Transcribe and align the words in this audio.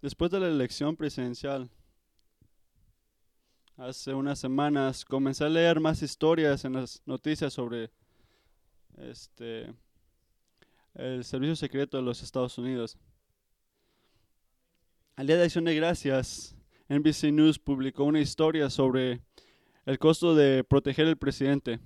Después 0.00 0.30
de 0.30 0.38
la 0.38 0.46
elección 0.46 0.94
presidencial, 0.96 1.68
hace 3.76 4.14
unas 4.14 4.38
semanas, 4.38 5.04
comencé 5.04 5.44
a 5.44 5.48
leer 5.48 5.80
más 5.80 6.02
historias 6.02 6.64
en 6.64 6.74
las 6.74 7.02
noticias 7.04 7.52
sobre 7.52 7.90
este 8.96 9.74
el 10.94 11.24
servicio 11.24 11.56
secreto 11.56 11.96
de 11.96 12.04
los 12.04 12.22
Estados 12.22 12.58
Unidos. 12.58 12.96
Al 15.16 15.26
día 15.26 15.36
de 15.36 15.44
acción 15.44 15.64
de 15.64 15.74
gracias, 15.74 16.54
NBC 16.88 17.32
News 17.32 17.58
publicó 17.58 18.04
una 18.04 18.20
historia 18.20 18.70
sobre 18.70 19.20
el 19.84 19.98
costo 19.98 20.36
de 20.36 20.62
proteger 20.62 21.08
al 21.08 21.16
presidente. 21.16 21.80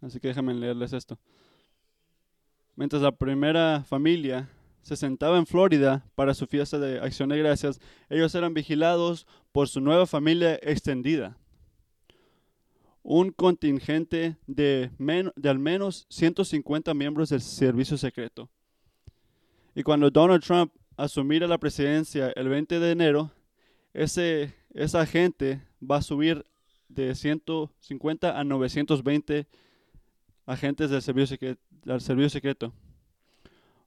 Así 0.00 0.18
que 0.18 0.28
déjenme 0.28 0.54
leerles 0.54 0.94
esto. 0.94 1.18
Mientras 2.74 3.02
la 3.02 3.12
primera 3.12 3.84
familia 3.84 4.48
se 4.86 4.94
sentaba 4.94 5.36
en 5.36 5.46
Florida 5.46 6.06
para 6.14 6.32
su 6.32 6.46
fiesta 6.46 6.78
de 6.78 7.00
acción 7.00 7.30
de 7.30 7.38
gracias, 7.38 7.80
ellos 8.08 8.32
eran 8.36 8.54
vigilados 8.54 9.26
por 9.50 9.68
su 9.68 9.80
nueva 9.80 10.06
familia 10.06 10.60
extendida. 10.62 11.36
Un 13.02 13.32
contingente 13.32 14.36
de, 14.46 14.92
de 15.34 15.48
al 15.48 15.58
menos 15.58 16.06
150 16.08 16.94
miembros 16.94 17.30
del 17.30 17.40
servicio 17.40 17.98
secreto. 17.98 18.48
Y 19.74 19.82
cuando 19.82 20.08
Donald 20.08 20.44
Trump 20.44 20.72
asumiera 20.96 21.48
la 21.48 21.58
presidencia 21.58 22.30
el 22.36 22.48
20 22.48 22.78
de 22.78 22.92
enero, 22.92 23.32
ese, 23.92 24.54
esa 24.72 25.04
gente 25.04 25.62
va 25.82 25.96
a 25.96 26.02
subir 26.02 26.44
de 26.88 27.12
150 27.16 28.38
a 28.38 28.44
920 28.44 29.48
agentes 30.46 30.90
del 30.90 31.02
servicio, 31.02 31.36
del 31.82 32.00
servicio 32.00 32.30
secreto. 32.30 32.72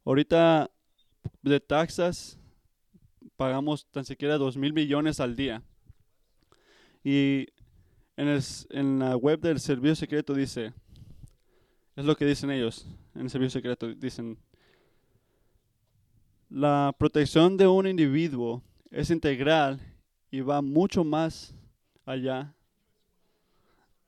Ahorita 0.03 0.69
de 1.41 1.59
taxas 1.59 2.39
pagamos 3.35 3.85
tan 3.89 4.03
siquiera 4.05 4.37
2 4.37 4.57
mil 4.57 4.73
millones 4.73 5.19
al 5.19 5.35
día. 5.35 5.63
Y 7.03 7.47
en, 8.17 8.27
el, 8.27 8.41
en 8.71 8.99
la 8.99 9.15
web 9.15 9.39
del 9.39 9.59
servicio 9.59 9.95
secreto 9.95 10.33
dice, 10.33 10.73
es 11.95 12.05
lo 12.05 12.15
que 12.15 12.25
dicen 12.25 12.51
ellos, 12.51 12.85
en 13.15 13.21
el 13.21 13.29
servicio 13.29 13.59
secreto, 13.59 13.93
dicen, 13.93 14.37
la 16.49 16.93
protección 16.97 17.57
de 17.57 17.67
un 17.67 17.87
individuo 17.87 18.61
es 18.91 19.09
integral 19.09 19.79
y 20.31 20.41
va 20.41 20.61
mucho 20.61 21.03
más 21.03 21.55
allá 22.05 22.53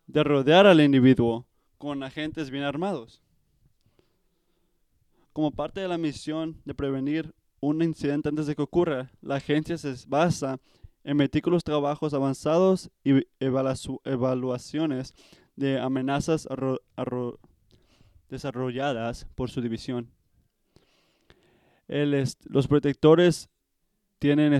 de 0.07 0.23
rodear 0.23 0.65
al 0.67 0.81
individuo 0.81 1.45
con 1.77 2.03
agentes 2.03 2.49
bien 2.49 2.63
armados. 2.63 3.21
Como 5.33 5.51
parte 5.51 5.79
de 5.79 5.87
la 5.87 5.97
misión 5.97 6.61
de 6.65 6.73
prevenir 6.73 7.33
un 7.61 7.81
incidente 7.81 8.29
antes 8.29 8.47
de 8.47 8.55
que 8.55 8.61
ocurra, 8.61 9.09
la 9.21 9.35
agencia 9.35 9.77
se 9.77 9.93
basa 10.07 10.59
en 11.03 11.17
meticulosos 11.17 11.63
trabajos 11.63 12.13
avanzados 12.13 12.89
y 13.03 13.25
evaluaciones 13.39 15.13
de 15.55 15.79
amenazas 15.79 16.47
desarrolladas 18.29 19.25
por 19.35 19.49
su 19.49 19.61
división. 19.61 20.09
los 21.87 22.67
protectores 22.67 23.49
tienen, 24.19 24.59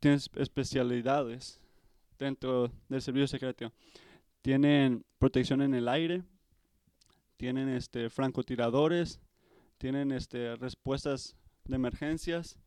tienen 0.00 0.20
especialidades 0.36 1.60
dentro 2.18 2.70
del 2.88 3.02
servicio 3.02 3.28
secreto. 3.28 3.72
Tienen 4.42 5.04
protección 5.18 5.62
en 5.62 5.74
el 5.74 5.88
aire, 5.88 6.22
tienen 7.36 7.68
este, 7.68 8.10
francotiradores, 8.10 9.20
tienen 9.80 10.12
este, 10.12 10.56
respuestas 10.56 11.34
de 11.64 11.74
emergencias 11.74 12.58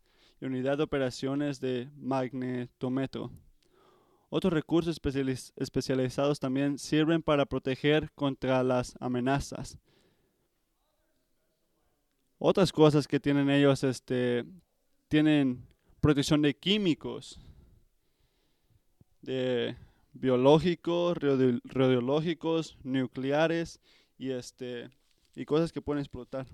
y 0.41 0.45
unidad 0.45 0.77
de 0.77 0.83
operaciones 0.83 1.59
de 1.59 1.87
magnetómetro. 1.95 3.31
Otros 4.29 4.51
recursos 4.51 4.99
especializados 5.55 6.39
también 6.39 6.79
sirven 6.79 7.21
para 7.21 7.45
proteger 7.45 8.11
contra 8.15 8.63
las 8.63 8.95
amenazas. 8.99 9.77
Otras 12.39 12.71
cosas 12.71 13.07
que 13.07 13.19
tienen 13.19 13.51
ellos, 13.51 13.83
este, 13.83 14.43
tienen 15.07 15.67
protección 16.01 16.41
de 16.41 16.55
químicos, 16.55 17.39
de 19.21 19.77
biológicos, 20.13 21.15
radiológicos, 21.63 22.75
nucleares 22.81 23.79
y 24.17 24.31
este 24.31 24.89
y 25.35 25.45
cosas 25.45 25.71
que 25.71 25.81
pueden 25.81 26.01
explotar. 26.01 26.47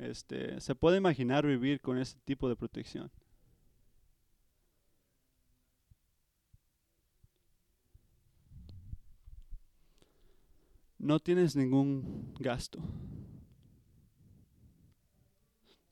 Este, 0.00 0.58
se 0.62 0.74
puede 0.74 0.96
imaginar 0.96 1.46
vivir 1.46 1.82
con 1.82 1.98
ese 1.98 2.18
tipo 2.24 2.48
de 2.48 2.56
protección. 2.56 3.10
No 10.96 11.20
tienes 11.20 11.54
ningún 11.54 12.32
gasto. 12.38 12.82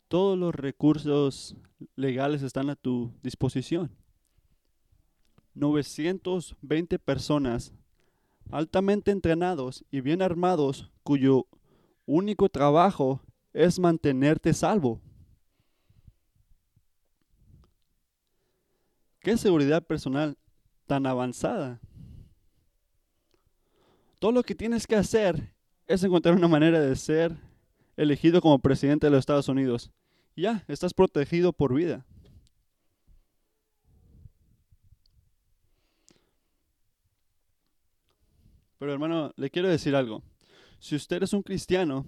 Todos 0.08 0.38
los 0.38 0.54
recursos 0.54 1.54
legales 1.94 2.42
están 2.42 2.70
a 2.70 2.76
tu 2.76 3.12
disposición. 3.22 3.94
920 5.52 6.98
personas 6.98 7.74
altamente 8.50 9.10
entrenados 9.10 9.84
y 9.90 10.00
bien 10.00 10.22
armados 10.22 10.90
cuyo 11.02 11.46
único 12.06 12.48
trabajo 12.48 13.20
es 13.52 13.78
mantenerte 13.78 14.52
salvo. 14.54 15.00
¿Qué 19.20 19.36
seguridad 19.36 19.86
personal 19.86 20.36
tan 20.86 21.06
avanzada? 21.06 21.80
Todo 24.18 24.32
lo 24.32 24.42
que 24.42 24.54
tienes 24.54 24.86
que 24.86 24.96
hacer 24.96 25.54
es 25.86 26.02
encontrar 26.02 26.34
una 26.34 26.48
manera 26.48 26.80
de 26.80 26.96
ser 26.96 27.36
elegido 27.96 28.40
como 28.40 28.58
presidente 28.58 29.06
de 29.06 29.10
los 29.10 29.20
Estados 29.20 29.48
Unidos. 29.48 29.90
ya, 30.36 30.64
estás 30.68 30.94
protegido 30.94 31.52
por 31.52 31.74
vida. 31.74 32.06
Pero 38.78 38.92
hermano, 38.92 39.32
le 39.36 39.50
quiero 39.50 39.68
decir 39.68 39.96
algo. 39.96 40.22
Si 40.78 40.94
usted 40.94 41.22
es 41.24 41.32
un 41.32 41.42
cristiano, 41.42 42.06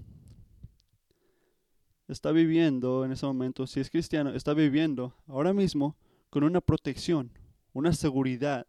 está 2.12 2.32
viviendo 2.32 3.04
en 3.04 3.12
ese 3.12 3.26
momento, 3.26 3.66
si 3.66 3.80
es 3.80 3.90
cristiano, 3.90 4.30
está 4.30 4.54
viviendo 4.54 5.14
ahora 5.26 5.52
mismo 5.52 5.96
con 6.28 6.44
una 6.44 6.60
protección, 6.60 7.30
una 7.72 7.92
seguridad, 7.92 8.66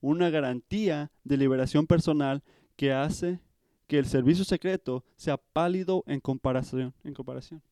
una 0.00 0.30
garantía 0.30 1.10
de 1.24 1.36
liberación 1.36 1.86
personal 1.86 2.42
que 2.76 2.92
hace 2.92 3.40
que 3.86 3.98
el 3.98 4.06
servicio 4.06 4.44
secreto 4.44 5.04
sea 5.16 5.36
pálido 5.36 6.02
en 6.06 6.20
comparación. 6.20 6.94
Comparación. 7.14 7.62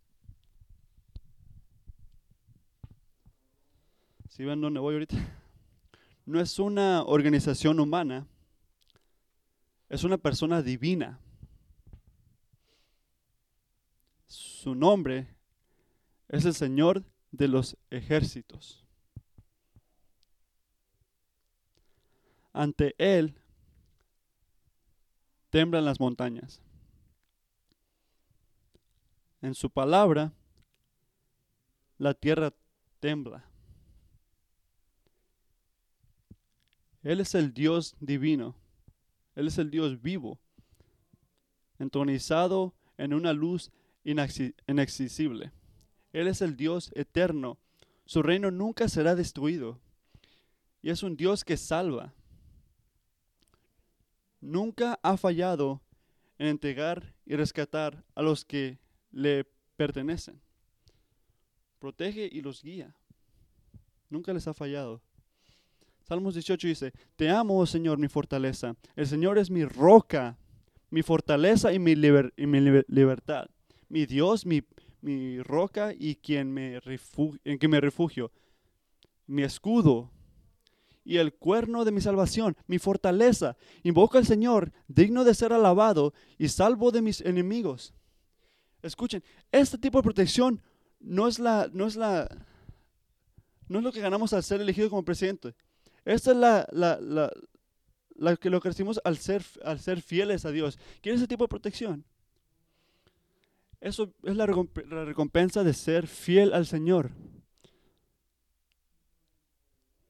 ¿Sí 4.28 4.44
ven 4.44 4.60
dónde 4.60 4.80
voy 4.80 4.94
ahorita? 4.94 5.16
No 6.24 6.40
es 6.40 6.58
una 6.60 7.02
organización 7.02 7.80
humana, 7.80 8.26
es 9.88 10.04
una 10.04 10.18
persona 10.18 10.62
divina 10.62 11.18
Su 14.62 14.74
nombre 14.74 15.26
es 16.28 16.44
el 16.44 16.52
Señor 16.52 17.02
de 17.30 17.48
los 17.48 17.78
ejércitos. 17.88 18.84
Ante 22.52 22.94
Él 22.98 23.40
temblan 25.48 25.86
las 25.86 25.98
montañas. 25.98 26.60
En 29.40 29.54
su 29.54 29.70
palabra, 29.70 30.34
la 31.96 32.12
tierra 32.12 32.52
tembla. 32.98 33.48
Él 37.02 37.20
es 37.20 37.34
el 37.34 37.54
Dios 37.54 37.96
divino. 37.98 38.56
Él 39.36 39.46
es 39.48 39.56
el 39.56 39.70
Dios 39.70 40.02
vivo, 40.02 40.38
entronizado 41.78 42.74
en 42.98 43.14
una 43.14 43.32
luz 43.32 43.72
inaccesible. 44.04 45.52
Él 46.12 46.28
es 46.28 46.42
el 46.42 46.56
Dios 46.56 46.90
eterno. 46.94 47.58
Su 48.04 48.22
reino 48.22 48.50
nunca 48.50 48.88
será 48.88 49.14
destruido. 49.14 49.78
Y 50.82 50.90
es 50.90 51.02
un 51.02 51.16
Dios 51.16 51.44
que 51.44 51.56
salva. 51.56 52.14
Nunca 54.40 54.98
ha 55.02 55.16
fallado 55.16 55.82
en 56.38 56.48
entregar 56.48 57.14
y 57.26 57.36
rescatar 57.36 58.02
a 58.14 58.22
los 58.22 58.44
que 58.44 58.78
le 59.12 59.44
pertenecen. 59.76 60.40
Protege 61.78 62.28
y 62.30 62.40
los 62.40 62.62
guía. 62.62 62.94
Nunca 64.08 64.32
les 64.32 64.48
ha 64.48 64.54
fallado. 64.54 65.02
Salmos 66.02 66.34
18 66.34 66.66
dice, 66.66 66.92
Te 67.16 67.30
amo, 67.30 67.58
oh 67.58 67.66
Señor, 67.66 67.98
mi 67.98 68.08
fortaleza. 68.08 68.74
El 68.96 69.06
Señor 69.06 69.38
es 69.38 69.50
mi 69.50 69.64
roca, 69.64 70.36
mi 70.90 71.02
fortaleza 71.02 71.72
y 71.72 71.78
mi, 71.78 71.94
libertad, 71.94 73.48
mi 73.90 74.06
Dios, 74.06 74.46
mi, 74.46 74.62
mi 75.02 75.42
roca 75.42 75.92
y 75.92 76.14
quien 76.14 76.50
me 76.50 76.80
refu- 76.80 77.38
en 77.44 77.58
quien 77.58 77.70
me 77.70 77.80
refugio, 77.80 78.32
mi 79.26 79.42
escudo 79.42 80.10
y 81.04 81.16
el 81.18 81.34
cuerno 81.34 81.84
de 81.84 81.92
mi 81.92 82.00
salvación, 82.00 82.56
mi 82.66 82.78
fortaleza. 82.78 83.56
Invoco 83.82 84.16
al 84.16 84.26
Señor, 84.26 84.72
digno 84.88 85.24
de 85.24 85.34
ser 85.34 85.52
alabado 85.52 86.14
y 86.38 86.48
salvo 86.48 86.90
de 86.90 87.02
mis 87.02 87.20
enemigos. 87.20 87.92
Escuchen, 88.82 89.22
este 89.52 89.76
tipo 89.76 89.98
de 89.98 90.04
protección 90.04 90.62
no 91.00 91.28
es 91.28 91.38
la, 91.38 91.68
no 91.72 91.86
es 91.86 91.96
la, 91.96 92.28
no 93.68 93.78
es 93.78 93.84
lo 93.84 93.92
que 93.92 94.00
ganamos 94.00 94.32
al 94.32 94.42
ser 94.42 94.60
elegido 94.60 94.88
como 94.88 95.04
presidente. 95.04 95.54
Esta 96.04 96.30
es 96.30 96.36
la, 96.36 96.66
la, 96.72 96.98
la, 97.00 97.30
la 98.14 98.36
que 98.36 98.50
lo 98.50 98.60
que 98.60 98.68
recibimos 98.68 99.00
al 99.04 99.18
ser, 99.18 99.44
al 99.64 99.80
ser 99.80 100.00
fieles 100.00 100.44
a 100.44 100.50
Dios. 100.50 100.78
¿Quieres 101.00 101.20
ese 101.20 101.28
tipo 101.28 101.44
de 101.44 101.48
protección? 101.48 102.04
Eso 103.80 104.12
es 104.24 104.36
la, 104.36 104.46
recomp- 104.46 104.84
la 104.86 105.04
recompensa 105.04 105.64
de 105.64 105.72
ser 105.72 106.06
fiel 106.06 106.52
al 106.52 106.66
Señor. 106.66 107.10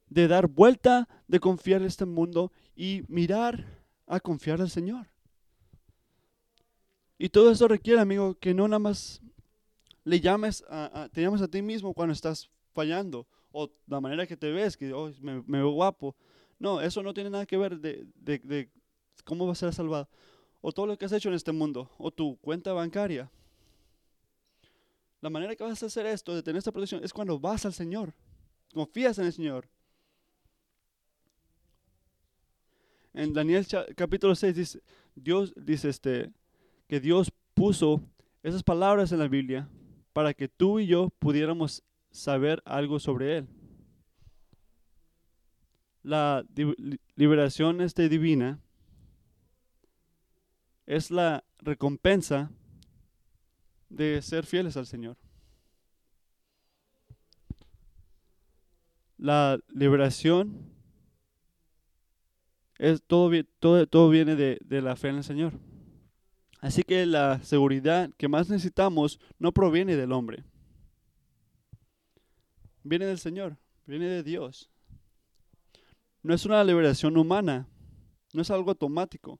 De 0.08 0.26
dar 0.26 0.48
vuelta, 0.48 1.08
de 1.28 1.38
confiar 1.38 1.80
en 1.82 1.86
este 1.86 2.04
mundo 2.04 2.50
y 2.74 3.02
mirar 3.06 3.64
a 4.06 4.18
confiar 4.18 4.60
al 4.60 4.70
Señor. 4.70 5.06
Y 7.16 7.28
todo 7.28 7.50
eso 7.52 7.68
requiere, 7.68 8.00
amigo, 8.00 8.34
que 8.34 8.54
no 8.54 8.66
nada 8.66 8.80
más 8.80 9.20
le 10.04 10.20
llames 10.20 10.64
a, 10.68 11.08
te 11.12 11.22
llames 11.22 11.42
a 11.42 11.48
ti 11.48 11.62
mismo 11.62 11.94
cuando 11.94 12.12
estás 12.12 12.50
fallando 12.72 13.28
o 13.52 13.70
la 13.86 14.00
manera 14.00 14.26
que 14.26 14.36
te 14.36 14.50
ves, 14.50 14.76
que 14.76 14.92
"Oh, 14.92 15.12
me, 15.20 15.42
me 15.46 15.58
veo 15.58 15.70
guapo. 15.70 16.16
No, 16.58 16.80
eso 16.80 17.02
no 17.02 17.14
tiene 17.14 17.30
nada 17.30 17.46
que 17.46 17.56
ver 17.56 17.78
de- 17.78 18.06
de 18.16 18.70
cómo 19.24 19.46
vas 19.46 19.62
a 19.62 19.66
ser 19.66 19.74
salvado. 19.74 20.08
O 20.60 20.72
todo 20.72 20.86
lo 20.86 20.98
que 20.98 21.04
has 21.04 21.12
hecho 21.12 21.28
en 21.28 21.34
este 21.34 21.52
mundo, 21.52 21.90
o 21.98 22.10
tu 22.10 22.36
cuenta 22.38 22.72
bancaria. 22.72 23.30
La 25.20 25.30
manera 25.30 25.54
que 25.54 25.64
vas 25.64 25.82
a 25.82 25.86
hacer 25.86 26.06
esto, 26.06 26.34
de 26.34 26.42
tener 26.42 26.58
esta 26.58 26.72
protección, 26.72 27.04
es 27.04 27.12
cuando 27.12 27.38
vas 27.38 27.66
al 27.66 27.74
Señor. 27.74 28.14
Confías 28.72 29.18
en 29.18 29.26
el 29.26 29.32
Señor. 29.32 29.68
En 33.12 33.32
Daniel 33.32 33.66
capítulo 33.96 34.34
6 34.34 34.54
dice, 34.54 34.82
Dios 35.14 35.52
dice 35.56 35.88
este, 35.88 36.32
que 36.86 37.00
Dios 37.00 37.32
puso 37.54 38.00
esas 38.42 38.62
palabras 38.62 39.12
en 39.12 39.18
la 39.18 39.28
Biblia 39.28 39.68
para 40.12 40.32
que 40.32 40.48
tú 40.48 40.78
y 40.78 40.86
yo 40.86 41.10
pudiéramos 41.18 41.82
saber 42.10 42.62
algo 42.64 42.98
sobre 42.98 43.38
Él. 43.38 43.48
La 46.02 46.46
liberación 47.14 47.80
este 47.80 48.08
divina 48.08 48.58
es 50.86 51.10
la 51.10 51.44
recompensa 51.58 52.50
de 53.90 54.22
ser 54.22 54.46
fieles 54.46 54.76
al 54.76 54.86
Señor. 54.86 55.16
La 59.18 59.60
liberación 59.68 60.72
es 62.78 63.02
todo, 63.02 63.30
todo, 63.58 63.86
todo 63.86 64.08
viene 64.08 64.34
de, 64.36 64.58
de 64.64 64.80
la 64.80 64.96
fe 64.96 65.08
en 65.08 65.16
el 65.16 65.24
Señor. 65.24 65.52
Así 66.60 66.82
que 66.82 67.04
la 67.04 67.42
seguridad 67.42 68.10
que 68.16 68.28
más 68.28 68.48
necesitamos 68.48 69.20
no 69.38 69.52
proviene 69.52 69.96
del 69.96 70.12
hombre. 70.12 70.44
Viene 72.82 73.04
del 73.04 73.18
Señor, 73.18 73.58
viene 73.86 74.06
de 74.06 74.22
Dios. 74.22 74.70
No 76.22 76.34
es 76.34 76.46
una 76.46 76.62
liberación 76.64 77.16
humana, 77.16 77.66
no 78.32 78.42
es 78.42 78.50
algo 78.50 78.70
automático. 78.70 79.38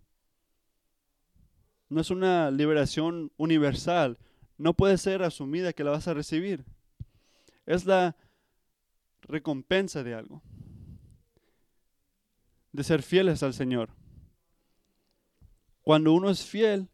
No 1.88 2.00
es 2.00 2.11
una 2.11 2.50
liberación 2.50 3.32
universal, 3.37 4.19
no 4.61 4.75
puede 4.75 4.99
ser 4.99 5.23
asumida 5.23 5.73
que 5.73 5.85
la 5.85 5.91
vas 5.91 6.07
a 6.07 6.12
recibir. 6.12 6.67
Es 7.65 7.87
la 7.87 8.15
recompensa 9.23 10.03
de 10.03 10.12
algo, 10.12 10.43
de 12.71 12.85
ser 12.85 13.03
fieles 13.03 13.43
al 13.43 13.55
Señor. 13.55 13.89
Cuando 15.81 16.12
uno 16.12 16.29
es 16.29 16.45
fiel, 16.45 16.91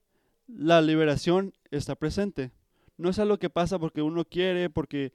la 0.46 0.80
liberación 0.80 1.54
está 1.72 1.96
presente. 1.96 2.52
No 2.98 3.10
es 3.10 3.18
algo 3.18 3.36
que 3.38 3.50
pasa 3.50 3.80
porque 3.80 4.00
uno 4.00 4.24
quiere, 4.24 4.70
porque 4.70 5.12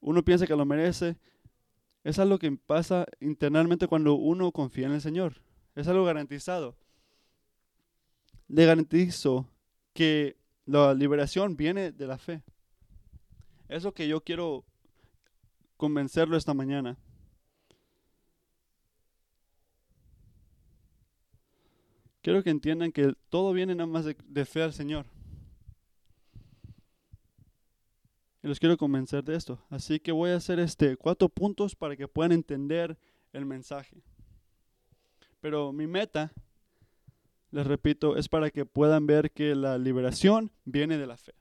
uno 0.00 0.24
piensa 0.24 0.46
que 0.46 0.56
lo 0.56 0.64
merece. 0.64 1.18
Es 2.02 2.18
algo 2.18 2.38
que 2.38 2.50
pasa 2.52 3.04
internamente 3.20 3.88
cuando 3.88 4.14
uno 4.14 4.52
confía 4.52 4.86
en 4.86 4.94
el 4.94 5.02
Señor. 5.02 5.42
Es 5.74 5.86
algo 5.86 6.06
garantizado. 6.06 6.78
Le 8.48 8.64
garantizo 8.64 9.50
que 9.92 10.38
la 10.66 10.94
liberación 10.94 11.56
viene 11.56 11.92
de 11.92 12.06
la 12.06 12.18
fe. 12.18 12.42
Es 13.68 13.84
lo 13.84 13.92
que 13.92 14.08
yo 14.08 14.22
quiero 14.22 14.64
convencerlo 15.76 16.36
esta 16.36 16.54
mañana. 16.54 16.96
Quiero 22.22 22.42
que 22.42 22.50
entiendan 22.50 22.90
que 22.90 23.14
todo 23.28 23.52
viene 23.52 23.74
nada 23.74 23.86
más 23.86 24.06
de, 24.06 24.16
de 24.26 24.44
fe 24.46 24.62
al 24.62 24.72
Señor. 24.72 25.06
Y 28.42 28.46
los 28.48 28.58
quiero 28.60 28.76
convencer 28.76 29.24
de 29.24 29.36
esto. 29.36 29.58
Así 29.70 30.00
que 30.00 30.12
voy 30.12 30.30
a 30.30 30.36
hacer 30.36 30.58
este 30.58 30.96
cuatro 30.96 31.28
puntos 31.28 31.74
para 31.74 31.96
que 31.96 32.08
puedan 32.08 32.32
entender 32.32 32.98
el 33.32 33.44
mensaje. 33.44 34.02
Pero 35.40 35.72
mi 35.72 35.86
meta, 35.86 36.32
les 37.54 37.68
repito, 37.68 38.16
es 38.16 38.28
para 38.28 38.50
que 38.50 38.66
puedan 38.66 39.06
ver 39.06 39.30
que 39.30 39.54
la 39.54 39.78
liberación 39.78 40.50
viene 40.64 40.98
de 40.98 41.06
la 41.06 41.16
fe. 41.16 41.34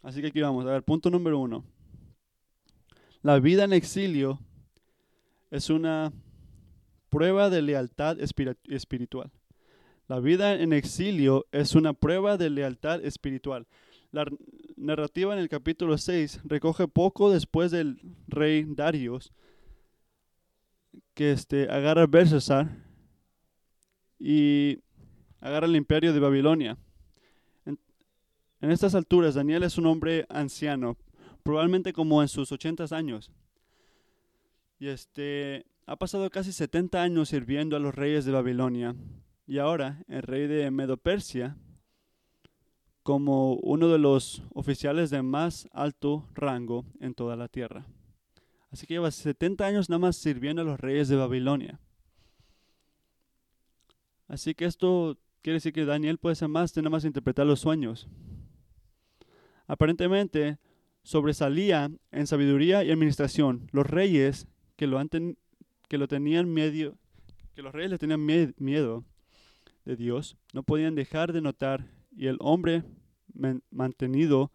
Así 0.00 0.22
que 0.22 0.28
aquí 0.28 0.40
vamos. 0.40 0.64
A 0.64 0.70
ver, 0.70 0.82
punto 0.82 1.10
número 1.10 1.38
uno. 1.38 1.62
La 3.20 3.38
vida 3.38 3.64
en 3.64 3.74
exilio 3.74 4.40
es 5.50 5.68
una 5.68 6.10
prueba 7.10 7.50
de 7.50 7.60
lealtad 7.60 8.16
espiritual. 8.18 9.30
La 10.08 10.20
vida 10.20 10.54
en 10.54 10.72
exilio 10.72 11.44
es 11.52 11.74
una 11.74 11.92
prueba 11.92 12.38
de 12.38 12.48
lealtad 12.48 13.04
espiritual. 13.04 13.66
La 14.10 14.24
narrativa 14.76 15.34
en 15.34 15.38
el 15.38 15.50
capítulo 15.50 15.98
6 15.98 16.40
recoge 16.44 16.88
poco 16.88 17.30
después 17.30 17.70
del 17.70 18.00
rey 18.26 18.64
Darius 18.66 19.34
que 21.12 21.32
este, 21.32 21.70
agarra 21.70 22.04
a 22.04 22.06
Belshazzar 22.06 22.91
y 24.22 24.78
agarra 25.40 25.66
el 25.66 25.74
imperio 25.74 26.12
de 26.12 26.20
Babilonia. 26.20 26.78
En, 27.66 28.70
estas 28.70 28.94
alturas, 28.94 29.34
Daniel 29.34 29.64
es 29.64 29.76
un 29.76 29.86
hombre 29.86 30.26
anciano, 30.28 30.96
probablemente 31.42 31.92
como 31.92 32.22
en 32.22 32.28
sus 32.28 32.52
80 32.52 32.84
años. 32.96 33.32
Y 34.78 34.86
este 34.86 35.66
ha 35.86 35.96
pasado 35.96 36.30
casi 36.30 36.52
70 36.52 37.02
años 37.02 37.30
sirviendo 37.30 37.74
a 37.74 37.80
los 37.80 37.96
reyes 37.96 38.24
de 38.24 38.30
Babilonia. 38.30 38.94
Y 39.48 39.58
ahora 39.58 40.04
el 40.06 40.22
rey 40.22 40.46
de 40.46 40.70
Medo-Persia, 40.70 41.56
como 43.02 43.54
uno 43.54 43.88
de 43.88 43.98
los 43.98 44.44
oficiales 44.54 45.10
de 45.10 45.22
más 45.22 45.68
alto 45.72 46.28
rango 46.34 46.86
en 47.00 47.14
toda 47.14 47.34
la 47.34 47.48
tierra. 47.48 47.86
Así 48.70 48.86
que 48.86 48.94
lleva 48.94 49.10
70 49.10 49.66
años 49.66 49.90
nada 49.90 49.98
más 49.98 50.16
sirviendo 50.16 50.62
a 50.62 50.64
los 50.64 50.78
reyes 50.78 51.08
de 51.08 51.16
Babilonia. 51.16 51.80
Así 54.32 54.54
que 54.54 54.64
esto 54.64 55.18
quiere 55.42 55.56
decir 55.58 55.74
que 55.74 55.84
Daniel 55.84 56.16
puede 56.16 56.36
ser 56.36 56.48
más 56.48 56.72
de 56.72 56.80
nada 56.80 56.88
más 56.88 57.04
interpretar 57.04 57.44
los 57.46 57.60
sueños. 57.60 58.08
Aparentemente 59.66 60.56
sobresalía 61.02 61.90
en 62.10 62.26
sabiduría 62.26 62.82
y 62.82 62.90
administración. 62.90 63.68
Los 63.72 63.86
reyes 63.86 64.46
que 64.76 64.86
lo, 64.86 65.06
tenían 66.08 66.48
medio, 66.48 66.96
que 67.54 67.60
los 67.60 67.74
reyes 67.74 67.90
le 67.90 67.98
tenían 67.98 68.20
mie- 68.26 68.54
miedo 68.56 69.04
de 69.84 69.96
Dios, 69.96 70.38
no 70.54 70.62
podían 70.62 70.94
dejar 70.94 71.34
de 71.34 71.42
notar 71.42 71.90
y 72.10 72.28
el 72.28 72.38
hombre 72.40 72.84
mantenido 73.70 74.50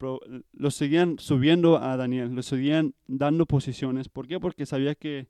lo 0.00 0.70
seguían 0.72 1.20
subiendo 1.20 1.78
a 1.78 1.96
Daniel, 1.96 2.34
lo 2.34 2.42
seguían 2.42 2.96
dando 3.06 3.46
posiciones. 3.46 4.08
¿Por 4.08 4.26
qué? 4.26 4.40
Porque 4.40 4.66
sabía 4.66 4.96
que, 4.96 5.28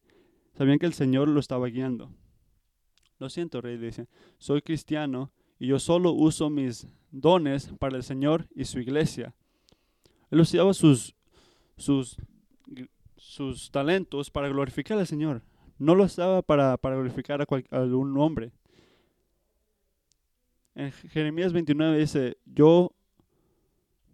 sabían 0.57 0.79
que 0.79 0.87
el 0.87 0.95
Señor 0.95 1.29
lo 1.29 1.41
estaba 1.41 1.67
guiando. 1.67 2.11
Lo 3.19 3.29
siento, 3.31 3.61
rey, 3.61 3.79
dice, 3.79 4.09
soy 4.39 4.61
cristiano 4.63 5.31
y 5.59 5.69
yo 5.69 5.79
solo 5.79 6.13
uso 6.13 6.51
mis 6.51 6.87
dones 7.11 7.73
para 7.79 7.97
el 7.97 8.03
Señor 8.03 8.47
y 8.55 8.65
su 8.65 8.79
iglesia. 8.79 9.35
Él 10.31 10.41
usaba 10.41 10.75
sus, 10.75 11.15
sus, 11.79 12.17
sus 13.17 13.71
talentos 13.71 14.31
para 14.31 14.49
glorificar 14.49 14.99
al 14.99 15.07
Señor. 15.07 15.43
No 15.79 15.95
lo 15.95 16.05
usaba 16.05 16.43
para, 16.43 16.77
para 16.77 16.97
glorificar 16.97 17.41
a, 17.41 17.47
cual- 17.47 17.67
algún 17.71 18.17
hombre. 18.19 18.53
En 20.75 20.93
Jeremías 20.93 21.53
29 21.53 21.99
dice, 21.99 22.37
yo 22.45 22.93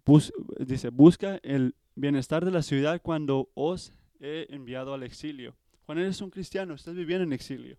bus- 0.05 0.31
dice, 0.59 0.89
busca 0.89 1.39
el 1.43 1.75
bienestar 1.95 2.45
de 2.45 2.51
la 2.51 2.61
ciudad 2.61 3.01
cuando 3.01 3.49
os 3.53 3.93
he 4.19 4.47
enviado 4.49 4.93
al 4.93 5.03
exilio. 5.03 5.55
Cuando 5.85 6.03
eres 6.03 6.21
un 6.21 6.29
cristiano, 6.29 6.73
estás 6.73 6.95
viviendo 6.95 7.23
en 7.25 7.33
exilio. 7.33 7.77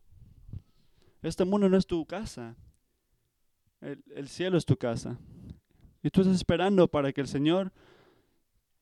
Este 1.25 1.45
mundo 1.45 1.69
no 1.69 1.76
es 1.76 1.87
tu 1.87 2.04
casa. 2.07 2.57
El, 3.81 4.02
el 4.14 4.28
cielo 4.28 4.57
es 4.57 4.64
tu 4.64 4.76
casa. 4.76 5.19
Y 6.02 6.11
tú 6.11 6.21
estás 6.21 6.37
esperando 6.37 6.87
para 6.88 7.12
que 7.12 7.21
el 7.21 7.28
Señor 7.28 7.73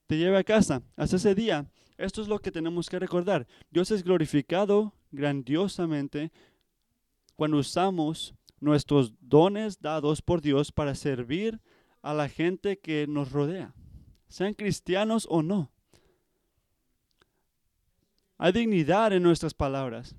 te 0.07 0.19
lleve 0.19 0.37
a 0.37 0.45
casa. 0.45 0.83
Hasta 0.97 1.17
ese 1.17 1.35
día, 1.35 1.71
esto 1.97 2.21
es 2.21 2.29
lo 2.29 2.39
que 2.41 2.53
tenemos 2.53 2.91
que 2.91 2.99
recordar. 2.99 3.47
Dios 3.71 3.91
es 3.91 4.03
glorificado 4.03 4.93
grandiosamente 5.11 6.33
cuando 7.37 7.59
usamos 7.59 8.35
nuestros 8.61 9.13
dones 9.21 9.81
dados 9.81 10.23
por 10.23 10.41
Dios 10.41 10.71
para 10.71 10.95
servir 10.95 11.61
a 12.03 12.15
la 12.15 12.29
gente 12.29 12.79
que 12.79 13.07
nos 13.09 13.33
rodea, 13.33 13.75
sean 14.29 14.55
cristianos 14.55 15.27
o 15.29 15.43
no. 15.43 15.71
Hay 18.39 18.53
dignidad 18.53 19.13
en 19.13 19.23
nuestras 19.23 19.55
palabras, 19.55 20.17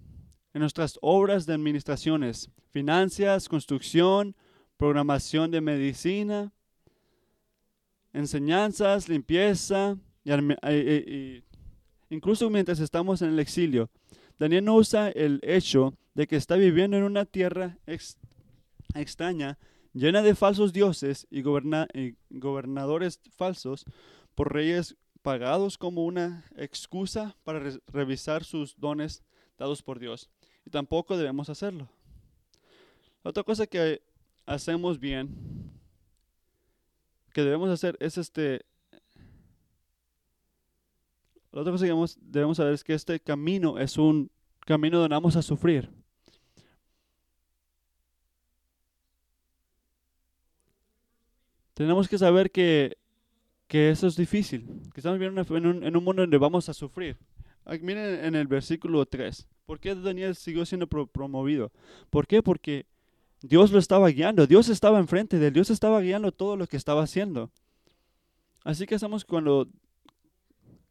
en 0.53 0.61
nuestras 0.61 0.99
obras 1.01 1.45
de 1.45 1.53
administraciones, 1.53 2.49
finanzas, 2.71 3.49
construcción, 3.49 4.35
programación 4.77 5.51
de 5.51 5.61
medicina, 5.61 6.51
enseñanzas, 8.13 9.09
limpieza, 9.09 9.97
y, 10.23 11.43
incluso 12.09 12.49
mientras 12.49 12.79
estamos 12.79 13.21
en 13.21 13.29
el 13.29 13.39
exilio. 13.39 13.89
Daniel 14.39 14.65
no 14.65 14.75
usa 14.75 15.09
el 15.09 15.39
hecho 15.43 15.95
de 16.13 16.27
que 16.27 16.35
está 16.35 16.55
viviendo 16.55 16.97
en 16.97 17.03
una 17.03 17.25
tierra 17.25 17.77
extraña, 18.93 19.57
llena 19.93 20.21
de 20.21 20.35
falsos 20.35 20.73
dioses 20.73 21.27
y 21.29 21.41
gobernadores 21.41 23.19
falsos 23.35 23.85
por 24.35 24.53
reyes 24.53 24.95
pagados 25.21 25.77
como 25.77 26.05
una 26.05 26.45
excusa 26.55 27.35
para 27.43 27.71
revisar 27.87 28.43
sus 28.43 28.75
dones 28.77 29.23
dados 29.57 29.81
por 29.81 29.99
Dios. 29.99 30.29
Y 30.65 30.69
tampoco 30.69 31.17
debemos 31.17 31.49
hacerlo. 31.49 31.89
otra 33.23 33.43
cosa 33.43 33.67
que 33.67 34.01
hacemos 34.45 34.99
bien, 34.99 35.29
que 37.33 37.41
debemos 37.41 37.69
hacer 37.69 37.97
es 37.99 38.17
este... 38.17 38.65
La 41.51 41.61
otra 41.61 41.71
cosa 41.71 41.85
que 41.85 41.93
debemos, 42.21 42.57
saber 42.57 42.73
es 42.73 42.83
que 42.83 42.95
este 42.95 43.19
camino 43.19 43.77
es 43.77 43.97
un 43.97 44.31
camino 44.61 44.99
donde 44.99 45.13
vamos 45.13 45.35
a 45.35 45.41
sufrir. 45.43 45.89
Tenemos 51.75 52.07
que 52.07 52.17
saber 52.17 52.51
que 52.51 52.97
que 53.73 53.89
eso 53.89 54.05
es 54.05 54.15
difícil, 54.15 54.67
que 54.93 54.99
estamos 54.99 55.17
viviendo 55.17 55.41
en 55.57 55.65
un, 55.65 55.83
en 55.83 55.97
un 55.97 56.03
mundo 56.03 56.21
donde 56.21 56.37
vamos 56.37 56.69
a 56.69 56.75
sufrir. 56.75 57.17
miren 57.81 58.23
en 58.23 58.35
el 58.35 58.45
versículo 58.45 59.03
3, 59.03 59.47
¿por 59.65 59.79
qué 59.79 59.95
Daniel 59.95 60.35
siguió 60.35 60.65
siendo 60.65 60.87
promovido? 60.87 61.71
¿Por 62.09 62.27
qué? 62.27 62.41
Porque 62.41 62.85
Dios 63.41 63.71
lo 63.71 63.79
estaba 63.79 64.07
guiando, 64.09 64.47
Dios 64.47 64.69
estaba 64.69 64.99
enfrente 64.99 65.39
de 65.39 65.47
él, 65.47 65.53
Dios 65.53 65.69
estaba 65.69 65.99
guiando 66.01 66.31
todo 66.31 66.55
lo 66.55 66.67
que 66.67 66.77
estaba 66.77 67.03
haciendo. 67.03 67.51
Así 68.63 68.85
que 68.85 68.95
estamos 68.95 69.25
cuando 69.25 69.67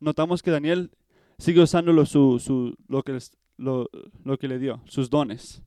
notamos 0.01 0.43
que 0.43 0.51
Daniel 0.51 0.91
sigue 1.39 1.63
usando 1.63 1.93
lo, 1.93 2.05
su, 2.05 2.39
su, 2.39 2.77
lo, 2.89 3.03
que, 3.03 3.19
lo, 3.57 3.89
lo 4.25 4.39
que 4.39 4.49
le 4.49 4.59
dio, 4.59 4.83
sus 4.87 5.09
dones. 5.09 5.63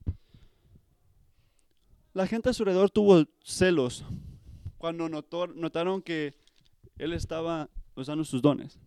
La 2.14 2.26
gente 2.26 2.48
a 2.48 2.52
su 2.52 2.62
alrededor 2.62 2.90
tuvo 2.90 3.24
celos 3.42 4.04
cuando 4.78 5.08
notó, 5.08 5.46
notaron 5.48 6.02
que 6.02 6.34
él 6.98 7.12
estaba 7.12 7.68
usando 7.94 8.24
sus 8.24 8.40
dones. 8.40 8.78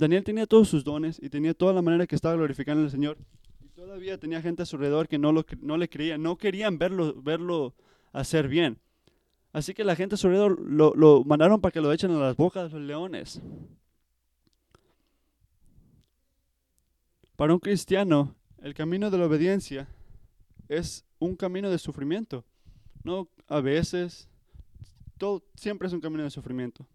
Daniel 0.00 0.24
tenía 0.24 0.46
todos 0.46 0.66
sus 0.66 0.82
dones 0.82 1.20
y 1.22 1.28
tenía 1.28 1.52
toda 1.52 1.74
la 1.74 1.82
manera 1.82 2.06
que 2.06 2.14
estaba 2.14 2.34
glorificando 2.34 2.82
al 2.82 2.90
Señor. 2.90 3.18
Y 3.62 3.68
todavía 3.68 4.18
tenía 4.18 4.40
gente 4.40 4.62
a 4.62 4.66
su 4.66 4.76
alrededor 4.76 5.08
que 5.08 5.18
no, 5.18 5.30
lo, 5.30 5.44
no 5.60 5.76
le 5.76 5.90
creía, 5.90 6.16
no 6.16 6.38
querían 6.38 6.78
verlo, 6.78 7.20
verlo 7.20 7.74
hacer 8.10 8.48
bien. 8.48 8.78
Así 9.52 9.74
que 9.74 9.84
la 9.84 9.94
gente 9.94 10.14
a 10.14 10.18
su 10.18 10.28
alrededor 10.28 10.58
lo, 10.58 10.94
lo 10.94 11.22
mandaron 11.24 11.60
para 11.60 11.70
que 11.70 11.82
lo 11.82 11.92
echen 11.92 12.12
a 12.12 12.18
las 12.18 12.34
bocas 12.34 12.72
de 12.72 12.78
los 12.78 12.88
leones. 12.88 13.42
Para 17.36 17.52
un 17.52 17.60
cristiano, 17.60 18.34
el 18.62 18.72
camino 18.72 19.10
de 19.10 19.18
la 19.18 19.26
obediencia 19.26 19.86
es 20.68 21.04
un 21.18 21.36
camino 21.36 21.68
de 21.68 21.78
sufrimiento. 21.78 22.42
No, 23.04 23.28
a 23.48 23.60
veces, 23.60 24.30
todo, 25.18 25.44
siempre 25.56 25.88
es 25.88 25.92
un 25.92 26.00
camino 26.00 26.22
de 26.22 26.30
sufrimiento. 26.30 26.86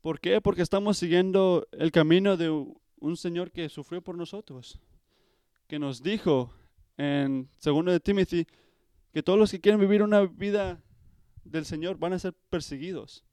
¿Por 0.00 0.18
qué? 0.18 0.40
Porque 0.40 0.62
estamos 0.62 0.96
siguiendo 0.96 1.68
el 1.72 1.92
camino 1.92 2.38
de 2.38 2.48
un 2.48 3.16
Señor 3.16 3.50
que 3.50 3.68
sufrió 3.68 4.00
por 4.00 4.16
nosotros, 4.16 4.80
que 5.66 5.78
nos 5.78 6.02
dijo 6.02 6.54
en 6.96 7.50
segundo 7.58 7.92
de 7.92 8.00
Timothy 8.00 8.46
que 9.12 9.22
todos 9.22 9.38
los 9.38 9.50
que 9.50 9.60
quieren 9.60 9.80
vivir 9.80 10.02
una 10.02 10.22
vida 10.22 10.82
del 11.44 11.66
Señor 11.66 11.98
van 11.98 12.14
a 12.14 12.18
ser 12.18 12.32
perseguidos. 12.48 13.24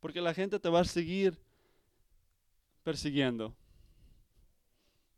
Porque 0.00 0.20
la 0.20 0.34
gente 0.34 0.58
te 0.58 0.68
va 0.68 0.80
a 0.80 0.84
seguir 0.84 1.38
persiguiendo. 2.82 3.54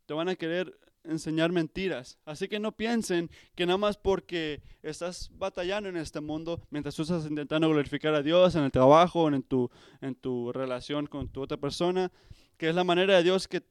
Te 0.05 0.13
van 0.13 0.29
a 0.29 0.35
querer 0.35 0.77
enseñar 1.03 1.51
mentiras. 1.51 2.17
Así 2.25 2.47
que 2.47 2.59
no 2.59 2.71
piensen 2.71 3.29
que 3.55 3.65
nada 3.65 3.77
más 3.77 3.97
porque 3.97 4.61
estás 4.81 5.29
batallando 5.37 5.89
en 5.89 5.97
este 5.97 6.21
mundo, 6.21 6.61
mientras 6.69 6.95
tú 6.95 7.03
estás 7.03 7.25
intentando 7.25 7.69
glorificar 7.69 8.13
a 8.15 8.21
Dios 8.21 8.55
en 8.55 8.63
el 8.63 8.71
trabajo, 8.71 9.27
en 9.27 9.43
tu, 9.43 9.69
en 10.01 10.15
tu 10.15 10.51
relación 10.51 11.07
con 11.07 11.27
tu 11.27 11.41
otra 11.41 11.57
persona, 11.57 12.11
que 12.57 12.69
es 12.69 12.75
la 12.75 12.83
manera 12.83 13.17
de 13.17 13.23
Dios 13.23 13.47
que, 13.47 13.61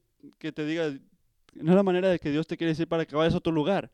te 0.52 0.66
diga, 0.66 0.90
no 1.54 1.72
es 1.72 1.76
la 1.76 1.82
manera 1.82 2.08
de 2.08 2.18
que 2.18 2.30
Dios 2.30 2.46
te 2.46 2.56
quiere 2.56 2.72
decir 2.72 2.88
para 2.88 3.06
que 3.06 3.16
vayas 3.16 3.34
a 3.34 3.38
otro 3.38 3.52
lugar. 3.52 3.90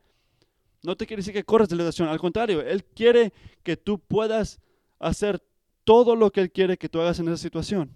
No 0.83 0.97
te 0.97 1.07
quiere 1.07 1.21
decir 1.21 1.35
que 1.35 1.45
corres 1.45 1.69
de 1.69 1.77
la 1.77 1.85
oración, 1.85 2.09
al 2.09 2.19
contrario, 2.19 2.61
Él 2.61 2.85
quiere 2.85 3.33
que 3.63 3.77
tú 3.77 3.99
puedas 3.99 4.61
hacer 4.99 5.43
todo 5.85 6.15
lo 6.15 6.31
que 6.31 6.41
Él 6.41 6.53
quiere 6.53 6.77
que 6.77 6.89
tú 6.89 7.01
hagas 7.01 7.19
en 7.19 7.29
esa 7.29 7.37
situación. 7.37 7.91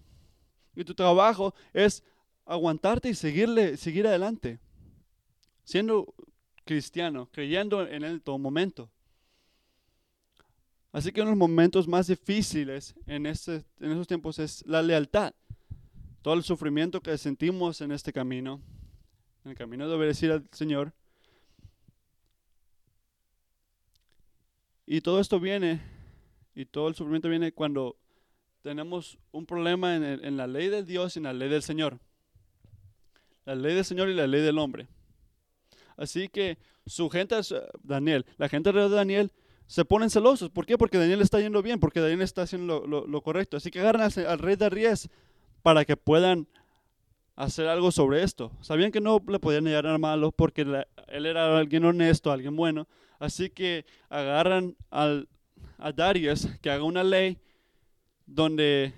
Y 0.74 0.84
tu 0.84 0.94
trabajo 0.94 1.54
es 1.72 2.02
aguantarte 2.44 3.08
y 3.08 3.14
seguirle, 3.14 3.76
seguir 3.76 4.06
adelante 4.06 4.58
siendo 5.64 6.14
cristiano, 6.64 7.28
creyendo 7.32 7.86
en 7.86 8.04
Él 8.04 8.22
todo 8.22 8.38
momento. 8.38 8.90
Así 10.92 11.10
que 11.10 11.22
uno 11.22 11.30
de 11.30 11.36
los 11.36 11.38
momentos 11.38 11.88
más 11.88 12.06
difíciles 12.06 12.94
en, 13.06 13.24
este, 13.24 13.64
esos 13.80 14.06
tiempos 14.06 14.38
es 14.38 14.64
la 14.66 14.82
lealtad. 14.82 15.34
Todo 16.20 16.34
el 16.34 16.42
sufrimiento 16.42 17.00
que 17.00 17.16
sentimos 17.16 17.80
en 17.80 17.92
este 17.92 18.12
camino, 18.12 18.60
en 19.44 19.52
el 19.52 19.56
camino 19.56 19.88
de 19.88 19.94
obedecer 19.94 20.30
al 20.30 20.46
Señor. 20.52 20.92
Y 24.84 25.00
todo 25.00 25.18
esto 25.20 25.40
viene, 25.40 25.80
y 26.54 26.66
todo 26.66 26.88
el 26.88 26.94
sufrimiento 26.94 27.30
viene 27.30 27.52
cuando 27.52 27.96
tenemos 28.60 29.18
un 29.32 29.46
problema 29.46 29.96
en, 29.96 30.04
en 30.04 30.36
la 30.36 30.46
ley 30.46 30.68
de 30.68 30.84
Dios 30.84 31.16
y 31.16 31.20
en 31.20 31.24
la 31.24 31.32
ley 31.32 31.48
del 31.48 31.62
Señor. 31.62 31.98
La 33.46 33.54
ley 33.54 33.74
del 33.74 33.84
Señor 33.84 34.10
y 34.10 34.14
la 34.14 34.26
ley 34.26 34.42
del 34.42 34.58
hombre. 34.58 34.88
Así 35.96 36.28
que 36.28 36.58
su 36.86 37.08
gente, 37.10 37.36
Daniel, 37.82 38.26
la 38.38 38.48
gente 38.48 38.70
alrededor 38.70 38.90
de 38.90 38.96
Daniel 38.96 39.32
se 39.66 39.84
ponen 39.84 40.10
celosos. 40.10 40.50
¿Por 40.50 40.66
qué? 40.66 40.76
Porque 40.76 40.98
Daniel 40.98 41.22
está 41.22 41.40
yendo 41.40 41.62
bien, 41.62 41.80
porque 41.80 42.00
Daniel 42.00 42.22
está 42.22 42.42
haciendo 42.42 42.86
lo, 42.86 43.22
correcto. 43.22 43.56
Así 43.56 43.70
que 43.70 43.80
agarran 43.80 44.10
al, 44.26 44.38
rey 44.38 44.56
de 44.56 44.68
Ries 44.68 45.08
para 45.62 45.84
que 45.84 45.96
puedan 45.96 46.46
hacer 47.36 47.68
algo 47.68 47.90
sobre 47.90 48.22
esto. 48.22 48.52
Sabían 48.60 48.92
que 48.92 49.00
no 49.00 49.18
le 49.26 49.38
podían 49.38 49.64
nada 49.64 49.96
malo 49.98 50.32
porque 50.32 50.62
él 51.08 51.26
era 51.26 51.56
alguien 51.56 51.84
honesto, 51.84 52.30
alguien 52.30 52.54
bueno. 52.54 52.86
Así 53.18 53.48
que 53.48 53.86
agarran 54.10 54.76
al, 54.90 55.28
a 55.78 55.92
Darius 55.92 56.48
que 56.60 56.70
haga 56.70 56.84
una 56.84 57.02
ley 57.02 57.38
donde 58.26 58.92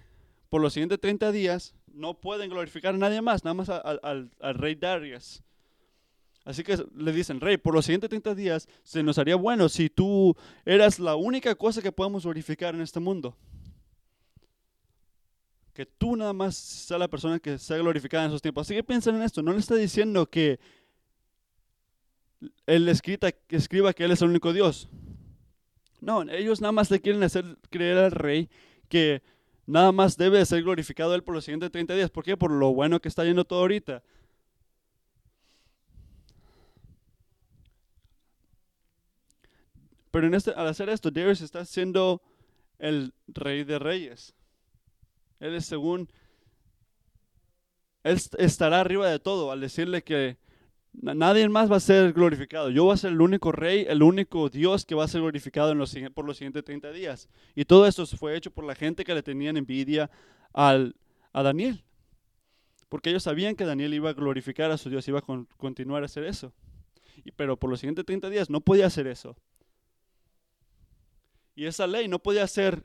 por 0.49 0.61
los 0.61 0.73
siguientes 0.73 1.01
30 1.01 1.31
días 1.31 1.75
no 1.93 2.15
pueden 2.15 2.51
glorificar 2.51 2.95
a 2.95 2.99
nadie 2.99 3.23
más, 3.23 3.45
nada 3.45 3.55
más 3.55 3.69
al, 3.69 4.01
al 4.41 4.55
rey 4.55 4.75
Darius. 4.75 5.45
Así 6.45 6.63
que 6.63 6.77
le 6.95 7.13
dicen, 7.13 7.41
rey, 7.41 7.57
por 7.57 7.75
los 7.75 7.87
siguientes 7.87 8.11
30 8.11 8.35
días 8.35 8.69
se 8.83 9.03
nos 9.03 9.17
haría 9.19 9.37
bueno 9.37 9.69
si 9.69 9.89
tú 9.89 10.37
eras 10.67 10.99
la 10.99 11.17
única 11.17 11.55
cosa 11.55 11.81
que 11.81 11.91
podemos 11.91 12.27
verificar 12.27 12.75
en 12.75 12.83
este 12.83 13.01
mundo. 13.01 13.35
Que 15.73 15.87
tú 15.87 16.17
nada 16.17 16.35
más 16.35 16.55
sea 16.55 16.99
la 16.99 17.09
persona 17.09 17.39
que 17.39 17.59
sea 17.59 17.79
glorificada 17.79 18.25
en 18.25 18.31
esos 18.31 18.43
tiempos. 18.43 18.67
Así 18.67 18.75
que 18.75 18.85
piensen 18.85 19.17
en 19.17 19.23
esto, 19.23 19.43
no 19.43 19.53
le 19.53 19.59
está 19.59 19.75
diciendo 19.75 20.27
que 20.27 20.61
él 22.67 22.89
escrita, 22.89 23.33
que 23.33 23.57
escriba 23.57 23.95
que 23.95 24.05
él 24.05 24.11
es 24.11 24.21
el 24.21 24.29
único 24.29 24.53
Dios. 24.53 24.89
No, 26.01 26.23
ellos 26.23 26.61
nada 26.61 26.73
más 26.73 26.91
le 26.91 27.01
quieren 27.01 27.23
hacer 27.23 27.57
creer 27.71 27.97
al 27.97 28.11
rey 28.11 28.51
que 28.91 29.23
nada 29.67 29.93
más 29.93 30.19
debe 30.19 30.45
ser 30.45 30.63
glorificado 30.63 31.15
él 31.15 31.23
por 31.23 31.35
los 31.35 31.45
siguientes 31.47 31.71
30 31.71 31.95
días. 31.95 32.11
¿Por 32.11 32.23
qué? 32.23 32.37
Por 32.37 32.51
lo 32.51 32.75
bueno 32.75 33.01
que 33.01 33.09
está 33.09 33.25
yendo 33.25 33.47
todo 33.47 33.61
ahorita. 33.61 34.03
Pero 40.15 40.29
en 40.29 40.35
este, 40.35 40.53
al 40.53 40.69
hacer 40.69 40.89
esto, 40.91 41.11
Darius 41.11 41.41
está 41.41 41.65
siendo 41.65 42.23
el 42.79 43.13
rey 43.27 43.65
de 43.65 43.81
reyes. 43.81 44.33
Él 45.41 45.57
es 45.57 45.67
según, 45.67 46.09
Él 48.05 48.21
estará 48.39 48.81
arriba 48.81 49.11
de 49.11 49.19
todo 49.19 49.51
al 49.51 49.61
decirle 49.61 50.05
que 50.05 50.37
nadie 50.93 51.49
más 51.49 51.69
va 51.69 51.79
a 51.79 51.81
ser 51.81 52.13
glorificado. 52.13 52.71
Yo 52.71 52.85
voy 52.85 52.95
a 52.95 52.97
ser 52.97 53.11
el 53.11 53.21
único 53.21 53.51
rey, 53.51 53.87
el 53.89 54.05
único 54.05 54.49
Dios 54.51 54.87
que 54.87 54.95
va 54.95 55.03
a 55.03 55.09
ser 55.09 55.21
glorificado 55.21 55.73
en 55.73 55.79
los, 55.79 55.93
por 56.15 56.25
los 56.25 56.37
siguientes 56.37 56.63
30 56.63 56.93
días. 56.93 57.29
Y 57.57 57.65
todo 57.65 57.85
esto 57.85 58.07
fue 58.07 58.37
hecho 58.37 58.53
por 58.53 58.65
la 58.65 58.77
gente 58.77 59.03
que 59.03 59.17
le 59.17 59.23
tenían 59.25 59.57
envidia 59.57 60.13
al, 60.53 60.95
a 61.33 61.43
Daniel. 61.43 61.83
Porque 62.89 63.11
ellos 63.11 63.25
sabían 63.25 63.57
que 63.57 63.65
Daniel 63.65 63.93
iba 63.93 64.11
a 64.11 64.15
glorificar 64.15 64.71
a 64.71 64.79
su 64.79 64.91
Dios, 64.91 65.09
iba 65.09 65.19
a 65.19 65.45
continuar 65.57 66.05
a 66.05 66.07
hacer 66.07 66.23
eso. 66.23 66.53
Y, 67.25 67.33
pero 67.33 67.57
por 67.57 67.69
los 67.69 67.81
siguientes 67.81 68.07
30 68.07 68.31
días 68.31 68.49
no 68.49 68.61
podía 68.61 68.87
hacer 68.87 69.09
eso. 69.09 69.37
Y 71.55 71.67
esa 71.67 71.87
ley 71.87 72.09
no 72.09 72.19
podía 72.19 72.47
ser 72.47 72.85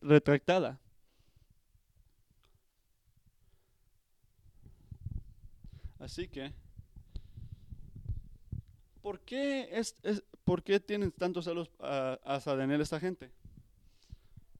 retractada. 0.00 0.80
Así 5.98 6.26
que, 6.26 6.52
¿por 9.00 9.20
qué, 9.20 9.68
es, 9.70 9.94
¿por 10.42 10.64
qué 10.64 10.80
tienen 10.80 11.12
tantos 11.12 11.44
celos 11.44 11.70
a, 11.78 12.18
a 12.24 12.72
esta 12.80 12.98
gente? 12.98 13.30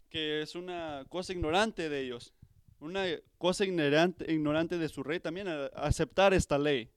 Que 0.09 0.43
es 0.43 0.55
una 0.55 1.05
cosa 1.09 1.33
ignorante 1.33 1.89
de 1.89 2.01
ellos, 2.01 2.33
una 2.79 3.05
cosa 3.39 3.65
ignorante, 3.65 4.33
ignorante 4.33 4.79
de 4.79 4.89
su 4.89 5.03
rey 5.03 5.19
también 5.19 5.49
aceptar 5.75 6.33
esta 6.33 6.57
ley. 6.59 6.89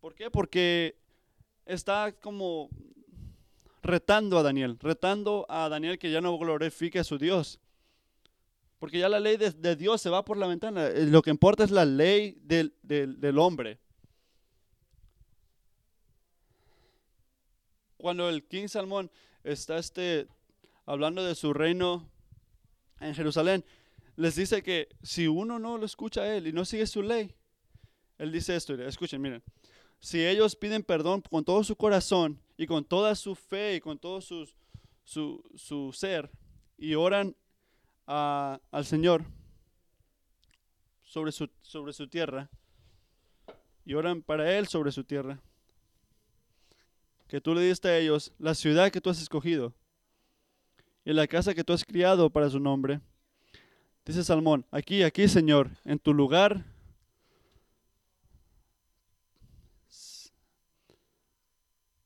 ¿Por 0.00 0.14
qué? 0.14 0.30
Porque 0.30 0.96
está 1.64 2.12
como 2.12 2.68
retando 3.86 4.38
a 4.38 4.42
Daniel, 4.42 4.78
retando 4.80 5.46
a 5.48 5.68
Daniel 5.68 5.98
que 5.98 6.10
ya 6.10 6.20
no 6.20 6.36
glorifique 6.38 6.98
a 6.98 7.04
su 7.04 7.18
Dios. 7.18 7.60
Porque 8.78 8.98
ya 8.98 9.08
la 9.08 9.20
ley 9.20 9.36
de, 9.36 9.76
Dios 9.76 10.02
se 10.02 10.10
va 10.10 10.24
por 10.24 10.36
la 10.36 10.46
ventana. 10.46 10.86
Eh, 10.88 11.06
lo 11.06 11.22
que 11.22 11.30
importa 11.30 11.64
es 11.64 11.70
la 11.70 11.84
ley 11.84 12.38
del, 12.42 12.74
del 12.82 13.38
hombre. 13.38 13.78
Cuando 17.96 18.28
el 18.28 18.44
King 18.44 18.68
Salmón 18.68 19.10
está 19.42 19.78
este, 19.78 20.28
hablando 20.84 21.24
de 21.24 21.34
su 21.34 21.54
reino 21.54 22.08
en 23.00 23.14
Jerusalén, 23.14 23.64
les 24.16 24.36
dice 24.36 24.62
que 24.62 24.88
si 25.02 25.26
uno 25.26 25.58
no 25.58 25.78
lo 25.78 25.86
escucha 25.86 26.22
a 26.22 26.36
él 26.36 26.46
y 26.46 26.52
no 26.52 26.64
sigue 26.64 26.86
su 26.86 27.02
ley, 27.02 27.34
él 28.18 28.32
dice 28.32 28.56
esto, 28.56 28.74
escuchen, 28.74 29.20
miren, 29.20 29.42
si 30.00 30.24
ellos 30.24 30.56
piden 30.56 30.82
perdón 30.82 31.22
con 31.22 31.44
todo 31.44 31.64
su 31.64 31.76
corazón 31.76 32.40
y 32.56 32.66
con 32.66 32.84
toda 32.84 33.14
su 33.14 33.34
fe 33.34 33.76
y 33.76 33.80
con 33.80 33.98
todo 33.98 34.20
su, 34.20 34.48
su, 35.04 35.92
ser 35.92 36.30
y 36.78 36.94
oran 36.94 37.36
al 38.06 38.84
Señor 38.84 39.24
sobre 41.02 41.32
su, 41.32 41.50
sobre 41.62 41.92
su 41.92 42.08
tierra 42.08 42.50
y 43.84 43.94
oran 43.94 44.22
para 44.22 44.56
Él 44.56 44.66
sobre 44.66 44.90
su 44.90 45.04
tierra, 45.04 45.40
que 47.28 47.40
tú 47.40 47.54
le 47.54 47.62
diste 47.62 47.88
a 47.88 47.98
ellos 47.98 48.32
la 48.38 48.54
ciudad 48.54 48.90
que 48.90 49.00
tú 49.00 49.10
has 49.10 49.20
escogido 49.20 49.74
y 51.04 51.12
la 51.12 51.26
casa 51.26 51.54
que 51.54 51.62
tú 51.62 51.72
has 51.72 51.84
criado 51.84 52.30
para 52.30 52.50
su 52.50 52.58
nombre. 52.58 53.00
Dice 54.04 54.24
Salmón, 54.24 54.66
aquí, 54.70 55.02
aquí 55.02 55.28
Señor, 55.28 55.70
en 55.84 55.98
tu 55.98 56.14
lugar 56.14 56.64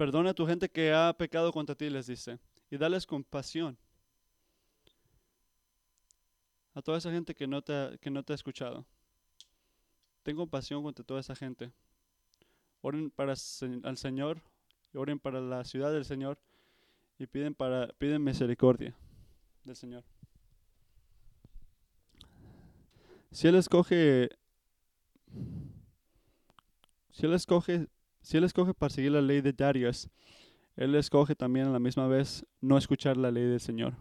Perdona 0.01 0.31
a 0.31 0.35
tu 0.35 0.47
gente 0.47 0.71
que 0.71 0.95
ha 0.95 1.13
pecado 1.13 1.53
contra 1.53 1.75
ti, 1.75 1.91
les 1.91 2.07
dice, 2.07 2.39
y 2.71 2.79
dales 2.79 3.05
compasión 3.05 3.77
a 6.73 6.81
toda 6.81 6.97
esa 6.97 7.11
gente 7.11 7.35
que 7.35 7.47
no 7.47 7.61
te 7.61 7.75
ha, 7.75 7.99
que 7.99 8.11
no 8.11 8.23
te 8.23 8.33
ha 8.33 8.35
escuchado. 8.35 8.87
Ten 10.23 10.37
compasión 10.37 10.83
contra 10.83 11.05
toda 11.05 11.21
esa 11.21 11.37
gente. 11.37 11.71
Oren 12.81 13.11
para 13.11 13.33
al 13.83 13.99
Señor, 13.99 14.41
oren 14.95 15.19
para 15.19 15.39
la 15.43 15.65
ciudad 15.65 15.93
del 15.93 16.07
Señor 16.07 16.39
y 17.19 17.27
piden 17.27 17.55
para 17.55 17.89
piden 17.99 18.25
misericordia 18.25 18.97
del 19.65 19.77
Señor. 19.77 20.03
Si 23.33 23.49
él 23.49 23.55
escoge 23.55 24.31
si 27.11 27.27
él 27.27 27.35
escoge 27.35 27.87
si 28.23 28.37
él 28.37 28.45
escoge 28.45 28.73
seguir 28.91 29.13
la 29.13 29.23
ley 29.23 29.41
de 29.41 29.53
Darius, 29.53 30.09
él 30.77 30.95
escoge 30.95 31.35
también 31.35 31.67
a 31.67 31.71
la 31.71 31.79
misma 31.79 32.07
vez 32.07 32.47
no 32.61 32.79
escuchar 32.79 33.17
la 33.17 33.31
ley 33.31 33.45
del 33.45 33.61
Señor. 33.61 33.95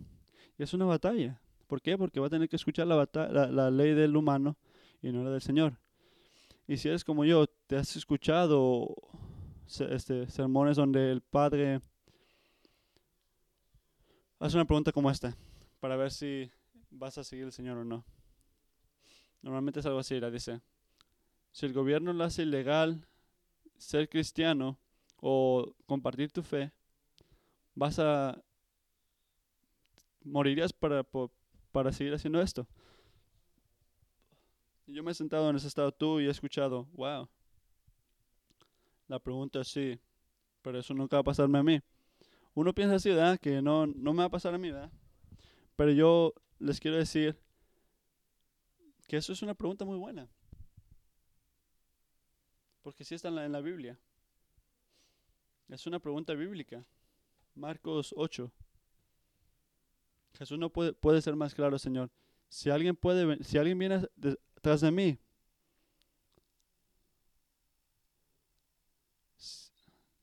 Y 0.57 0.63
es 0.63 0.73
una 0.73 0.85
batalla. 0.85 1.41
¿Por 1.67 1.81
qué? 1.81 1.97
Porque 1.97 2.19
va 2.19 2.27
a 2.27 2.29
tener 2.29 2.49
que 2.49 2.55
escuchar 2.55 2.87
la, 2.87 3.07
la, 3.51 3.71
ley 3.71 3.93
del 3.93 4.15
humano 4.15 4.57
y 5.01 5.11
no 5.11 5.23
la 5.23 5.31
del 5.31 5.41
Señor. 5.41 5.79
Y 6.67 6.77
si 6.77 6.87
eres 6.87 7.03
como 7.03 7.25
yo, 7.25 7.47
te 7.67 7.75
has 7.75 7.95
escuchado 7.95 8.95
este, 9.67 10.29
sermones 10.29 10.77
donde 10.77 11.11
el 11.11 11.21
Padre 11.21 11.81
hace 14.39 14.55
una 14.55 14.65
pregunta 14.65 14.91
como 14.91 15.11
esta, 15.11 15.35
para 15.79 15.95
ver 15.95 16.11
si 16.11 16.49
vas 16.89 17.17
a 17.17 17.23
seguir 17.23 17.45
al 17.45 17.51
Señor 17.51 17.77
o 17.77 17.85
no. 17.85 18.05
Normalmente 19.41 19.79
es 19.79 19.85
algo 19.85 19.99
así, 19.99 20.19
la 20.19 20.31
dice, 20.31 20.61
si 21.51 21.65
el 21.65 21.73
gobierno 21.73 22.13
lo 22.13 22.23
hace 22.23 22.43
ilegal 22.43 23.07
ser 23.79 24.07
cristiano 24.07 24.77
o 25.17 25.73
compartir 25.87 26.31
tu 26.31 26.43
fe, 26.43 26.71
vas 27.73 27.97
a 27.99 28.39
morirías 30.23 30.71
para, 30.73 31.03
para 31.71 31.91
seguir 31.91 32.13
haciendo 32.13 32.41
esto. 32.41 32.67
yo 34.85 35.03
me 35.03 35.11
he 35.11 35.13
sentado 35.15 35.49
en 35.49 35.55
ese 35.55 35.67
estado 35.67 35.91
tú 35.91 36.19
y 36.19 36.27
he 36.27 36.29
escuchado, 36.29 36.85
wow. 36.93 37.27
La 39.07 39.19
pregunta 39.19 39.61
es 39.61 39.67
sí, 39.67 39.99
pero 40.61 40.79
eso 40.79 40.93
nunca 40.93 41.17
va 41.17 41.21
a 41.21 41.23
pasarme 41.23 41.59
a 41.59 41.63
mí. 41.63 41.79
Uno 42.53 42.73
piensa 42.73 42.95
así, 42.95 43.09
¿verdad? 43.09 43.39
Que 43.39 43.61
no, 43.61 43.87
no 43.87 44.13
me 44.13 44.19
va 44.19 44.25
a 44.25 44.29
pasar 44.29 44.53
a 44.53 44.57
mí, 44.57 44.71
¿verdad? 44.71 44.91
Pero 45.75 45.91
yo 45.91 46.33
les 46.59 46.79
quiero 46.79 46.97
decir 46.97 47.37
que 49.07 49.17
eso 49.17 49.31
es 49.33 49.41
una 49.41 49.53
pregunta 49.53 49.85
muy 49.85 49.97
buena. 49.97 50.27
Porque 52.81 53.03
sí 53.03 53.15
está 53.15 53.27
en 53.27 53.51
la, 53.51 53.61
Biblia. 53.61 53.97
Es 55.67 55.85
una 55.85 55.99
pregunta 55.99 56.33
bíblica. 56.33 56.83
Marcos 57.55 58.13
8. 58.15 58.51
Jesús 60.37 60.57
no 60.57 60.69
puede, 60.69 60.93
puede 60.93 61.21
ser 61.21 61.35
más 61.35 61.53
claro, 61.53 61.77
Señor. 61.77 62.09
Si 62.47 62.69
alguien 62.69 62.95
puede, 62.95 63.43
si 63.43 63.57
alguien 63.57 63.77
viene 63.77 64.07
detrás 64.15 64.81
de 64.81 64.91
mí, 64.91 65.19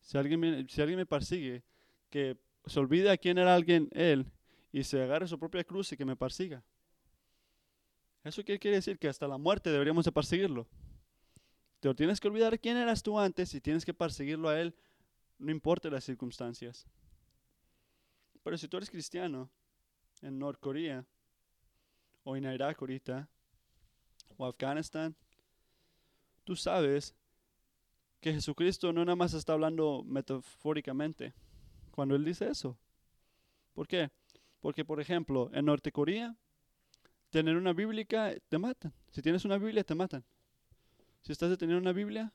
si 0.01 0.19
alguien, 0.19 0.69
si 0.69 0.81
alguien 0.81 0.99
me 0.99 1.07
persigue, 1.07 1.63
que 2.11 2.37
se 2.65 2.81
olvide 2.81 3.11
a 3.11 3.17
quién 3.17 3.39
era 3.39 3.55
alguien 3.55 3.89
él 3.93 4.27
y 4.73 4.83
se 4.85 5.03
agarre 5.03 5.29
su 5.29 5.39
propia 5.39 5.65
cruz 5.65 5.93
y 5.93 5.97
que 5.97 6.05
me 6.05 6.17
persiga. 6.17 6.63
¿Eso 8.25 8.45
qué 8.45 8.59
quiere 8.59 8.77
decir? 8.77 8.99
Que 8.99 9.09
hasta 9.09 9.29
la 9.29 9.39
muerte 9.39 9.71
deberíamos 9.71 10.05
de 10.05 10.13
perseguirlo. 10.13 10.67
Tienes 11.95 12.21
que 12.21 12.29
olvidar 12.29 12.59
quién 12.59 12.77
eras 12.77 13.03
tú 13.03 13.19
antes 13.19 13.55
y 13.55 13.61
tienes 13.61 13.85
que 13.85 13.95
perseguirlo 13.95 14.49
a 14.49 14.61
Él, 14.61 14.75
no 15.39 15.51
importa 15.51 15.91
las 15.91 16.05
circunstancias. 16.05 16.87
Pero 18.43 18.57
si 18.57 18.69
tú 18.69 18.77
eres 18.77 18.91
cristiano 18.91 19.51
en 20.23 20.39
Norcorea 20.39 21.05
o 22.25 22.37
en 22.37 22.45
Irak 22.45 22.81
ahorita 22.81 23.29
o 24.37 24.47
Afganistán, 24.47 25.15
tú 26.45 26.57
sabes 26.57 27.15
que 28.21 28.33
Jesucristo 28.33 28.93
no 28.93 29.05
nada 29.05 29.17
más 29.17 29.35
está 29.35 29.53
hablando 29.53 30.03
metafóricamente 30.05 31.35
cuando 31.91 32.15
Él 32.15 32.25
dice 32.25 32.49
eso. 32.49 32.79
¿Por 33.75 33.87
qué? 33.87 34.11
Porque, 34.61 34.85
por 34.85 35.01
ejemplo, 35.01 35.51
en 35.53 35.67
Norte 35.67 35.93
Corea, 35.93 36.35
tener 37.31 37.57
una 37.57 37.73
Bíblica 37.73 38.35
te 38.49 38.59
matan. 38.59 38.93
Si 39.11 39.23
tienes 39.23 39.45
una 39.45 39.59
Biblia, 39.59 39.85
te 39.85 39.95
matan. 39.95 40.25
Si 41.27 41.33
estás 41.33 41.51
deteniendo 41.51 41.81
una 41.81 41.93
Biblia 41.93 42.33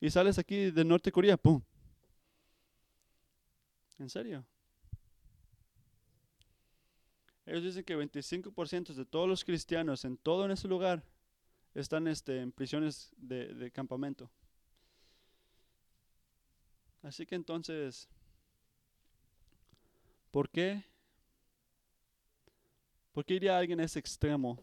y 0.00 0.10
sales 0.10 0.40
aquí 0.40 0.72
de 0.72 0.84
Norte 0.84 1.12
Corea, 1.12 1.36
¡pum! 1.36 1.62
¿En 4.00 4.10
serio? 4.10 4.44
Ellos 7.46 7.62
dicen 7.62 7.84
que 7.84 7.96
25% 7.96 8.92
de 8.92 9.04
todos 9.04 9.28
los 9.28 9.44
cristianos 9.44 10.04
en 10.04 10.16
todo 10.16 10.46
en 10.46 10.50
ese 10.50 10.66
lugar 10.66 11.04
están 11.72 12.08
este, 12.08 12.40
en 12.40 12.50
prisiones 12.50 13.12
de, 13.16 13.54
de 13.54 13.70
campamento. 13.70 14.28
Así 17.04 17.24
que 17.24 17.36
entonces, 17.36 18.08
¿por 20.32 20.50
qué? 20.50 20.82
¿Por 23.12 23.24
qué 23.24 23.34
iría 23.34 23.56
alguien 23.56 23.78
a 23.78 23.84
ese 23.84 24.00
extremo 24.00 24.58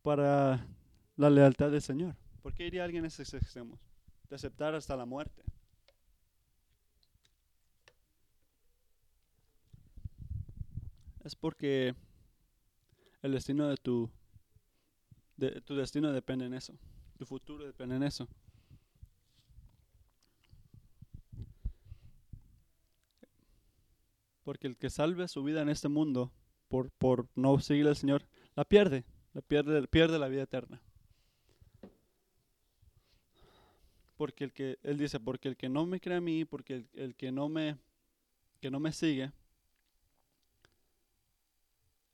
para 0.00 0.66
la 1.16 1.30
lealtad 1.30 1.70
del 1.70 1.82
Señor. 1.82 2.16
¿Por 2.42 2.54
qué 2.54 2.66
iría 2.66 2.84
alguien 2.84 3.04
a 3.04 3.08
esos 3.08 3.32
extremos? 3.34 3.78
De 4.28 4.36
aceptar 4.36 4.74
hasta 4.74 4.96
la 4.96 5.04
muerte. 5.04 5.42
es 11.24 11.34
porque 11.34 11.94
el 13.22 13.32
destino 13.32 13.66
de 13.68 13.76
tu, 13.76 14.10
de, 15.36 15.62
tu 15.62 15.74
destino 15.74 16.12
depende 16.12 16.44
en 16.44 16.54
eso. 16.54 16.78
Tu 17.18 17.24
futuro 17.24 17.64
depende 17.64 17.96
en 17.96 18.02
eso. 18.02 18.28
Porque 24.42 24.66
el 24.66 24.76
que 24.76 24.90
salve 24.90 25.26
su 25.26 25.42
vida 25.42 25.62
en 25.62 25.70
este 25.70 25.88
mundo 25.88 26.30
por, 26.68 26.90
por 26.90 27.26
no 27.34 27.58
seguir 27.58 27.88
al 27.88 27.96
Señor, 27.96 28.26
la 28.54 28.66
pierde, 28.66 29.06
la 29.32 29.40
pierde, 29.40 29.88
pierde 29.88 30.18
la 30.18 30.28
vida 30.28 30.42
eterna. 30.42 30.82
Porque 34.16 34.44
el 34.44 34.52
que, 34.52 34.78
él 34.82 34.98
dice, 34.98 35.18
porque 35.20 35.48
el 35.48 35.56
que 35.56 35.68
no 35.68 35.86
me 35.86 36.00
cree 36.00 36.18
a 36.18 36.20
mí, 36.20 36.44
porque 36.44 36.74
el, 36.76 36.88
el 36.94 37.14
que 37.14 37.32
no 37.32 37.48
me, 37.48 37.76
que 38.60 38.70
no 38.70 38.80
me 38.80 38.92
sigue, 38.92 39.32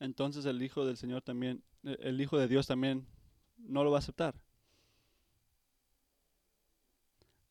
entonces 0.01 0.47
el 0.47 0.63
Hijo 0.63 0.87
del 0.87 0.97
Señor 0.97 1.23
también, 1.23 1.63
eh, 1.85 1.97
el 2.01 2.21
Hijo 2.21 2.39
de 2.39 2.49
Dios 2.49 2.67
también 2.67 3.07
no 3.59 3.85
lo 3.85 3.91
va 3.91 3.99
a 3.99 4.01
aceptar. 4.01 4.35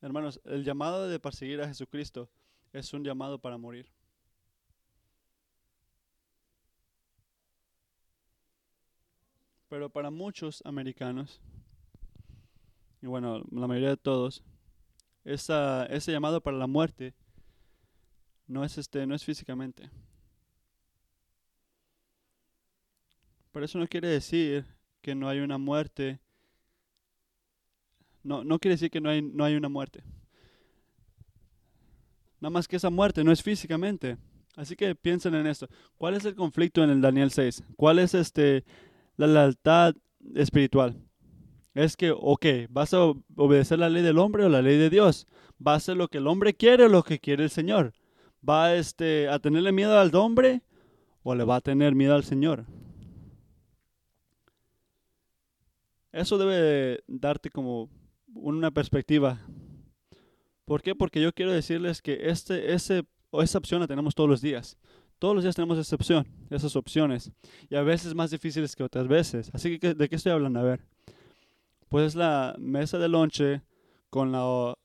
Hermanos, 0.02 0.40
el 0.46 0.64
llamado 0.64 1.08
de 1.08 1.20
perseguir 1.20 1.62
a 1.62 1.68
Jesucristo 1.68 2.30
es 2.74 2.94
un 2.94 3.04
llamado 3.04 3.40
para 3.40 3.58
morir. 3.58 3.88
Pero 9.68 9.90
para 9.90 10.10
muchos 10.10 10.64
americanos, 10.66 11.40
y 13.02 13.08
bueno, 13.08 13.44
la 13.52 13.68
mayoría 13.68 13.90
de 13.90 13.98
todos, 13.98 14.44
esa, 15.24 15.86
ese 15.86 16.12
llamado 16.12 16.42
para 16.42 16.58
la 16.58 16.68
muerte 16.68 17.14
no 18.48 18.64
es, 18.64 18.78
este, 18.78 19.06
no 19.06 19.16
es 19.16 19.24
físicamente. 19.24 19.90
Pero 23.52 23.66
eso 23.66 23.80
no 23.80 23.88
quiere 23.88 24.10
decir 24.10 24.66
que 25.02 25.16
no 25.16 25.30
hay 25.30 25.40
una 25.40 25.58
muerte. 25.58 26.20
No, 28.24 28.44
no 28.44 28.60
quiere 28.60 28.74
decir 28.74 28.92
que 28.92 29.02
no 29.02 29.10
hay, 29.10 29.22
no 29.22 29.44
hay 29.44 29.56
una 29.56 29.70
muerte. 29.70 30.04
Nada 32.42 32.52
más 32.52 32.68
que 32.68 32.76
esa 32.76 32.90
muerte 32.90 33.24
no 33.24 33.32
es 33.32 33.42
físicamente. 33.42 34.18
Así 34.56 34.76
que 34.76 34.94
piensen 34.96 35.36
en 35.36 35.48
esto. 35.48 35.68
¿Cuál 35.98 36.16
es 36.16 36.26
el 36.26 36.36
conflicto 36.36 36.84
en 36.84 36.90
el 36.90 37.02
Daniel 37.02 37.32
6? 37.32 37.64
¿Cuál 37.76 38.00
es 38.00 38.14
este 38.14 38.66
la 39.16 39.28
lealtad 39.28 39.96
espiritual? 40.36 41.09
Es 41.80 41.96
que, 41.96 42.12
ok, 42.12 42.46
¿vas 42.68 42.94
a 42.94 43.06
obedecer 43.38 43.80
la 43.80 43.88
ley 43.88 44.04
del 44.04 44.18
hombre 44.18 44.44
o 44.44 44.50
la 44.50 44.62
ley 44.62 44.78
de 44.78 44.90
Dios? 44.90 45.28
¿Va 45.66 45.72
a 45.72 45.76
hacer 45.78 45.96
lo 45.96 46.10
que 46.10 46.18
el 46.18 46.28
hombre 46.28 46.54
quiere 46.54 46.84
o 46.84 46.90
lo 46.90 47.04
que 47.04 47.20
quiere 47.20 47.46
el 47.46 47.50
Señor? 47.50 47.94
¿Va 48.48 48.76
este, 48.76 49.30
a 49.30 49.40
tenerle 49.40 49.72
miedo 49.72 49.98
al 49.98 50.14
hombre 50.14 50.62
o 51.24 51.36
le 51.36 51.46
va 51.46 51.56
a 51.56 51.62
tener 51.62 51.96
miedo 51.96 52.16
al 52.16 52.26
Señor? 52.26 52.66
Eso 56.12 56.38
debe 56.38 57.02
darte 57.08 57.50
como 57.50 57.90
una 58.34 58.72
perspectiva. 58.72 59.40
¿Por 60.66 60.82
qué? 60.82 60.96
Porque 60.96 61.22
yo 61.22 61.32
quiero 61.32 61.54
decirles 61.54 62.02
que 62.02 62.30
este, 62.30 62.74
ese, 62.74 63.06
esa 63.32 63.58
opción 63.58 63.80
la 63.80 63.88
tenemos 63.88 64.16
todos 64.16 64.30
los 64.30 64.42
días. 64.42 64.78
Todos 65.18 65.34
los 65.34 65.46
días 65.46 65.56
tenemos 65.56 65.78
esa 65.78 65.96
opción, 65.96 66.28
esas 66.50 66.76
opciones. 66.76 67.32
Y 67.70 67.76
a 67.76 67.84
veces 67.84 68.16
más 68.16 68.32
difíciles 68.32 68.76
que 68.76 68.84
otras 68.84 69.08
veces. 69.08 69.50
Así 69.54 69.80
que, 69.80 69.94
¿de 69.94 70.10
qué 70.10 70.18
estoy 70.18 70.34
hablando? 70.34 70.60
A 70.60 70.64
ver. 70.64 70.99
Pues 71.90 72.16
la 72.16 72.56
mesa 72.60 73.00
de 73.00 73.10
lonche 73.10 73.64
con 74.10 74.32
la 74.32 74.76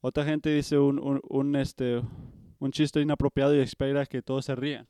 otra 0.00 0.24
gente 0.24 0.50
dice 0.50 0.78
un, 0.78 1.20
un, 1.28 1.56
este, 1.56 2.02
un 2.58 2.72
chiste 2.72 3.00
inapropiado 3.00 3.54
y 3.54 3.60
espera 3.60 4.06
que 4.06 4.22
todos 4.22 4.46
se 4.46 4.54
rían. 4.54 4.88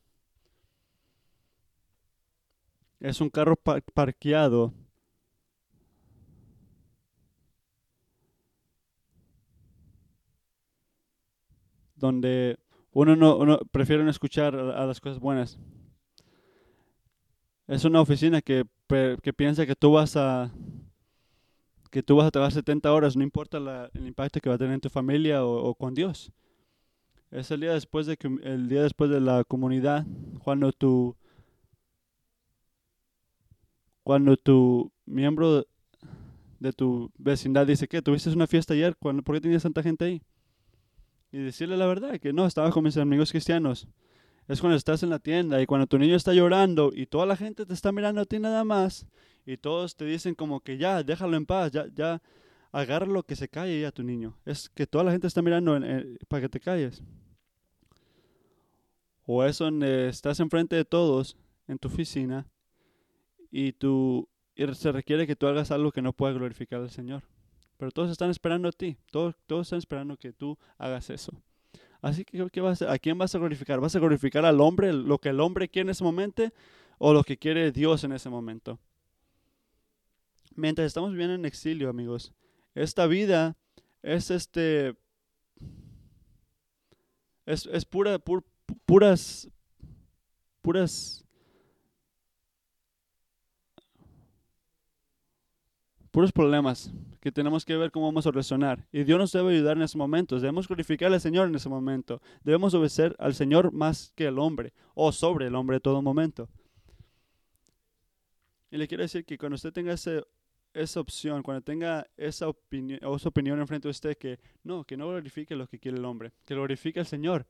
Es 3.00 3.20
un 3.20 3.28
carro 3.28 3.56
parqueado 3.56 4.72
donde 11.96 12.58
uno 12.92 13.16
no 13.16 13.58
prefiere 13.72 14.04
no 14.04 14.10
escuchar 14.10 14.54
a, 14.54 14.86
las 14.86 15.00
cosas 15.00 15.18
buenas. 15.18 15.58
Es 17.66 17.84
una 17.84 18.00
oficina 18.00 18.42
que, 18.42 18.64
que, 19.22 19.32
piensa 19.32 19.66
que 19.66 19.74
tú 19.74 19.92
vas 19.92 20.16
a 20.16 20.52
que 21.94 22.02
tú 22.02 22.16
vas 22.16 22.26
a 22.26 22.32
trabajar 22.32 22.54
70 22.54 22.92
horas, 22.92 23.16
no 23.16 23.22
importa 23.22 23.58
el 23.94 24.04
impacto 24.04 24.40
que 24.40 24.48
va 24.48 24.56
a 24.56 24.58
tener 24.58 24.74
en 24.74 24.80
tu 24.80 24.90
familia 24.90 25.44
o, 25.44 25.72
con 25.76 25.94
Dios. 25.94 26.32
Es 27.30 27.52
el 27.52 27.60
día 27.60 27.72
después 27.72 28.04
de 28.06 28.18
el 28.42 28.68
día 28.68 28.82
después 28.82 29.10
de 29.10 29.20
la 29.20 29.44
comunidad, 29.44 30.04
cuando 30.42 30.72
tu 30.72 31.14
cuando 34.02 34.36
tu 34.36 34.90
miembro 35.06 35.68
de 36.58 36.72
tu 36.72 37.12
vecindad 37.16 37.64
dice 37.64 37.86
que 37.86 38.02
tuviste 38.02 38.28
una 38.30 38.48
fiesta 38.48 38.74
ayer, 38.74 38.96
¿por 38.96 39.22
qué 39.22 39.40
tenías 39.40 39.62
tanta 39.62 39.80
gente 39.80 40.04
ahí? 40.04 40.22
y 41.30 41.38
decirle 41.38 41.76
la 41.76 41.86
verdad, 41.86 42.18
que 42.18 42.32
no, 42.32 42.44
estaba 42.44 42.72
con 42.72 42.82
mis 42.82 42.96
amigos 42.96 43.30
cristianos. 43.30 43.86
Es 44.46 44.60
cuando 44.60 44.76
estás 44.76 45.02
en 45.02 45.10
la 45.10 45.18
tienda 45.18 45.60
y 45.62 45.66
cuando 45.66 45.86
tu 45.86 45.98
niño 45.98 46.16
está 46.16 46.34
llorando 46.34 46.90
y 46.94 47.06
toda 47.06 47.24
la 47.24 47.36
gente 47.36 47.64
te 47.64 47.72
está 47.72 47.92
mirando 47.92 48.20
a 48.20 48.26
ti 48.26 48.38
nada 48.38 48.62
más 48.64 49.06
y 49.46 49.56
todos 49.56 49.96
te 49.96 50.04
dicen 50.04 50.34
como 50.34 50.60
que 50.60 50.76
ya, 50.76 51.02
déjalo 51.02 51.36
en 51.36 51.46
paz, 51.46 51.72
ya, 51.72 51.86
ya, 51.94 52.20
agárralo 52.72 53.22
que 53.22 53.36
se 53.36 53.48
calle 53.48 53.80
ya 53.80 53.92
tu 53.92 54.02
niño. 54.02 54.36
Es 54.44 54.68
que 54.68 54.86
toda 54.86 55.04
la 55.04 55.12
gente 55.12 55.26
está 55.26 55.42
mirando 55.42 55.78
para 56.28 56.42
que 56.42 56.48
te 56.48 56.60
calles. 56.60 57.02
O 59.26 59.44
es 59.44 59.58
donde 59.58 60.08
estás 60.08 60.40
enfrente 60.40 60.76
de 60.76 60.84
todos 60.84 61.36
en 61.66 61.78
tu 61.78 61.88
oficina 61.88 62.46
y, 63.50 63.72
tú, 63.72 64.28
y 64.54 64.66
se 64.74 64.92
requiere 64.92 65.26
que 65.26 65.36
tú 65.36 65.46
hagas 65.46 65.70
algo 65.70 65.92
que 65.92 66.02
no 66.02 66.12
pueda 66.12 66.34
glorificar 66.34 66.80
al 66.80 66.90
Señor. 66.90 67.22
Pero 67.78 67.90
todos 67.90 68.10
están 68.10 68.30
esperando 68.30 68.68
a 68.68 68.72
ti. 68.72 68.96
Todos, 69.10 69.34
todos 69.46 69.66
están 69.66 69.78
esperando 69.78 70.16
que 70.16 70.32
tú 70.32 70.58
hagas 70.76 71.10
eso. 71.10 71.32
Así 72.04 72.22
que, 72.26 72.50
¿qué 72.50 72.60
vas 72.60 72.82
a, 72.82 72.92
¿a 72.92 72.98
quién 72.98 73.16
vas 73.16 73.34
a 73.34 73.38
glorificar? 73.38 73.80
¿Vas 73.80 73.96
a 73.96 73.98
glorificar 73.98 74.44
al 74.44 74.60
hombre, 74.60 74.92
lo 74.92 75.16
que 75.16 75.30
el 75.30 75.40
hombre 75.40 75.70
quiere 75.70 75.86
en 75.86 75.90
ese 75.90 76.04
momento 76.04 76.52
o 76.98 77.14
lo 77.14 77.24
que 77.24 77.38
quiere 77.38 77.72
Dios 77.72 78.04
en 78.04 78.12
ese 78.12 78.28
momento? 78.28 78.78
Mientras 80.54 80.86
estamos 80.86 81.12
viviendo 81.12 81.34
en 81.34 81.46
exilio, 81.46 81.88
amigos, 81.88 82.34
esta 82.74 83.06
vida 83.06 83.56
es 84.02 84.30
este 84.30 84.94
es, 87.46 87.64
es 87.72 87.86
pura, 87.86 88.18
puras 88.84 89.48
puras 90.60 91.23
puros 96.14 96.30
problemas 96.30 96.92
que 97.20 97.32
tenemos 97.32 97.64
que 97.64 97.76
ver 97.76 97.90
cómo 97.90 98.06
vamos 98.06 98.24
a 98.24 98.30
reaccionar. 98.30 98.86
Y 98.92 99.02
Dios 99.02 99.18
nos 99.18 99.32
debe 99.32 99.52
ayudar 99.52 99.76
en 99.76 99.82
esos 99.82 99.96
momentos. 99.96 100.40
Debemos 100.40 100.68
glorificar 100.68 101.12
al 101.12 101.20
Señor 101.20 101.48
en 101.48 101.56
ese 101.56 101.68
momento. 101.68 102.22
Debemos 102.44 102.72
obedecer 102.72 103.16
al 103.18 103.34
Señor 103.34 103.72
más 103.72 104.12
que 104.14 104.28
al 104.28 104.38
hombre 104.38 104.72
o 104.94 105.10
sobre 105.10 105.48
el 105.48 105.56
hombre 105.56 105.78
en 105.78 105.82
todo 105.82 106.00
momento. 106.02 106.48
Y 108.70 108.76
le 108.76 108.86
quiero 108.86 109.02
decir 109.02 109.24
que 109.24 109.36
cuando 109.36 109.56
usted 109.56 109.72
tenga 109.72 109.92
esa 109.92 111.00
opción, 111.00 111.42
cuando 111.42 111.62
tenga 111.62 112.06
esa 112.16 112.46
opinión, 112.46 113.00
esa 113.02 113.28
opinión 113.28 113.58
enfrente 113.58 113.88
de 113.88 113.90
usted, 113.90 114.16
que 114.16 114.38
no, 114.62 114.84
que 114.84 114.96
no 114.96 115.08
glorifique 115.08 115.56
lo 115.56 115.66
que 115.66 115.80
quiere 115.80 115.98
el 115.98 116.04
hombre, 116.04 116.30
que 116.44 116.54
glorifique 116.54 117.00
al 117.00 117.06
Señor 117.06 117.44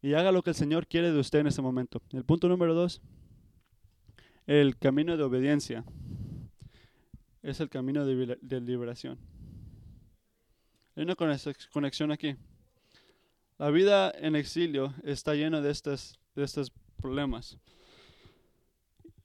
y 0.00 0.14
haga 0.14 0.32
lo 0.32 0.42
que 0.42 0.50
el 0.50 0.56
Señor 0.56 0.86
quiere 0.86 1.12
de 1.12 1.18
usted 1.18 1.40
en 1.40 1.48
ese 1.48 1.60
momento. 1.60 2.00
El 2.14 2.24
punto 2.24 2.48
número 2.48 2.72
dos, 2.72 3.02
el 4.46 4.78
camino 4.78 5.18
de 5.18 5.24
obediencia 5.24 5.84
es 7.42 7.60
el 7.60 7.68
camino 7.68 8.04
de, 8.04 8.60
liberación. 8.60 9.18
Hay 10.96 11.04
una 11.04 11.16
conexión 11.16 12.12
aquí. 12.12 12.36
La 13.58 13.70
vida 13.70 14.12
en 14.14 14.36
exilio 14.36 14.94
está 15.02 15.34
llena 15.34 15.60
de 15.60 15.70
estos, 15.70 16.18
de 16.34 16.44
estos 16.44 16.72
problemas. 16.96 17.58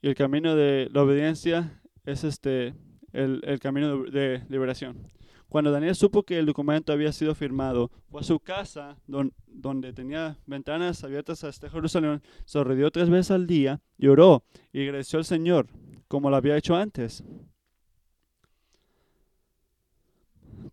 Y 0.02 0.08
el 0.08 0.16
camino 0.16 0.56
de 0.56 0.90
la 0.94 1.04
obediencia 1.04 1.82
es 2.06 2.24
este, 2.24 2.76
el, 3.12 3.42
el 3.44 3.60
camino 3.60 4.04
de, 4.04 4.44
liberación. 4.50 5.12
Cuando 5.48 5.72
Daniel 5.72 5.96
supo 5.96 6.24
que 6.24 6.38
el 6.38 6.46
documento 6.46 6.92
había 6.92 7.12
sido 7.12 7.34
firmado, 7.34 7.92
fue 8.10 8.22
a 8.22 8.24
su 8.24 8.40
casa 8.40 8.98
donde 9.08 9.94
tenía 9.94 10.38
ventanas 10.46 11.04
abiertas 11.04 11.44
a 11.44 11.50
este 11.50 11.70
Jerusalén, 11.70 12.22
se 12.46 12.92
tres 12.92 13.10
veces 13.10 13.32
al 13.32 13.48
día 13.48 13.80
y 13.98 14.08
oró 14.08 14.44
y 14.74 14.84
agradeció 14.84 15.18
al 15.20 15.26
Señor, 15.26 15.68
como 16.08 16.30
lo 16.30 16.36
había 16.36 16.58
hecho 16.58 16.76
antes. 16.76 17.24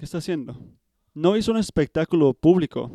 ¿Qué 0.03 0.07
está 0.07 0.19
haciendo? 0.19 0.57
No 1.15 1.37
hizo 1.37 1.53
un 1.53 1.59
espectáculo 1.59 2.35
público. 2.35 2.91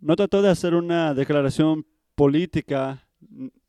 No 0.00 0.14
trató 0.16 0.42
de 0.42 0.50
hacer 0.50 0.74
una 0.74 1.14
declaración 1.14 1.86
política 2.14 3.08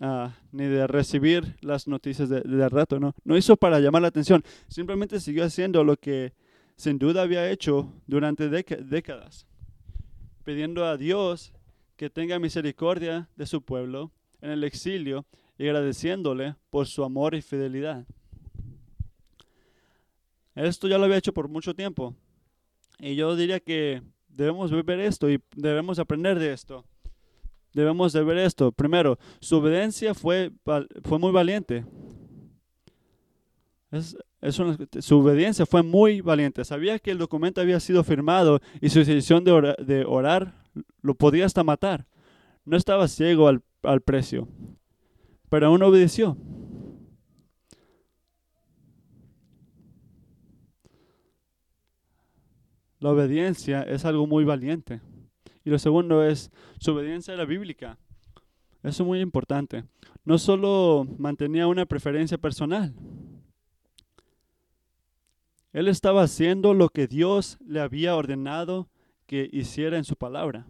ah, 0.02 0.36
ni 0.52 0.66
de 0.66 0.86
recibir 0.86 1.56
las 1.62 1.88
noticias 1.88 2.28
de, 2.28 2.42
de, 2.42 2.68
rato, 2.68 3.00
¿no? 3.00 3.16
No 3.24 3.38
hizo 3.38 3.56
para 3.56 3.80
llamar 3.80 4.02
la 4.02 4.10
atención. 4.10 4.44
Simplemente 4.68 5.22
siguió 5.22 5.46
haciendo 5.46 5.86
lo 5.86 5.96
que 5.96 6.34
sin 6.76 7.00
duda 7.00 7.22
había 7.22 7.50
hecho 7.50 7.90
durante 8.06 8.50
décadas, 8.50 9.48
pidiendo 10.44 10.84
a 10.84 10.98
Dios 10.98 11.54
que 11.96 12.10
tenga 12.10 12.38
misericordia 12.38 13.30
de 13.38 13.46
su 13.46 13.62
pueblo 13.62 14.12
en 14.42 14.50
el 14.50 14.66
exilio 14.66 15.26
y 15.58 15.68
agradeciéndole 15.68 16.58
por 16.70 16.88
su 16.88 17.02
amor 17.06 17.34
y 17.34 17.42
fidelidad. 17.42 18.06
Esto 20.56 20.88
ya 20.88 20.98
lo 20.98 21.06
había 21.06 21.18
hecho 21.18 21.34
por 21.34 21.48
mucho 21.48 21.74
tiempo. 21.74 22.16
Y 23.00 23.16
yo 23.16 23.36
diría 23.36 23.60
que 23.60 24.02
debemos 24.28 24.72
ver 24.86 25.00
esto 25.00 25.30
y 25.30 25.42
debemos 25.56 26.00
aprender 26.00 26.40
de 26.40 26.54
esto. 26.54 26.86
Debemos 27.74 28.14
de 28.14 28.24
ver 28.24 28.38
esto. 28.38 28.72
Primero, 28.72 29.20
su 29.40 29.58
obediencia 29.58 30.14
fue, 30.14 30.52
fue 31.04 31.20
muy 31.20 31.32
valiente. 31.32 31.86
Es, 33.92 34.16
su 35.00 35.20
obediencia 35.20 35.66
fue 35.66 35.84
muy 35.84 36.22
valiente. 36.22 36.64
Sabía 36.64 37.00
que 37.00 37.12
el 37.12 37.18
documento 37.18 37.62
había 37.62 37.80
sido 37.80 38.04
firmado 38.04 38.60
y 38.82 38.90
su 38.90 39.00
decisión 39.00 39.44
de, 39.44 39.76
de 39.80 40.06
orar 40.06 40.64
lo 41.02 41.16
podía 41.16 41.46
hasta 41.46 41.64
matar. 41.64 42.06
No 42.66 42.78
estaba 42.78 43.08
ciego 43.08 43.48
al, 43.48 43.62
al 43.84 44.02
precio, 44.02 44.48
pero 45.50 45.68
aún 45.68 45.82
obedeció. 45.84 46.38
La 53.00 53.12
obediencia 53.12 53.82
es 53.84 54.06
algo 54.06 54.28
muy 54.28 54.44
valiente. 54.44 55.02
Y 55.64 55.70
lo 55.70 55.80
segundo 55.80 56.24
es, 56.24 56.52
su 56.80 56.92
obediencia 56.92 57.34
era 57.34 57.46
bíblica. 57.46 57.98
Eso 58.84 59.04
es 59.04 59.08
muy 59.08 59.20
importante. 59.20 59.86
No 60.26 60.38
solo 60.38 61.06
mantenía 61.18 61.68
una 61.68 61.86
preferencia 61.86 62.38
personal. 62.38 62.94
Él 65.72 65.88
estaba 65.88 66.24
haciendo 66.24 66.74
lo 66.74 66.90
que 66.90 67.08
Dios 67.08 67.58
le 67.66 67.80
había 67.80 68.16
ordenado 68.16 68.90
que 69.28 69.50
hiciera 69.52 69.98
en 69.98 70.04
su 70.04 70.16
palabra. 70.16 70.66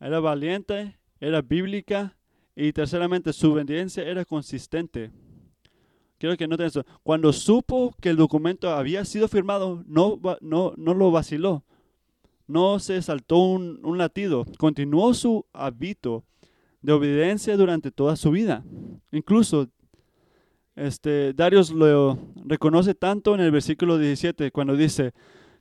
Era 0.00 0.20
valiente, 0.20 0.98
era 1.20 1.40
bíblica 1.40 2.16
y 2.56 2.72
terceramente 2.72 3.32
su 3.32 3.52
obediencia 3.52 4.02
era 4.02 4.24
consistente. 4.24 5.12
Quiero 6.24 6.38
que 6.38 6.48
noten 6.48 6.68
eso. 6.68 6.86
Cuando 7.02 7.34
supo 7.34 7.94
que 8.00 8.08
el 8.08 8.16
documento 8.16 8.70
había 8.70 9.04
sido 9.04 9.28
firmado, 9.28 9.84
no, 9.86 10.18
no, 10.40 10.72
no 10.74 10.94
lo 10.94 11.10
vaciló. 11.10 11.64
No 12.46 12.78
se 12.78 13.02
saltó 13.02 13.36
un, 13.36 13.80
un 13.84 13.98
latido. 13.98 14.46
Continuó 14.56 15.12
su 15.12 15.44
hábito 15.52 16.24
de 16.80 16.94
obediencia 16.94 17.58
durante 17.58 17.90
toda 17.90 18.16
su 18.16 18.30
vida. 18.30 18.64
Incluso 19.12 19.68
este, 20.76 21.34
Darius 21.34 21.70
lo 21.70 22.18
reconoce 22.46 22.94
tanto 22.94 23.34
en 23.34 23.42
el 23.42 23.50
versículo 23.50 23.98
17 23.98 24.50
cuando 24.50 24.78
dice 24.78 25.12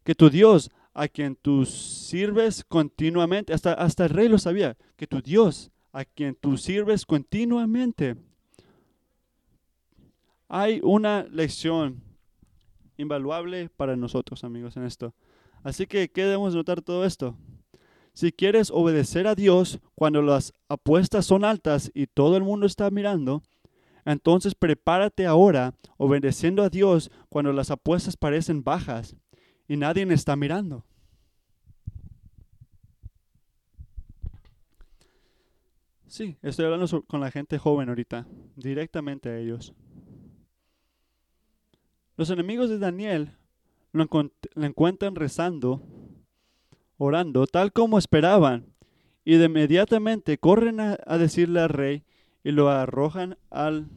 que 0.06 0.15
tu 0.15 0.30
Dios 0.30 0.71
a 0.93 1.10
quien 1.10 1.36
tú 1.36 1.65
sirves 1.65 2.63
continuamente, 2.69 3.52
hasta, 3.52 3.73
hasta 3.73 4.06
el 4.06 4.12
rey 4.12 4.30
lo 4.30 4.38
sabía, 4.38 4.78
que 4.95 5.08
tu 5.08 5.21
Dios 5.21 5.71
a 5.91 6.06
quien 6.06 6.36
tú 6.36 6.56
sirves 6.56 7.06
continuamente 7.06 8.15
hay 10.56 10.80
una 10.84 11.24
lección 11.32 12.04
invaluable 12.96 13.70
para 13.70 13.96
nosotros, 13.96 14.44
amigos, 14.44 14.78
en 14.78 14.84
esto. 14.84 15.16
Así 15.63 15.88
que, 15.88 16.12
¿qué 16.12 16.26
debemos 16.26 16.54
notar 16.54 16.84
todo 16.84 17.06
esto? 17.06 17.36
Si 18.13 18.32
quieres 18.32 18.70
obedecer 18.70 19.26
a 19.26 19.34
Dios 19.34 19.80
cuando 19.96 20.22
las 20.22 20.54
apuestas 20.70 21.26
son 21.26 21.44
altas 21.44 21.89
y 21.96 22.06
todo 22.06 22.38
el 22.38 22.44
mundo 22.44 22.68
está 22.68 22.92
mirando, 22.92 23.42
entonces 24.06 24.54
prepárate 24.54 25.26
ahora 25.26 25.74
obedeciendo 25.98 26.62
a 26.62 26.70
Dios 26.70 27.10
cuando 27.30 27.52
las 27.52 27.72
apuestas 27.72 28.16
parecen 28.16 28.63
bajas 28.63 29.16
y 29.68 29.76
nadie 29.76 30.04
está 30.13 30.36
mirando. 30.36 30.86
Sí, 36.06 36.38
estoy 36.44 36.66
hablando 36.66 37.02
con 37.06 37.22
la 37.22 37.32
gente 37.32 37.58
joven 37.58 37.89
ahorita, 37.89 38.28
directamente 38.56 39.30
a 39.30 39.39
ellos. 39.39 39.74
Los 42.15 42.30
enemigos 42.30 42.69
de 42.69 42.78
Daniel 42.78 43.32
lo, 43.91 44.08
encuentran 44.56 45.15
rezando, 45.15 45.82
orando, 46.97 47.47
tal 47.47 47.71
como 47.71 47.97
esperaban, 47.97 48.67
y 49.26 49.36
de 49.36 49.45
inmediatamente 49.45 50.38
corren 50.38 50.80
a, 50.80 50.97
decirle 51.17 51.62
al 51.62 51.69
rey 51.69 52.04
y 52.43 52.52
lo 52.52 52.69
arrojan 52.69 53.38
al, 53.49 53.88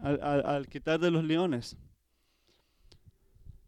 al, 0.00 0.66
quitar 0.68 0.98
de 0.98 1.10
los 1.10 1.24
leones. 1.24 1.76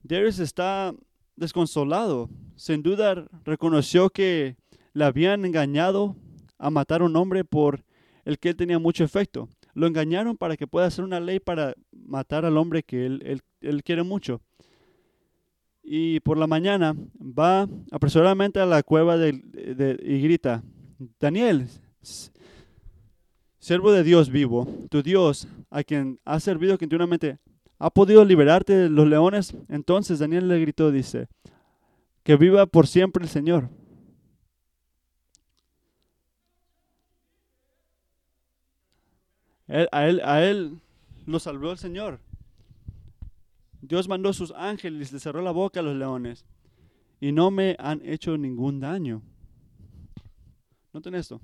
Darius 0.02 0.38
está 0.38 0.94
desconsolado. 1.36 2.30
Sin 2.56 2.82
duda 2.82 3.26
reconoció 3.44 4.10
que 4.10 4.56
le 4.92 5.04
habían 5.04 5.44
engañado 5.44 6.16
a 6.58 6.70
matar 6.70 7.02
a 7.02 7.04
un 7.04 7.16
hombre 7.16 7.44
por 7.44 7.84
el 8.24 8.38
que 8.38 8.50
él 8.50 8.56
tenía 8.56 8.78
mucho 8.78 9.04
efecto. 9.04 9.48
Lo 9.74 9.86
engañaron 9.86 10.36
para 10.36 10.56
que 10.56 10.66
pueda 10.66 10.86
hacer 10.86 11.04
una 11.04 11.20
ley 11.20 11.40
para 11.40 11.74
matar 11.92 12.44
al 12.44 12.56
hombre 12.56 12.82
que 12.82 13.06
él, 13.06 13.42
él, 13.60 13.82
quiere 13.82 14.02
mucho. 14.02 14.40
Y 15.82 16.20
por 16.20 16.38
la 16.38 16.46
mañana 16.46 16.96
va 17.20 17.68
apresuradamente 17.90 18.60
a 18.60 18.66
la 18.66 18.82
cueva 18.82 19.16
de, 19.16 19.98
y 20.02 20.20
grita, 20.22 20.62
Daniel, 21.20 21.66
siervo 23.58 23.92
de 23.92 24.02
Dios 24.02 24.30
vivo, 24.30 24.66
tu 24.90 25.02
Dios, 25.02 25.48
a 25.70 25.82
quien 25.82 26.20
has 26.24 26.42
servido 26.42 26.78
continuamente, 26.78 27.38
¿ha 27.78 27.90
podido 27.90 28.24
liberarte 28.24 28.74
de 28.74 28.88
los 28.88 29.06
leones? 29.06 29.54
Entonces 29.68 30.20
Daniel 30.20 30.48
le 30.48 30.60
gritó, 30.60 30.90
dice, 30.90 31.28
que 32.22 32.36
viva 32.36 32.66
por 32.66 32.86
siempre 32.86 33.24
el 33.24 33.28
Señor. 33.28 33.68
A, 39.68 40.06
él, 40.06 40.20
a 40.24 40.44
él 40.44 40.80
lo 41.26 41.38
salvó 41.38 41.72
el 41.72 41.78
Señor. 41.78 42.20
Dios 43.80 44.08
mandó 44.08 44.32
sus 44.32 44.52
ángeles, 44.52 45.12
le 45.12 45.20
cerró 45.20 45.42
la 45.42 45.50
boca 45.50 45.80
a 45.80 45.82
los 45.82 45.96
leones 45.96 46.46
y 47.20 47.32
no 47.32 47.50
me 47.50 47.76
han 47.78 48.00
hecho 48.04 48.36
ningún 48.36 48.80
daño. 48.80 49.22
Noten 50.92 51.14
esto. 51.14 51.40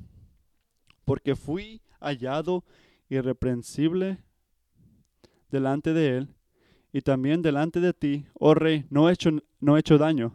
Porque 1.04 1.35
fui 1.35 1.83
hallado 2.00 2.64
irreprensible 3.09 4.18
delante 5.50 5.92
de 5.92 6.18
él 6.18 6.35
y 6.92 7.02
también 7.02 7.42
delante 7.42 7.80
de 7.80 7.92
ti, 7.92 8.26
oh 8.35 8.54
rey, 8.54 8.85
no 8.90 9.09
he 9.09 9.12
hecho, 9.12 9.30
no 9.61 9.76
he 9.76 9.80
hecho 9.80 9.98
daño, 9.98 10.33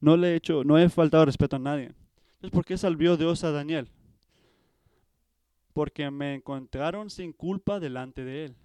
no 0.00 0.16
le 0.16 0.32
he 0.32 0.36
hecho, 0.36 0.64
no 0.64 0.78
he 0.78 0.88
faltado 0.88 1.24
respeto 1.24 1.56
a 1.56 1.60
nadie. 1.60 1.92
Entonces, 2.34 2.50
¿por 2.50 2.64
qué 2.64 2.76
salvió 2.76 3.16
Dios 3.16 3.44
a 3.44 3.50
Daniel? 3.50 3.88
Porque 5.78 6.10
me 6.10 6.34
encontraron 6.34 7.08
sin 7.08 7.32
culpa 7.32 7.78
delante 7.78 8.24
de 8.24 8.46
él. 8.46 8.56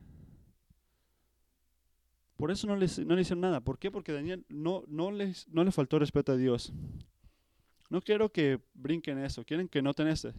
Por 2.36 2.50
eso 2.50 2.66
no, 2.66 2.76
les, 2.76 2.98
no 3.06 3.14
le 3.14 3.22
hicieron 3.22 3.42
nada. 3.42 3.62
¿Por 3.62 3.78
qué? 3.78 3.92
Porque 3.92 4.12
Daniel 4.12 4.44
no, 4.50 4.84
no, 4.88 5.12
les, 5.12 5.48
no 5.50 5.64
le 5.64 5.72
faltó 5.72 6.00
respeto 6.00 6.32
a 6.32 6.38
Dios. 6.38 6.74
No 7.92 8.02
quiero 8.02 8.32
que 8.32 8.60
brinquen 8.74 9.20
eso, 9.20 9.46
quieren 9.46 9.68
que 9.68 9.84
noten 9.84 10.08
ese. 10.08 10.34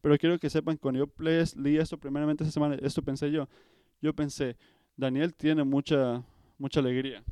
Pero 0.00 0.18
quiero 0.18 0.36
que 0.40 0.50
sepan, 0.50 0.78
cuando 0.78 0.98
yo 0.98 1.12
leí 1.54 1.76
esto 1.76 1.96
primeramente 1.96 2.42
esta 2.42 2.54
semana, 2.54 2.74
esto 2.82 3.02
pensé 3.02 3.30
yo. 3.30 3.48
Yo 4.02 4.12
pensé, 4.12 4.56
Daniel 4.96 5.32
tiene 5.32 5.62
mucha, 5.62 6.24
mucha 6.58 6.80
alegría. 6.80 7.22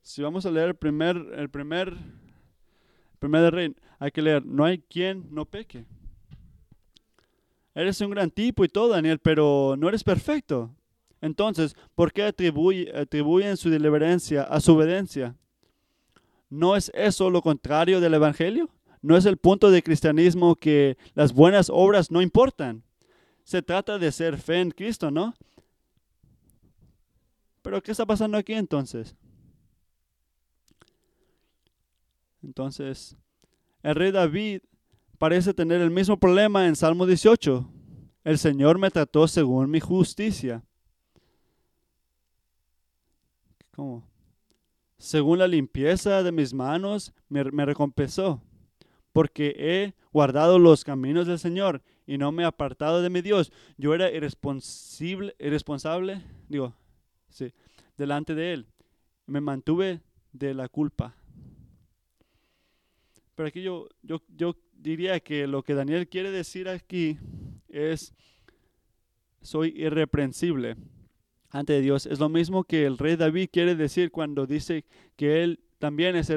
Si 0.00 0.22
vamos 0.22 0.46
a 0.46 0.50
leer 0.50 0.68
el 0.68 0.76
primer, 0.76 1.18
el 1.36 1.50
primer 1.50 1.94
Primero 3.20 3.50
Rey, 3.50 3.76
hay 4.00 4.10
que 4.10 4.22
leer, 4.22 4.44
no 4.44 4.64
hay 4.64 4.78
quien 4.78 5.28
no 5.30 5.44
peque. 5.44 5.84
Eres 7.74 8.00
un 8.00 8.10
gran 8.10 8.30
tipo 8.30 8.64
y 8.64 8.68
todo, 8.68 8.88
Daniel, 8.88 9.20
pero 9.20 9.76
no 9.78 9.88
eres 9.88 10.02
perfecto. 10.02 10.74
Entonces, 11.20 11.76
¿por 11.94 12.12
qué 12.12 12.24
atribuyen 12.24 13.56
su 13.56 13.68
deliberencia 13.68 14.42
a 14.42 14.58
su 14.60 14.74
obediencia? 14.74 15.36
¿No 16.48 16.76
es 16.76 16.90
eso 16.94 17.30
lo 17.30 17.42
contrario 17.42 18.00
del 18.00 18.14
Evangelio? 18.14 18.70
¿No 19.02 19.16
es 19.16 19.26
el 19.26 19.36
punto 19.36 19.70
del 19.70 19.82
cristianismo 19.82 20.56
que 20.56 20.96
las 21.14 21.32
buenas 21.32 21.70
obras 21.70 22.10
no 22.10 22.22
importan? 22.22 22.82
Se 23.44 23.62
trata 23.62 23.98
de 23.98 24.10
ser 24.12 24.38
fe 24.38 24.60
en 24.60 24.70
Cristo, 24.70 25.10
¿no? 25.10 25.34
Pero 27.62 27.82
¿qué 27.82 27.92
está 27.92 28.06
pasando 28.06 28.38
aquí 28.38 28.54
entonces? 28.54 29.14
Entonces, 32.42 33.16
el 33.82 33.94
rey 33.94 34.10
David 34.10 34.62
parece 35.18 35.54
tener 35.54 35.80
el 35.80 35.90
mismo 35.90 36.18
problema 36.18 36.66
en 36.66 36.76
Salmo 36.76 37.06
18. 37.06 37.68
El 38.24 38.38
Señor 38.38 38.78
me 38.78 38.90
trató 38.90 39.26
según 39.26 39.70
mi 39.70 39.80
justicia. 39.80 40.62
¿Cómo? 43.72 44.06
Según 44.98 45.38
la 45.38 45.48
limpieza 45.48 46.22
de 46.22 46.32
mis 46.32 46.52
manos 46.52 47.14
me, 47.28 47.42
recompensó, 47.64 48.42
porque 49.12 49.54
he 49.56 49.94
guardado 50.12 50.58
los 50.58 50.84
caminos 50.84 51.26
del 51.26 51.38
Señor 51.38 51.82
y 52.06 52.18
no 52.18 52.32
me 52.32 52.42
he 52.42 52.46
apartado 52.46 53.00
de 53.00 53.08
mi 53.08 53.22
Dios. 53.22 53.50
Yo 53.78 53.94
era 53.94 54.10
irresponsable, 54.10 55.34
irresponsable 55.38 56.22
digo, 56.48 56.74
sí, 57.30 57.52
delante 57.96 58.34
de 58.34 58.52
Él. 58.52 58.66
Me 59.26 59.40
mantuve 59.40 60.02
de 60.32 60.52
la 60.52 60.68
culpa. 60.68 61.14
Pero 63.40 63.48
aquí 63.48 63.62
yo, 63.62 63.88
yo, 64.02 64.20
yo 64.36 64.54
diría 64.74 65.18
que 65.18 65.46
lo 65.46 65.62
que 65.62 65.72
Daniel 65.72 66.06
quiere 66.08 66.30
decir 66.30 66.68
aquí 66.68 67.16
es, 67.70 68.12
soy 69.40 69.72
irreprensible 69.78 70.76
ante 71.48 71.80
Dios. 71.80 72.04
Es 72.04 72.18
lo 72.18 72.28
mismo 72.28 72.64
que 72.64 72.84
el 72.84 72.98
rey 72.98 73.16
David 73.16 73.48
quiere 73.50 73.76
decir 73.76 74.10
cuando 74.10 74.46
dice 74.46 74.84
que 75.16 75.42
él 75.42 75.58
también 75.78 76.16
es 76.16 76.30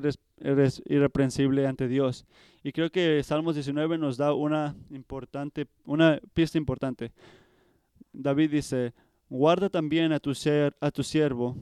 irreprensible 0.85 1.67
ante 1.67 1.89
Dios. 1.89 2.25
Y 2.63 2.71
creo 2.71 2.89
que 2.89 3.21
Salmos 3.21 3.55
19 3.55 3.97
nos 3.97 4.15
da 4.15 4.33
una 4.33 4.73
importante, 4.89 5.67
una 5.83 6.21
pista 6.33 6.57
importante. 6.57 7.11
David 8.13 8.49
dice, 8.49 8.93
guarda 9.27 9.67
también 9.67 10.13
a 10.13 10.21
tu, 10.21 10.33
ser, 10.33 10.73
a 10.79 10.89
tu 10.89 11.03
siervo 11.03 11.57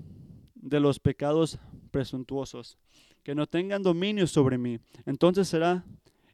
de 0.54 0.80
los 0.80 1.00
pecados 1.00 1.58
presuntuosos, 1.90 2.78
que 3.24 3.36
no 3.36 3.48
tengan 3.48 3.84
dominio 3.84 4.28
sobre 4.28 4.58
mí. 4.58 4.80
Entonces 5.06 5.48
será 5.48 5.86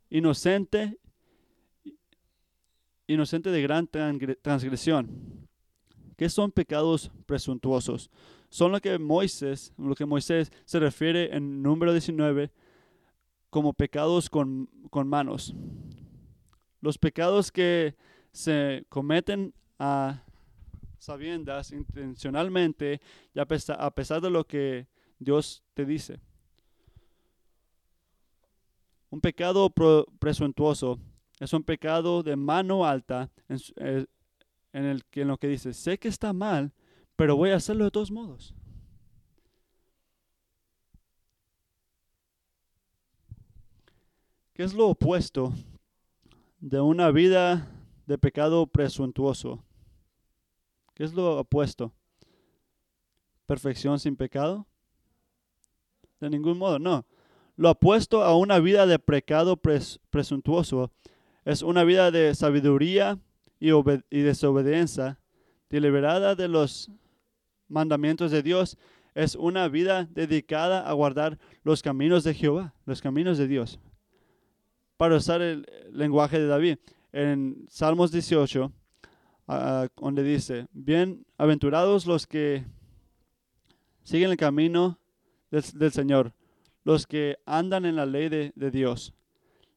inocente, 0.10 0.98
inocente 3.08 3.50
de 3.50 3.62
gran 3.62 3.88
transgresión. 3.88 5.48
¿Qué 6.16 6.30
son 6.30 6.52
pecados 6.52 7.12
presuntuosos? 7.26 8.10
Son 8.50 8.72
lo 8.72 8.80
que 8.80 8.98
Moisés, 8.98 9.74
lo 9.78 9.94
que 9.96 10.06
Moisés 10.06 10.52
se 10.66 10.80
refiere 10.80 11.36
en 11.36 11.62
número 11.62 11.92
19 11.92 12.52
como 13.50 13.74
pecados 13.74 14.30
con, 14.30 14.70
con 14.90 15.08
manos. 15.08 15.54
Los 16.82 16.98
pecados 16.98 17.52
que 17.52 17.96
se 18.32 18.86
cometen 18.90 19.54
a 19.80 20.24
sabiendas 20.98 21.72
intencionalmente 21.72 23.02
y 23.34 23.40
a 23.40 23.46
pesar, 23.46 23.78
a 23.80 23.92
pesar 23.92 24.22
de 24.22 24.30
lo 24.30 24.46
que 24.46 24.88
Dios 25.20 25.64
te 25.74 25.86
dice. 25.86 26.20
Un 29.10 29.22
pecado 29.22 29.74
presuntuoso 30.20 31.00
es 31.40 31.54
un 31.54 31.64
pecado 31.64 32.24
de 32.24 32.36
mano 32.36 32.86
alta 32.86 33.30
en, 33.48 33.58
eh, 33.78 34.06
en, 34.74 34.86
el, 34.86 35.04
en 35.12 35.28
lo 35.28 35.38
que 35.38 35.48
dice, 35.48 35.74
sé 35.74 35.98
que 35.98 36.08
está 36.08 36.34
mal, 36.34 36.74
pero 37.16 37.36
voy 37.36 37.52
a 37.52 37.56
hacerlo 37.56 37.86
de 37.86 37.92
todos 37.92 38.12
modos. 38.12 38.54
¿Qué 44.54 44.64
es 44.64 44.74
lo 44.74 44.88
opuesto 44.88 45.54
de 46.60 46.82
una 46.82 47.12
vida 47.12 47.72
de 48.08 48.18
pecado 48.18 48.66
presuntuoso? 48.66 49.64
¿Qué 50.96 51.04
es 51.04 51.14
lo 51.14 51.38
opuesto? 51.38 51.94
¿Perfección 53.46 54.00
sin 54.00 54.16
pecado? 54.16 54.66
De 56.20 56.30
ningún 56.30 56.58
modo, 56.58 56.80
no. 56.80 57.06
Lo 57.58 57.72
opuesto 57.72 58.24
a 58.24 58.38
una 58.38 58.60
vida 58.60 58.86
de 58.86 59.00
pecado 59.00 59.58
presuntuoso 59.58 60.92
es 61.44 61.64
una 61.64 61.84
vida 61.84 62.12
de 62.12 62.36
sabiduría 62.36 63.18
y, 63.60 63.72
y 63.72 64.22
desobediencia, 64.22 65.20
deliberada 65.70 66.36
de 66.36 66.48
los 66.48 66.92
mandamientos 67.68 68.30
de 68.30 68.44
Dios. 68.44 68.78
Es 69.16 69.36
una 69.36 69.68
vida 69.68 70.08
dedicada 70.12 70.88
a 70.88 70.94
guardar 70.94 71.40
los 71.64 71.82
caminos 71.82 72.24
de 72.24 72.36
Jehová, 72.36 72.76
los 72.86 73.02
caminos 73.02 73.40
de 73.40 73.48
Dios. 73.48 73.80
Para 74.96 75.16
usar 75.16 75.42
el 75.42 75.66
lenguaje 75.92 76.40
de 76.40 76.48
David, 76.48 76.78
en 77.12 77.66
Salmos 77.70 78.12
18, 78.12 78.72
donde 80.00 80.24
dice, 80.24 80.68
bienaventurados 80.74 82.06
los 82.06 82.28
que 82.28 82.66
siguen 84.04 84.30
el 84.30 84.38
camino 84.38 85.00
del, 85.50 85.92
Señor, 85.92 86.34
los 86.88 87.06
que 87.06 87.38
andan 87.46 87.84
en 87.84 87.98
la 87.98 88.06
ley 88.06 88.30
de, 88.30 88.72
Dios. 88.72 89.14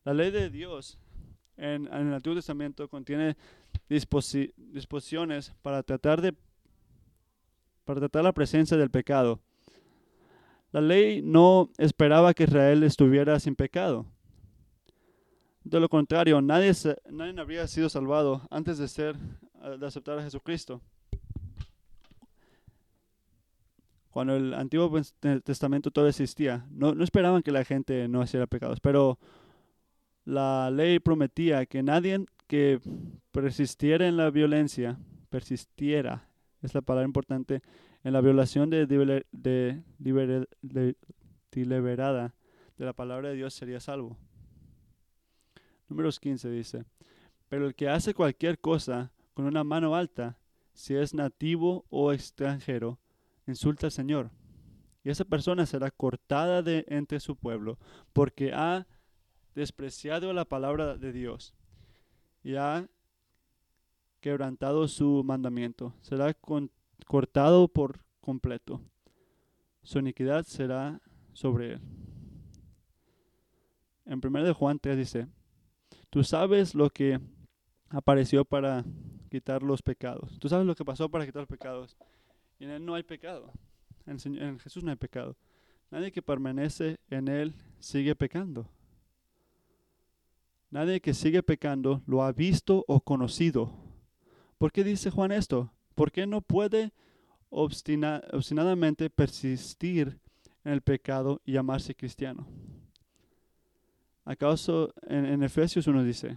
La 0.04 0.14
ley 0.14 0.30
de 0.30 0.48
Dios 0.48 0.96
en, 1.56 1.88
el 1.92 2.14
Antiguo 2.14 2.36
Testamento 2.36 2.86
contiene 2.88 3.36
disposiciones 3.88 5.52
para 5.60 5.82
tratar 5.82 6.20
de 6.20 6.36
para 7.84 7.98
tratar 7.98 8.22
la 8.22 8.32
presencia 8.32 8.76
del 8.76 8.92
pecado. 8.92 9.40
La 10.70 10.80
ley 10.80 11.20
no 11.20 11.70
esperaba 11.78 12.32
que 12.32 12.44
Israel 12.44 12.84
estuviera 12.84 13.40
sin 13.40 13.56
pecado. 13.56 14.06
De 15.64 15.80
lo 15.80 15.88
contrario, 15.88 16.40
nadie, 16.40 16.70
nadie 17.10 17.40
habría 17.40 17.66
sido 17.66 17.88
salvado 17.88 18.46
antes 18.50 18.78
de 18.78 18.86
ser 18.86 19.16
de 19.16 19.84
aceptar 19.84 20.16
a 20.16 20.22
Jesucristo. 20.22 20.80
Cuando 24.10 24.36
el 24.36 24.54
Antiguo 24.54 24.90
Testamento 25.44 25.90
todavía 25.90 26.10
existía, 26.10 26.66
no, 26.70 26.94
no 26.94 27.04
esperaban 27.04 27.42
que 27.42 27.52
la 27.52 27.64
gente 27.64 28.08
no 28.08 28.22
hiciera 28.22 28.46
pecados, 28.46 28.80
pero 28.80 29.18
la 30.24 30.70
ley 30.70 30.98
prometía 30.98 31.66
que 31.66 31.82
nadie 31.82 32.24
que 32.46 32.80
persistiera 33.30 34.08
en 34.08 34.16
la 34.16 34.30
violencia, 34.30 34.98
persistiera, 35.28 36.28
es 36.62 36.74
la 36.74 36.80
palabra 36.80 37.06
importante, 37.06 37.62
en 38.02 38.12
la 38.12 38.20
violación 38.20 38.70
de, 38.70 38.86
de, 38.86 39.24
de, 39.30 40.96
deliberada 41.52 42.34
de 42.76 42.84
la 42.84 42.92
palabra 42.92 43.28
de 43.28 43.36
Dios 43.36 43.54
sería 43.54 43.80
salvo. 43.80 44.16
Números 45.88 46.20
15 46.20 46.50
dice, 46.50 46.84
pero 47.48 47.66
el 47.66 47.74
que 47.74 47.88
hace 47.88 48.14
cualquier 48.14 48.58
cosa 48.60 49.12
con 49.34 49.44
una 49.44 49.64
mano 49.64 49.94
alta, 49.94 50.38
si 50.72 50.94
es 50.94 51.14
nativo 51.14 51.84
o 51.90 52.12
extranjero, 52.12 52.99
insulta 53.50 53.86
al 53.86 53.92
Señor. 53.92 54.30
Y 55.02 55.10
esa 55.10 55.24
persona 55.24 55.66
será 55.66 55.90
cortada 55.90 56.62
de 56.62 56.84
entre 56.88 57.20
su 57.20 57.36
pueblo, 57.36 57.78
porque 58.12 58.52
ha 58.52 58.86
despreciado 59.54 60.32
la 60.32 60.44
palabra 60.44 60.96
de 60.96 61.12
Dios 61.12 61.54
y 62.42 62.56
ha 62.56 62.88
quebrantado 64.20 64.86
su 64.88 65.22
mandamiento. 65.24 65.94
Será 66.02 66.34
cortado 67.06 67.68
por 67.68 68.00
completo. 68.20 68.80
Su 69.82 69.98
iniquidad 69.98 70.44
será 70.44 71.00
sobre 71.32 71.74
él. 71.74 71.80
En 74.04 74.20
1 74.22 74.44
de 74.44 74.52
Juan 74.52 74.78
3 74.78 74.96
dice, 74.96 75.28
tú 76.10 76.24
sabes 76.24 76.74
lo 76.74 76.90
que 76.90 77.20
apareció 77.88 78.44
para 78.44 78.84
quitar 79.30 79.62
los 79.62 79.82
pecados. 79.82 80.38
Tú 80.38 80.48
sabes 80.48 80.66
lo 80.66 80.74
que 80.74 80.84
pasó 80.84 81.08
para 81.08 81.24
quitar 81.24 81.42
los 81.42 81.48
pecados. 81.48 81.96
Y 82.60 82.64
en 82.64 82.70
Él 82.70 82.84
no 82.84 82.94
hay 82.94 83.02
pecado. 83.02 83.50
En, 84.06 84.58
Jesús 84.58 84.84
no 84.84 84.90
hay 84.90 84.96
pecado. 84.96 85.36
Nadie 85.90 86.12
que 86.12 86.20
permanece 86.20 86.98
en 87.08 87.26
Él 87.26 87.54
sigue 87.78 88.14
pecando. 88.14 88.68
Nadie 90.70 91.00
que 91.00 91.14
sigue 91.14 91.42
pecando 91.42 92.02
lo 92.06 92.22
ha 92.22 92.32
visto 92.32 92.84
o 92.86 93.00
conocido. 93.00 93.72
¿Por 94.58 94.72
qué 94.72 94.84
dice 94.84 95.10
Juan 95.10 95.32
esto? 95.32 95.72
Porque 95.94 96.26
no 96.26 96.42
puede 96.42 96.92
obstinadamente 97.48 99.08
persistir 99.08 100.20
en 100.62 100.72
el 100.72 100.82
pecado 100.82 101.40
y 101.46 101.52
llamarse 101.52 101.94
cristiano. 101.94 102.46
¿Acaso 104.26 104.92
en, 105.08 105.24
en 105.24 105.42
Efesios 105.42 105.86
uno 105.86 106.04
dice, 106.04 106.36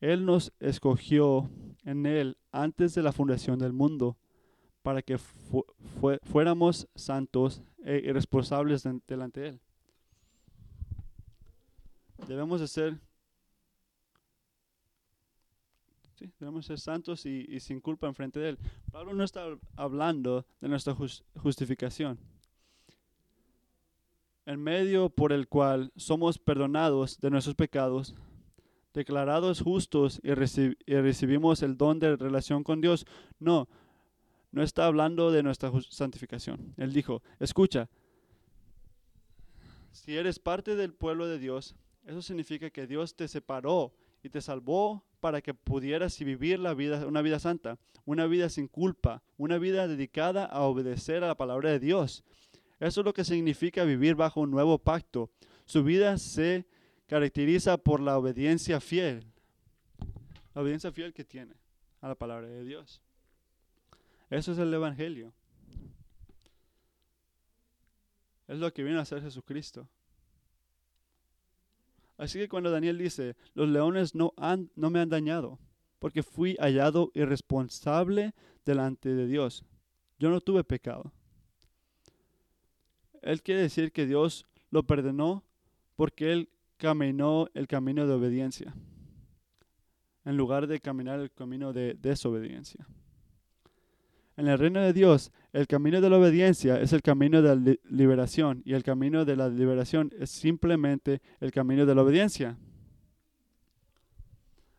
Él 0.00 0.24
nos 0.24 0.52
escogió 0.60 1.50
en 1.84 2.06
Él 2.06 2.38
antes 2.50 2.94
de 2.94 3.02
la 3.02 3.12
fundación 3.12 3.58
del 3.58 3.74
mundo, 3.74 4.16
para 4.86 5.02
que 5.02 5.18
fuéramos 6.22 6.86
santos 6.94 7.60
e 7.84 7.96
irresponsables 8.04 8.84
delante 9.08 9.40
de 9.40 9.48
Él. 9.48 9.60
Debemos 12.28 12.60
de 12.60 12.68
ser, 12.68 12.96
debemos 16.38 16.66
ser 16.66 16.78
santos 16.78 17.26
y, 17.26 17.58
sin 17.58 17.80
culpa 17.80 18.06
enfrente 18.06 18.38
de 18.38 18.50
Él. 18.50 18.58
Pablo 18.92 19.12
no 19.12 19.24
está 19.24 19.46
hablando 19.74 20.46
de 20.60 20.68
nuestra 20.68 20.94
justificación. 21.34 22.20
El 24.44 24.58
medio 24.58 25.08
por 25.10 25.32
el 25.32 25.48
cual 25.48 25.90
somos 25.96 26.38
perdonados 26.38 27.18
de 27.18 27.30
nuestros 27.30 27.56
pecados 27.56 28.14
declarados 28.94 29.62
justos 29.62 30.20
y, 30.22 30.32
recibimos 30.32 31.64
el 31.64 31.76
don 31.76 31.98
de 31.98 32.14
relación 32.14 32.62
con 32.62 32.80
Dios. 32.80 33.04
No, 33.40 33.68
no 34.56 34.62
está 34.62 34.86
hablando 34.86 35.30
de 35.30 35.42
nuestra 35.42 35.70
santificación. 35.90 36.72
Él 36.78 36.94
dijo, 36.94 37.22
escucha, 37.38 37.90
si 39.92 40.16
eres 40.16 40.38
parte 40.38 40.76
del 40.76 40.94
pueblo 40.94 41.26
de 41.26 41.38
Dios, 41.38 41.76
eso 42.06 42.22
significa 42.22 42.70
que 42.70 42.86
Dios 42.86 43.14
te 43.14 43.28
separó 43.28 43.92
y 44.22 44.30
te 44.30 44.40
salvó 44.40 45.04
para 45.20 45.42
que 45.42 45.52
pudieras 45.52 46.18
vivir 46.20 46.58
la 46.58 46.72
vida, 46.72 47.06
una 47.06 47.20
vida 47.20 47.38
santa, 47.38 47.78
una 48.06 48.26
vida 48.26 48.48
sin 48.48 48.66
culpa, 48.66 49.22
una 49.36 49.58
vida 49.58 49.86
dedicada 49.88 50.46
a 50.46 50.62
obedecer 50.62 51.22
a 51.22 51.26
la 51.26 51.36
palabra 51.36 51.70
de 51.70 51.78
Dios. 51.78 52.24
Eso 52.80 53.02
es 53.02 53.04
lo 53.04 53.12
que 53.12 53.24
significa 53.24 53.84
vivir 53.84 54.14
bajo 54.14 54.40
un 54.40 54.50
nuevo 54.50 54.78
pacto. 54.78 55.28
Su 55.66 55.84
vida 55.84 56.16
se 56.16 56.66
caracteriza 57.06 57.76
por 57.76 58.00
la 58.00 58.16
obediencia 58.16 58.80
fiel. 58.80 59.26
La 60.54 60.62
obediencia 60.62 60.92
fiel 60.92 61.12
que 61.12 61.26
tiene 61.26 61.56
a 62.00 62.08
la 62.08 62.14
palabra 62.14 62.46
de 62.48 62.64
Dios. 62.64 63.02
Eso 64.30 64.52
es 64.52 64.58
el 64.58 64.72
Evangelio. 64.72 65.32
Es 68.48 68.58
lo 68.58 68.72
que 68.72 68.82
viene 68.82 68.98
a 68.98 69.02
hacer 69.02 69.22
Jesucristo. 69.22 69.88
Así 72.16 72.38
que 72.38 72.48
cuando 72.48 72.70
Daniel 72.70 72.98
dice, 72.98 73.36
los 73.54 73.68
leones 73.68 74.14
no, 74.14 74.32
no 74.74 74.90
me 74.90 75.00
han 75.00 75.08
dañado, 75.08 75.58
porque 75.98 76.22
fui 76.22 76.56
hallado 76.58 77.10
irresponsable 77.14 78.34
delante 78.64 79.14
de 79.14 79.26
Dios. 79.26 79.64
Yo 80.18 80.30
no 80.30 80.40
tuve 80.40 80.64
pecado. 80.64 81.12
Él 83.20 83.42
quiere 83.42 83.62
decir 83.62 83.92
que 83.92 84.06
Dios 84.06 84.46
lo 84.70 84.84
perdonó 84.84 85.44
porque 85.94 86.32
él 86.32 86.48
caminó 86.76 87.48
el 87.54 87.66
camino 87.66 88.06
de 88.06 88.14
obediencia, 88.14 88.74
en 90.24 90.36
lugar 90.36 90.66
de 90.66 90.80
caminar 90.80 91.20
el 91.20 91.32
camino 91.32 91.72
de 91.72 91.94
desobediencia. 91.94 92.86
En 94.36 94.48
el 94.48 94.58
reino 94.58 94.80
de 94.80 94.92
Dios, 94.92 95.32
el 95.54 95.66
camino 95.66 96.00
de 96.02 96.10
la 96.10 96.18
obediencia 96.18 96.78
es 96.78 96.92
el 96.92 97.00
camino 97.00 97.40
de 97.40 97.56
la 97.56 97.76
liberación 97.88 98.62
y 98.66 98.74
el 98.74 98.82
camino 98.82 99.24
de 99.24 99.34
la 99.34 99.48
liberación 99.48 100.12
es 100.18 100.28
simplemente 100.28 101.22
el 101.40 101.52
camino 101.52 101.86
de 101.86 101.94
la 101.94 102.02
obediencia. 102.02 102.58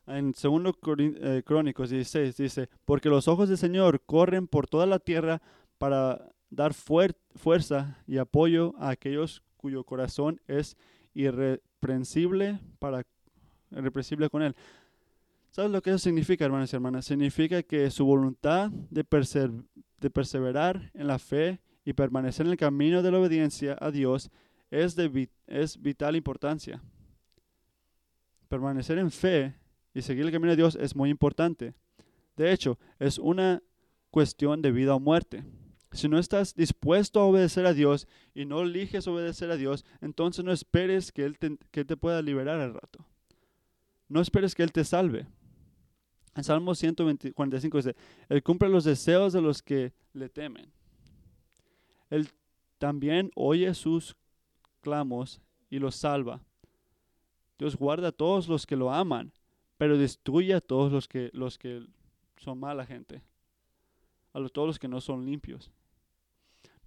En 0.05 0.31
2 0.31 0.75
eh, 0.99 1.41
Crónicos 1.43 1.89
16 1.89 2.37
dice, 2.37 2.69
porque 2.85 3.09
los 3.09 3.27
ojos 3.27 3.49
del 3.49 3.57
Señor 3.57 4.01
corren 4.05 4.47
por 4.47 4.67
toda 4.67 4.85
la 4.85 4.99
tierra 4.99 5.41
para 5.79 6.31
dar 6.51 6.73
fuerza 6.73 7.97
y 8.05 8.17
apoyo 8.17 8.75
a 8.77 8.89
aquellos 8.89 9.43
cuyo 9.57 9.83
corazón 9.83 10.39
es 10.47 10.77
irreprensible 11.13 12.59
para 12.79 13.05
irreprensible 13.71 14.29
con 14.29 14.43
él. 14.43 14.55
¿Sabes 15.51 15.71
lo 15.71 15.81
que 15.81 15.89
eso 15.89 15.99
significa, 15.99 16.45
hermanos 16.45 16.71
y 16.71 16.75
hermanas? 16.75 17.05
Significa 17.05 17.63
que 17.63 17.89
su 17.89 18.05
voluntad 18.05 18.69
de, 18.69 19.05
de 19.99 20.09
perseverar 20.09 20.91
en 20.93 21.07
la 21.07 21.17
fe 21.17 21.61
y 21.83 21.93
permanecer 21.93 22.45
en 22.45 22.51
el 22.51 22.57
camino 22.57 23.01
de 23.01 23.11
la 23.11 23.19
obediencia 23.19 23.77
a 23.79 23.91
Dios 23.91 24.29
es 24.69 24.95
de 24.95 25.29
es 25.47 25.81
vital 25.81 26.15
importancia. 26.15 26.81
Permanecer 28.49 28.97
en 28.97 29.11
fe 29.11 29.55
y 29.93 30.01
seguir 30.01 30.25
el 30.25 30.31
camino 30.31 30.51
de 30.51 30.57
Dios 30.57 30.77
es 30.79 30.95
muy 30.95 31.09
importante. 31.09 31.73
De 32.35 32.51
hecho, 32.51 32.77
es 32.99 33.17
una 33.17 33.63
cuestión 34.11 34.61
de 34.61 34.71
vida 34.71 34.95
o 34.95 34.99
muerte. 34.99 35.43
Si 35.91 36.07
no 36.07 36.19
estás 36.19 36.53
dispuesto 36.53 37.19
a 37.19 37.25
obedecer 37.25 37.65
a 37.65 37.73
Dios 37.73 38.07
y 38.33 38.45
no 38.45 38.61
eliges 38.61 39.07
obedecer 39.07 39.49
a 39.49 39.57
Dios, 39.57 39.85
entonces 40.01 40.43
no 40.43 40.51
esperes 40.51 41.11
que 41.11 41.23
Él 41.23 41.37
que 41.71 41.85
te 41.85 41.97
pueda 41.97 42.21
liberar 42.21 42.59
al 42.59 42.73
rato. 42.73 43.05
No 44.09 44.21
esperes 44.21 44.53
que 44.53 44.63
Él 44.63 44.71
te 44.71 44.83
salve. 44.83 45.25
En 46.37 46.43
Salmo 46.43 46.75
145 46.75 47.77
dice, 47.77 47.95
Él 48.29 48.43
cumple 48.43 48.69
los 48.69 48.83
deseos 48.83 49.33
de 49.33 49.41
los 49.41 49.63
que 49.63 49.91
le 50.13 50.29
temen. 50.29 50.71
Él 52.11 52.29
también 52.77 53.31
oye 53.35 53.73
sus 53.73 54.15
clamos 54.81 55.41
y 55.71 55.79
los 55.79 55.95
salva. 55.95 56.39
Dios 57.57 57.75
guarda 57.75 58.09
a 58.09 58.11
todos 58.11 58.47
los 58.47 58.67
que 58.67 58.75
lo 58.75 58.93
aman, 58.93 59.33
pero 59.79 59.97
destruye 59.97 60.53
a 60.53 60.61
todos 60.61 60.91
los 60.91 61.07
que, 61.07 61.31
los 61.33 61.57
que 61.57 61.83
son 62.37 62.59
mala 62.59 62.85
gente, 62.85 63.23
a 64.31 64.47
todos 64.47 64.67
los 64.67 64.77
que 64.77 64.87
no 64.87 65.01
son 65.01 65.25
limpios. 65.25 65.71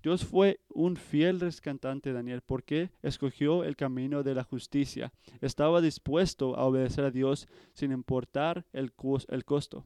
Dios 0.03 0.24
fue 0.24 0.61
un 0.70 0.96
fiel 0.96 1.40
rescatante, 1.40 2.12
Daniel, 2.12 2.40
porque 2.40 2.90
escogió 3.03 3.64
el 3.64 3.76
camino 3.76 4.22
de 4.22 4.34
la 4.34 4.44
justicia. 4.44 5.12
Estaba 5.42 5.82
dispuesto 5.82 6.57
a 6.57 6.64
obedecer 6.64 7.05
a 7.05 7.11
Dios 7.11 7.48
sin 7.74 7.92
importar 7.92 8.66
el, 8.72 8.92
el 9.28 9.44
costo. 9.44 9.84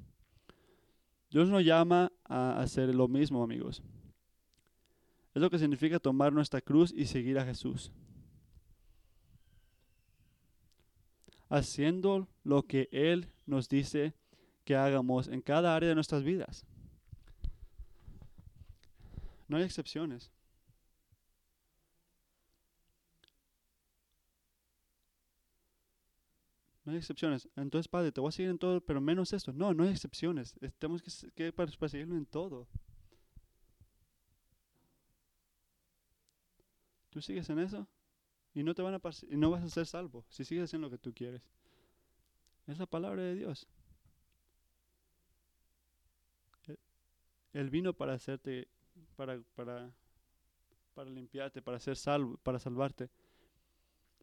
Dios 1.31 1.49
nos 1.49 1.65
llama 1.65 2.13
a 2.25 2.61
hacer 2.61 2.95
lo 2.95 3.09
mismo, 3.09 3.43
amigos. 3.43 3.83
Es 5.35 5.43
lo 5.43 5.51
que 5.51 5.59
significa 5.59 5.99
tomar 5.99 6.33
nuestra 6.33 6.61
cruz 6.61 6.93
y 6.97 7.07
seguir 7.07 7.41
a 7.41 7.45
Jesús. 7.45 7.91
Haciendo 11.49 12.29
lo 12.45 12.63
que 12.63 12.89
Él 12.93 13.33
nos 13.47 13.69
dice 13.69 14.15
que 14.65 14.77
hagamos 14.77 15.27
en 15.27 15.41
cada 15.41 15.75
área 15.75 15.89
de 15.89 15.97
nuestras 15.97 16.23
vidas. 16.23 16.65
No 19.49 19.57
hay 19.57 19.65
excepciones. 19.65 20.31
No 26.85 26.93
hay 26.93 26.99
excepciones. 26.99 27.49
Entonces, 27.57 27.89
Padre, 27.89 28.13
te 28.13 28.21
voy 28.21 28.29
a 28.29 28.33
seguir 28.33 28.51
en 28.51 28.59
todo, 28.59 28.81
pero 28.81 29.01
menos 29.01 29.33
esto. 29.33 29.53
No, 29.53 29.73
no 29.73 29.85
hay 29.85 29.91
excepciones. 29.91 30.55
Tenemos 30.79 31.03
que, 31.03 31.31
que 31.33 31.53
perseguirlo 31.53 32.17
en 32.17 32.27
todo. 32.27 32.69
Tú 37.11 37.23
sigues 37.23 37.49
en 37.49 37.61
eso 37.61 37.87
y 38.55 38.63
no 38.65 38.75
te 38.75 38.83
van 38.83 38.95
a 38.95 39.01
no 39.31 39.51
vas 39.51 39.63
a 39.63 39.69
ser 39.69 39.87
salvo 39.87 40.25
si 40.29 40.45
sigues 40.45 40.65
haciendo 40.65 40.89
lo 40.89 40.91
que 40.91 40.99
tú 40.99 41.15
quieres. 41.15 41.43
Es 42.67 42.79
la 42.79 42.87
palabra 42.87 43.23
de 43.23 43.35
Dios. 43.37 43.69
Él 47.53 47.71
vino 47.71 47.95
para 47.95 48.15
hacerte 48.15 48.69
para, 49.15 49.41
para, 49.55 49.91
para 50.95 51.11
limpiarte, 51.11 51.63
para 51.63 51.79
ser 51.79 51.97
salvo, 51.97 52.37
para 52.39 52.59
salvarte. 52.59 53.11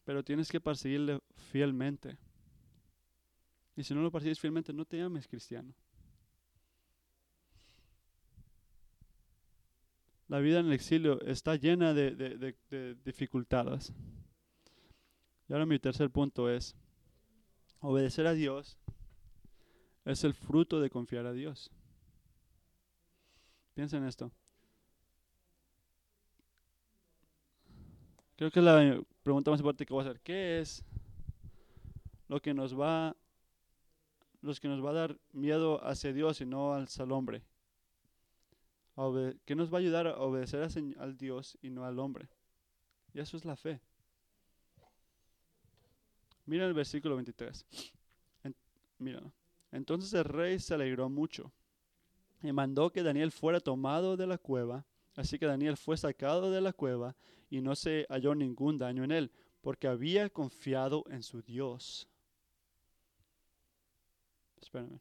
Pero 0.04 0.24
tienes 0.24 0.50
que 0.50 0.60
perseguirle 0.60 1.20
fielmente. 1.52 2.18
Y 3.76 3.84
si 3.84 3.94
no 3.94 4.02
lo 4.02 4.12
persigues 4.12 4.40
fielmente, 4.40 4.74
no 4.74 4.86
te 4.86 4.98
llames 4.98 5.28
cristiano. 5.28 5.74
La 10.28 10.40
vida 10.40 10.60
en 10.60 10.68
el 10.68 10.74
exilio 10.74 11.22
está 11.22 11.56
llena 11.56 11.94
de, 11.94 12.16
de, 12.16 12.56
de 12.70 12.96
dificultades. 13.04 13.94
Y 15.48 15.54
ahora 15.54 15.66
mi 15.66 15.78
tercer 15.78 16.10
punto 16.10 16.50
es, 16.50 16.76
obedecer 17.80 18.26
a 18.28 18.34
Dios 18.34 18.78
es 20.06 20.24
el 20.24 20.34
fruto 20.34 20.80
de 20.80 20.90
confiar 20.90 21.26
a 21.26 21.34
Dios. 21.34 21.72
Piensa 23.74 23.98
en 23.98 24.06
esto. 24.06 24.32
Creo 28.42 28.50
que 28.50 28.60
la 28.60 29.00
pregunta 29.22 29.52
más 29.52 29.60
importante 29.60 29.86
que 29.86 29.94
voy 29.94 30.04
a 30.04 30.10
hacer, 30.10 30.20
¿qué 30.22 30.60
es 30.60 30.84
lo 32.28 32.42
que 32.42 32.56
nos 32.56 32.76
va 32.76 33.16
los 34.42 34.60
que 34.60 34.68
nos 34.68 34.84
va 34.84 34.90
a 34.90 34.94
dar 34.94 35.20
miedo 35.32 35.80
hacia 35.86 36.12
Dios 36.12 36.42
y 36.42 36.48
no 36.48 36.74
al, 36.74 37.12
hombre? 37.12 37.44
¿Qué 39.46 39.54
nos 39.54 39.72
va 39.72 39.78
a 39.78 39.82
ayudar 39.82 40.08
a 40.08 40.18
obedecer 40.18 40.68
al 40.98 41.18
Dios 41.20 41.56
y 41.62 41.70
no 41.70 41.86
al 41.86 42.00
hombre? 42.00 42.30
Y 43.14 43.20
eso 43.20 43.38
es 43.38 43.46
la 43.46 43.56
fe. 43.56 43.80
Mira 46.48 46.66
el 46.66 46.74
versículo 46.74 47.14
23. 47.18 47.64
mira. 48.98 49.22
Entonces 49.72 50.12
el 50.14 50.26
rey 50.26 50.58
se 50.58 50.74
alegró 50.74 51.10
mucho 51.10 51.52
y 52.42 52.52
mandó 52.52 52.92
que 52.92 53.04
Daniel 53.04 53.32
fuera 53.32 53.60
tomado 53.60 54.18
de 54.18 54.26
la 54.26 54.40
cueva. 54.40 54.84
Así 55.16 55.38
que 55.38 55.46
Daniel 55.46 55.78
fue 55.78 55.98
sacado 55.98 56.52
de 56.52 56.62
la 56.62 56.74
cueva 56.74 57.16
y 57.50 57.62
no 57.62 57.76
se 57.76 58.06
halló 58.10 58.34
ningún 58.34 58.78
daño 58.78 59.04
en 59.04 59.12
él, 59.12 59.32
porque 59.62 59.88
había 59.88 60.30
confiado 60.30 61.04
en 61.10 61.22
su 61.22 61.42
Dios. 61.42 62.08
Espérame. 64.62 65.00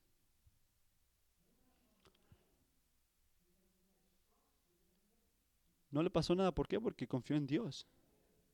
No 5.91 6.03
le 6.03 6.11
pasó 6.11 6.35
nada, 6.35 6.53
¿por 6.53 6.69
qué? 6.69 6.81
Porque 6.81 7.07
confió 7.07 7.37
en 7.37 7.47
Dios. 7.47 7.87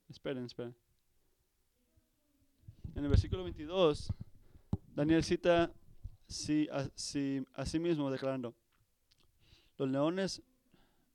Esperen, 0.08 0.44
esperen. 0.44 0.74
En 2.94 3.04
el 3.04 3.10
versículo 3.10 3.44
22, 3.44 4.12
Daniel 4.94 5.22
cita 5.22 5.70
a 7.54 7.66
sí 7.66 7.78
mismo 7.78 8.10
declarando, 8.10 8.54
los 9.76 9.88
leones 9.90 10.42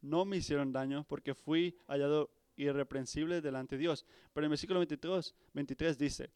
no 0.02 0.26
me 0.26 0.38
hicieron 0.38 0.72
daño 0.72 1.06
porque 1.08 1.34
fui 1.34 1.78
hallado 1.88 2.32
irreprensible 2.56 3.42
delante 3.42 3.76
de 3.76 3.82
Dios. 3.82 4.06
Pero 4.34 4.44
en 4.44 4.46
el 4.46 4.50
versículo 4.52 4.80
23, 4.80 5.36
23 5.54 5.98
dice, 5.98 6.30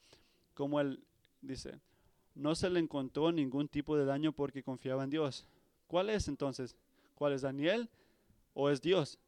como 0.53 0.79
él 0.79 1.03
dice, 1.41 1.79
no 2.33 2.55
se 2.55 2.69
le 2.69 2.79
encontró 2.79 3.31
ningún 3.31 3.67
tipo 3.67 3.97
de 3.97 4.05
daño 4.05 4.31
porque 4.31 4.63
confiaba 4.63 5.03
en 5.03 5.09
Dios. 5.09 5.45
¿Cuál 5.87 6.09
es 6.09 6.27
entonces? 6.27 6.75
¿Cuál 7.15 7.33
es 7.33 7.41
Daniel 7.41 7.89
o 8.53 8.69
es 8.69 8.81
Dios? 8.81 9.19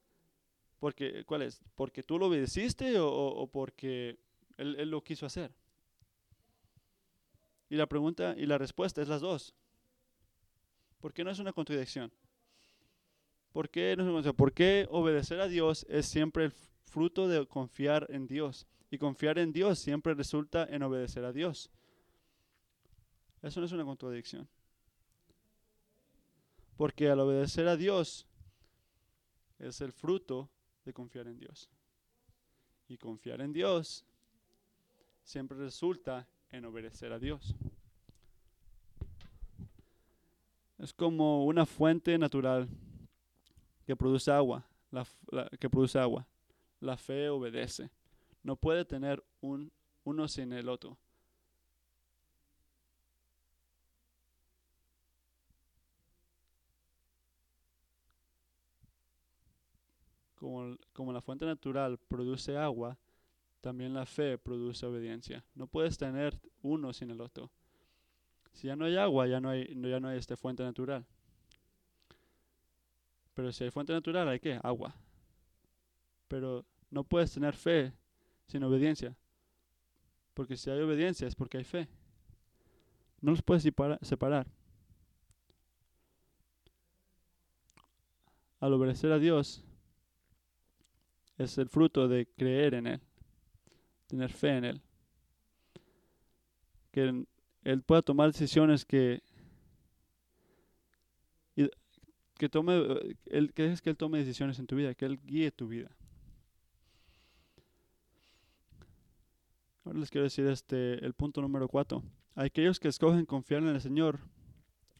Porque, 0.80 1.24
¿Cuál 1.26 1.44
es? 1.44 1.62
¿Porque 1.76 2.04
tú 2.04 2.20
lo 2.20 2.28
obedeciste 2.28 3.00
o, 3.00 3.48
porque 3.52 4.20
él, 4.58 4.76
él 4.78 4.90
lo 4.90 5.04
quiso 5.04 5.26
hacer? 5.26 5.52
Y 7.70 7.76
la 7.76 7.88
pregunta 7.88 8.36
y 8.38 8.46
la 8.46 8.58
respuesta 8.58 9.02
es 9.02 9.08
las 9.08 9.22
dos. 9.22 9.54
¿Por 11.00 11.14
qué 11.14 11.24
no 11.24 11.32
es 11.32 11.40
una 11.40 11.54
contradicción? 11.54 12.12
¿Por 13.58 13.72
qué, 13.72 13.98
¿Por 14.38 14.54
qué 14.54 14.88
obedecer 14.92 15.42
a 15.42 15.48
Dios 15.48 15.84
es 15.90 16.06
siempre 16.06 16.46
el 16.46 16.52
fruto 16.52 17.28
de 17.28 17.44
confiar 17.48 18.06
en 18.12 18.28
Dios. 18.28 18.68
Y 18.92 19.00
confiar 19.00 19.40
en 19.40 19.52
Dios 19.52 19.80
siempre 19.80 20.14
resulta 20.14 20.68
en 20.70 20.84
obedecer 20.84 21.26
a 21.26 21.34
Dios. 21.34 21.72
Eso 23.42 23.60
no 23.60 23.66
es 23.66 23.72
una 23.72 23.84
contradicción. 23.84 24.48
Porque 26.76 27.10
al 27.10 27.20
obedecer 27.20 27.68
a 27.68 27.76
Dios 27.76 28.28
es 29.58 29.82
el 29.82 29.92
fruto 29.92 30.52
de 30.86 30.94
confiar 30.94 31.28
en 31.28 31.40
Dios. 31.40 31.68
Y 32.88 33.00
confiar 33.00 33.42
en 33.42 33.54
Dios 33.54 34.06
siempre 35.24 35.58
resulta 35.58 36.28
en 36.52 36.64
obedecer 36.66 37.12
a 37.12 37.18
Dios. 37.18 37.56
Es 40.78 40.94
como 40.94 41.44
una 41.48 41.66
fuente 41.66 42.20
natural 42.20 42.70
que 43.88 43.96
produce 43.96 44.30
agua, 44.30 44.68
que 45.62 45.70
produce 45.70 45.98
agua. 45.98 46.28
La 46.82 46.98
fe 46.98 47.30
obedece. 47.30 47.90
No 48.44 48.58
puede 48.58 48.84
tener 48.84 49.24
un, 49.40 49.72
uno 50.04 50.28
sin 50.28 50.52
el 50.52 50.68
otro. 50.68 50.98
Como, 60.36 60.76
como 60.92 61.14
la 61.14 61.22
fuente 61.22 61.46
natural 61.46 61.98
produce 62.10 62.58
agua, 62.58 62.98
también 63.62 63.94
la 63.94 64.06
fe 64.06 64.38
produce 64.38 64.86
obediencia. 64.86 65.46
No 65.56 65.66
puedes 65.66 65.98
tener 65.98 66.38
uno 66.62 66.92
sin 66.92 67.10
el 67.10 67.22
otro. 67.22 67.50
Si 68.52 68.68
ya 68.68 68.76
no 68.76 68.84
hay 68.84 68.98
agua, 68.98 69.28
ya 69.28 69.40
no 69.40 69.50
hay, 69.50 69.66
ya 69.82 70.02
no 70.02 70.10
hay 70.10 70.18
esta 70.18 70.36
fuente 70.36 70.62
natural. 70.62 71.06
Pero 73.38 73.52
si 73.52 73.64
hay 73.64 73.70
fuente 73.70 73.94
natural, 73.94 74.28
hay 74.28 74.40
qué? 74.40 74.60
Agua. 74.64 74.96
Pero 76.28 76.66
no 76.90 77.04
puedes 77.04 77.32
tener 77.32 77.54
fe 77.54 77.94
sin 78.48 78.64
obediencia. 78.64 79.16
Porque 80.34 80.58
si 80.58 80.72
hay 80.72 80.82
obediencia 80.82 81.28
es 81.28 81.36
porque 81.36 81.60
hay 81.60 81.64
fe. 81.64 81.88
No 83.22 83.30
los 83.30 83.44
puedes 83.44 83.62
separar. 84.02 84.48
Al 88.60 88.74
obedecer 88.74 89.12
a 89.12 89.20
Dios 89.20 89.64
es 91.38 91.60
el 91.60 91.70
fruto 91.70 92.08
de 92.08 92.26
creer 92.26 92.74
en 92.74 92.88
Él, 92.88 93.02
tener 94.08 94.32
fe 94.32 94.58
en 94.58 94.66
Él. 94.66 94.82
Que 96.90 97.28
él 97.62 97.84
pueda 97.84 98.02
tomar 98.02 98.32
decisiones 98.32 98.84
que 98.84 99.22
que 102.38 102.50
tome 102.50 102.74
él, 103.26 103.54
que 103.54 103.64
dejes 103.64 103.82
que 103.82 103.90
él 103.90 103.98
tome 103.98 104.20
decisiones 104.20 104.60
en 104.60 104.68
tu 104.68 104.76
vida, 104.76 104.94
que 104.94 105.06
él 105.06 105.20
guíe 105.24 105.52
tu 105.52 105.68
vida. 105.68 105.96
Ahora 109.84 110.00
les 110.00 110.10
quiero 110.10 110.26
decir 110.26 110.46
este 110.48 111.06
el 111.06 111.14
punto 111.14 111.42
número 111.42 111.68
cuatro. 111.68 112.04
Aquellos 112.36 112.80
que 112.80 112.88
escogen 112.88 113.26
confiar 113.26 113.64
en 113.64 113.70
el 113.70 113.82
Señor 113.82 114.20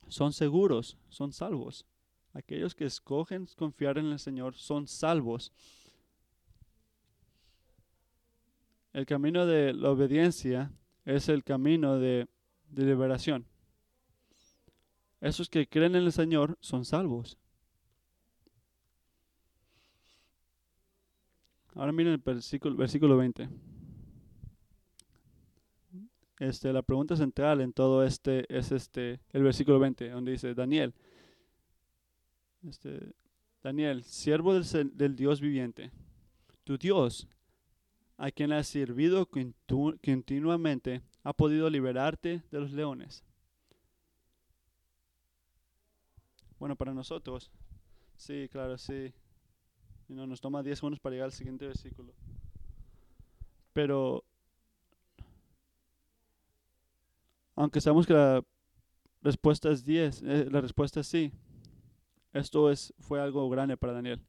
son 0.08 0.34
seguros, 0.34 0.98
son 1.10 1.34
salvos. 1.34 1.86
Aquellos 2.34 2.76
que 2.76 2.86
escogen 2.86 3.48
confiar 3.56 3.98
en 3.98 4.08
el 4.08 4.20
Señor 4.20 4.56
son 4.56 4.88
salvos. 4.88 5.52
El 8.94 9.06
camino 9.06 9.46
de 9.46 9.74
la 9.74 9.92
obediencia 9.92 10.72
es 11.06 11.30
el 11.30 11.44
camino 11.44 12.00
de 12.00 12.28
de 12.70 12.86
liberación. 12.86 13.46
Esos 15.22 15.50
que 15.50 15.68
creen 15.68 15.96
en 15.96 16.04
el 16.04 16.12
Señor 16.12 16.58
son 16.62 16.86
salvos. 16.86 17.38
Ahora 21.74 21.92
miren 21.92 22.14
el 22.14 22.20
versículo, 22.20 22.76
versículo 22.76 23.18
20. 23.18 23.50
Este, 26.40 26.72
la 26.72 26.84
pregunta 26.84 27.16
central 27.16 27.62
en 27.62 27.74
todo 27.74 28.04
este 28.04 28.46
es 28.56 28.72
este, 28.72 29.20
el 29.32 29.44
versículo 29.44 29.80
20, 29.80 30.10
donde 30.10 30.32
dice, 30.32 30.54
Daniel, 30.54 30.94
este, 32.68 33.14
Daniel, 33.64 34.04
siervo 34.04 34.54
del, 34.54 34.98
del 34.98 35.16
Dios 35.16 35.42
viviente, 35.42 35.92
tu 36.64 36.78
Dios, 36.78 37.28
a 38.18 38.32
quien 38.32 38.52
has 38.52 38.68
servido 38.68 39.28
continuamente, 39.28 41.02
ha 41.24 41.34
podido 41.34 41.70
liberarte 41.70 42.44
de 42.52 42.60
los 42.60 42.72
leones. 42.72 43.24
Bueno, 46.60 46.76
para 46.76 46.94
nosotros, 46.94 47.52
sí, 48.16 48.48
claro, 48.52 48.78
sí. 48.78 49.14
Nos 50.08 50.42
toma 50.42 50.64
10 50.64 50.80
segundos 50.80 51.00
para 51.00 51.14
llegar 51.14 51.26
al 51.26 51.34
siguiente 51.34 51.68
versículo. 51.68 52.14
Pero, 53.74 54.24
aunque 57.56 57.82
sabemos 57.82 58.08
que 58.08 58.14
la 58.14 58.44
respuesta 59.22 59.70
es 59.70 59.84
10, 59.84 60.24
eh, 60.24 60.48
la 60.50 60.62
respuesta 60.62 61.02
es 61.02 61.08
sí. 61.08 61.32
Esto 62.34 62.72
es, 62.72 62.94
fue 63.00 63.22
algo 63.22 63.50
grande 63.50 63.78
para 63.78 63.94
Daniel. 63.94 64.24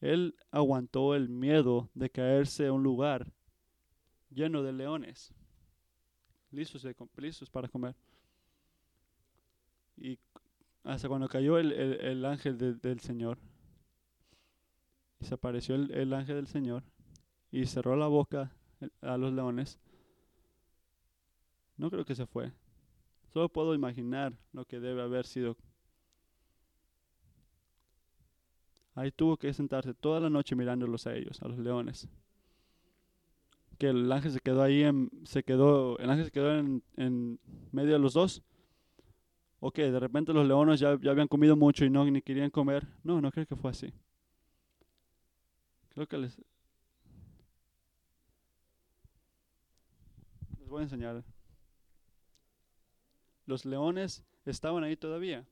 Él 0.00 0.34
aguantó 0.50 1.14
el 1.14 1.28
miedo 1.28 1.90
de 1.94 2.10
caerse 2.10 2.66
a 2.66 2.72
un 2.72 2.82
lugar 2.82 3.32
lleno 4.30 4.62
de 4.62 4.72
leones 4.72 5.34
listos, 6.54 7.50
para 7.50 7.68
comer. 7.68 7.94
Y 9.96 10.18
hasta 10.84 11.08
cuando 11.08 11.28
cayó 11.28 11.58
el, 11.58 12.24
ángel 12.24 12.58
del 12.80 13.00
Señor, 13.00 13.38
y 15.20 15.24
se 15.24 15.34
apareció 15.34 15.74
el, 15.74 16.12
ángel 16.12 16.36
del 16.36 16.46
Señor 16.46 16.82
y 17.50 17.66
cerró 17.66 17.96
la 17.96 18.06
boca 18.06 18.52
a 19.00 19.16
los 19.16 19.32
leones, 19.32 19.78
no 21.76 21.90
creo 21.90 22.04
que 22.04 22.14
se 22.14 22.26
fue. 22.26 22.52
Solo 23.32 23.48
puedo 23.48 23.74
imaginar 23.74 24.38
lo 24.52 24.64
que 24.64 24.78
debe 24.78 25.02
haber 25.02 25.26
sido. 25.26 25.56
Ahí 28.94 29.10
tuvo 29.10 29.36
que 29.36 29.52
sentarse 29.52 29.92
toda 29.92 30.20
la 30.20 30.30
noche 30.30 30.54
mirándolos 30.54 31.08
a 31.08 31.16
ellos, 31.16 31.42
a 31.42 31.48
los 31.48 31.58
leones 31.58 32.08
que 33.78 33.88
el 33.88 34.10
ángel 34.10 34.32
se 34.32 34.40
quedó 34.40 34.62
ahí, 34.62 34.82
en, 34.82 35.10
se 35.24 35.42
quedó, 35.42 35.98
el 35.98 36.10
ángel 36.10 36.26
se 36.26 36.30
quedó 36.30 36.56
en, 36.56 36.82
en 36.96 37.38
medio 37.72 37.92
de 37.92 37.98
los 37.98 38.14
dos. 38.14 38.42
O 39.66 39.70
que 39.70 39.90
de 39.90 39.98
repente 39.98 40.34
los 40.34 40.46
leones 40.46 40.78
ya, 40.78 40.98
ya 41.00 41.12
habían 41.12 41.26
comido 41.26 41.56
mucho 41.56 41.86
y 41.86 41.90
no 41.90 42.04
ni 42.04 42.20
querían 42.20 42.50
comer. 42.50 42.86
No, 43.02 43.22
no 43.22 43.32
creo 43.32 43.46
que 43.46 43.56
fue 43.56 43.70
así. 43.70 43.94
Creo 45.88 46.06
que 46.06 46.18
les, 46.18 46.38
les 50.58 50.68
voy 50.68 50.80
a 50.80 50.82
enseñar. 50.82 51.24
Los 53.46 53.64
leones 53.64 54.22
estaban 54.44 54.84
ahí 54.84 54.98
todavía. 54.98 55.46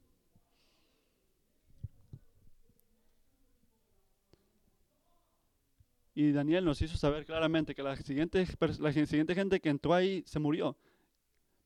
Y 6.14 6.32
Daniel 6.32 6.66
nos 6.66 6.82
hizo 6.82 6.98
saber 6.98 7.24
claramente 7.24 7.74
que 7.74 7.82
la 7.82 7.96
la 7.96 8.92
siguiente 8.92 9.34
gente 9.34 9.58
que 9.58 9.70
entró 9.70 9.94
ahí 9.94 10.22
se 10.26 10.38
murió. 10.38 10.76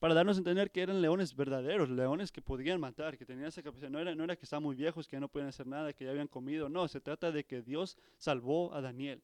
Para 0.07 0.15
darnos 0.15 0.37
a 0.37 0.39
entender 0.39 0.71
que 0.71 0.83
eran 0.83 1.03
leones 1.03 1.35
verdaderos, 1.35 1.91
leones 1.91 2.31
que 2.31 2.41
podían 2.41 2.79
matar, 2.79 3.19
que 3.19 3.27
tenían 3.27 3.49
esa 3.49 3.61
capacidad. 3.61 3.91
No 3.91 3.99
era, 3.99 4.15
no 4.15 4.23
era 4.23 4.37
que 4.37 4.45
estaban 4.45 4.63
muy 4.63 4.77
viejos, 4.77 5.09
que 5.09 5.17
ya 5.17 5.21
no 5.21 5.27
podían 5.27 5.49
hacer 5.49 5.67
nada, 5.67 5.93
que 5.93 6.05
ya 6.05 6.13
habían 6.13 6.29
comido. 6.29 6.69
No, 6.69 6.87
se 6.87 7.01
trata 7.01 7.33
de 7.33 7.43
que 7.45 7.61
Dios 7.61 7.99
salvó 8.17 8.73
a 8.73 8.81
Daniel. 8.81 9.21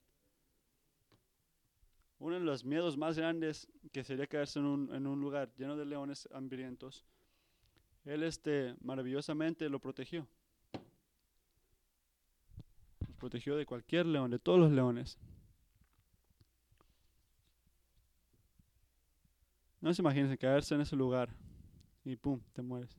Uno 2.18 2.34
de 2.34 2.44
los 2.44 2.64
miedos 2.64 2.96
más 2.96 3.16
grandes 3.16 3.68
que 3.92 4.02
sería 4.02 4.26
quedarse 4.26 4.58
en 4.58 4.64
un, 4.64 4.92
en 4.92 5.06
un 5.06 5.20
lugar 5.20 5.52
lleno 5.56 5.76
de 5.76 5.84
leones 5.84 6.28
hambrientos. 6.32 7.04
Él 8.04 8.24
este, 8.24 8.74
maravillosamente 8.80 9.68
lo 9.68 9.78
protegió 9.78 10.26
protegió 13.20 13.54
de 13.54 13.66
cualquier 13.66 14.06
león, 14.06 14.32
de 14.32 14.40
todos 14.40 14.58
los 14.58 14.72
leones. 14.72 15.16
No 19.82 19.92
se 19.92 20.00
imaginen 20.00 20.36
caerse 20.36 20.76
en 20.76 20.80
ese 20.80 20.94
lugar 20.94 21.28
y 22.04 22.14
pum, 22.16 22.40
te 22.52 22.62
mueres. 22.62 22.96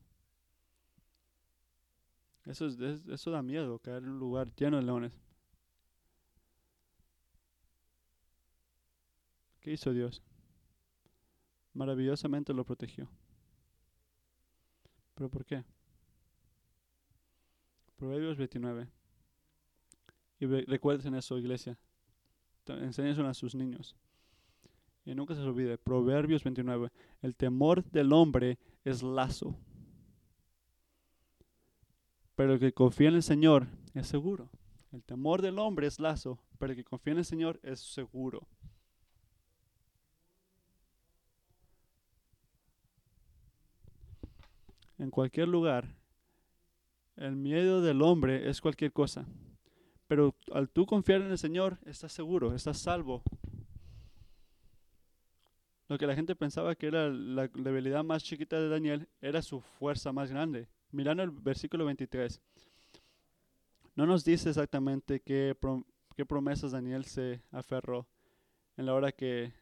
Eso, 2.45 2.67
es, 2.67 2.77
eso 3.07 3.31
da 3.31 3.41
miedo, 3.41 3.79
caer 3.79 4.03
en 4.03 4.09
un 4.09 4.19
lugar 4.19 4.53
lleno 4.53 4.75
de 4.75 4.83
leones. 4.83 5.17
¿Qué 9.61 9.71
hizo 9.71 9.93
Dios? 9.93 10.21
Maravillosamente 11.73 12.53
lo 12.53 12.65
protegió. 12.65 13.09
¿Pero 15.15 15.29
por 15.29 15.45
qué? 15.45 15.63
Proverbios 17.95 18.37
29. 18.37 18.89
Y 20.39 20.45
recuerden 20.47 21.15
eso, 21.15 21.37
iglesia. 21.37 21.79
Enseñen 22.67 23.25
a 23.25 23.33
sus 23.33 23.55
niños. 23.55 23.95
Y 25.05 25.15
nunca 25.15 25.35
se 25.35 25.41
olvide. 25.41 25.77
Proverbios 25.77 26.43
29. 26.43 26.89
El 27.21 27.35
temor 27.35 27.83
del 27.91 28.13
hombre 28.13 28.57
es 28.83 29.03
lazo. 29.03 29.57
Pero 32.35 32.53
el 32.53 32.59
que 32.59 32.73
confía 32.73 33.09
en 33.09 33.15
el 33.15 33.23
Señor 33.23 33.67
es 33.93 34.07
seguro. 34.07 34.49
El 34.91 35.03
temor 35.03 35.41
del 35.41 35.59
hombre 35.59 35.87
es 35.87 35.99
lazo, 35.99 36.39
pero 36.59 36.71
el 36.71 36.77
que 36.77 36.83
confía 36.83 37.13
en 37.13 37.19
el 37.19 37.25
Señor 37.25 37.59
es 37.63 37.79
seguro. 37.79 38.47
En 44.99 45.09
cualquier 45.09 45.47
lugar, 45.47 45.95
el 47.15 47.35
miedo 47.35 47.81
del 47.81 48.01
hombre 48.01 48.49
es 48.49 48.61
cualquier 48.61 48.93
cosa. 48.93 49.25
Pero 50.07 50.35
al 50.51 50.69
tú 50.69 50.85
confiar 50.85 51.21
en 51.21 51.31
el 51.31 51.37
Señor, 51.37 51.79
estás 51.85 52.13
seguro, 52.13 52.53
estás 52.53 52.77
salvo. 52.77 53.23
Lo 55.93 55.99
que 55.99 56.07
la 56.07 56.15
gente 56.15 56.35
pensaba 56.35 56.73
que 56.73 56.87
era 56.87 57.07
la 57.07 57.47
debilidad 57.49 58.03
más 58.03 58.23
chiquita 58.23 58.59
de 58.59 58.67
Daniel 58.67 59.07
era 59.21 59.43
su 59.43 59.61
fuerza 59.61 60.11
más 60.11 60.31
grande. 60.31 60.67
Mirando 60.89 61.21
el 61.21 61.29
versículo 61.29 61.85
23, 61.85 62.41
no 63.93 64.07
nos 64.07 64.25
dice 64.25 64.49
exactamente 64.49 65.19
qué, 65.19 65.55
qué 66.15 66.25
promesas 66.25 66.71
Daniel 66.71 67.05
se 67.05 67.43
aferró 67.51 68.07
en 68.75 68.87
la 68.87 68.95
hora 68.95 69.11
que... 69.11 69.53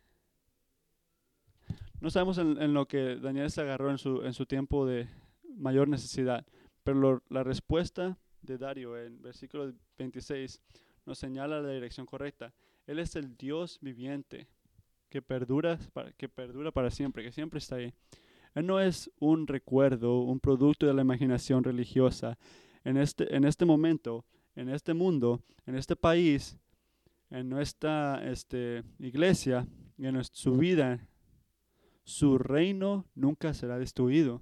No 2.00 2.10
sabemos 2.10 2.38
en, 2.38 2.74
lo 2.74 2.88
que 2.88 3.18
Daniel 3.18 3.52
se 3.52 3.60
agarró 3.60 3.92
en 3.92 3.98
su, 3.98 4.24
en 4.24 4.32
su 4.32 4.46
tiempo 4.46 4.86
de 4.86 5.10
mayor 5.58 5.90
necesidad, 5.90 6.48
pero 6.86 7.22
la 7.28 7.44
respuesta 7.44 8.18
de 8.42 8.58
Dario 8.58 8.98
en 8.98 9.22
versículo 9.22 9.74
26 9.98 10.62
nos 11.06 11.18
señala 11.18 11.62
la 11.62 11.74
dirección 11.74 12.06
correcta. 12.06 12.54
Él 12.88 13.00
es 13.00 13.18
el 13.18 13.36
Dios 13.36 13.80
viviente 13.82 14.48
que 15.12 15.22
perdura, 15.22 15.78
que 16.18 16.30
perdura 16.30 16.72
para 16.72 16.90
siempre, 16.90 17.22
que 17.22 17.34
siempre 17.34 17.60
está 17.60 17.76
ahí. 17.76 17.94
Él 18.56 18.66
no 18.66 18.80
es 18.80 19.12
un 19.20 19.46
recuerdo, 19.46 20.22
un 20.22 20.40
producto 20.40 20.88
de 20.88 20.94
la 20.94 21.02
imaginación 21.02 21.64
religiosa. 21.66 22.40
En 22.86 22.96
este, 22.96 23.36
en 23.36 23.44
este 23.44 23.66
momento, 23.66 24.26
en 24.56 24.70
este 24.70 24.94
mundo, 24.94 25.44
en 25.66 25.76
este 25.76 25.98
país, 25.98 26.58
en 27.30 27.50
nuestra 27.50 28.22
este, 28.24 28.84
iglesia 29.00 29.68
en 29.98 30.24
su 30.24 30.56
vida, 30.56 31.08
su 32.04 32.38
reino 32.38 33.06
nunca 33.14 33.54
será 33.54 33.78
destruido. 33.78 34.42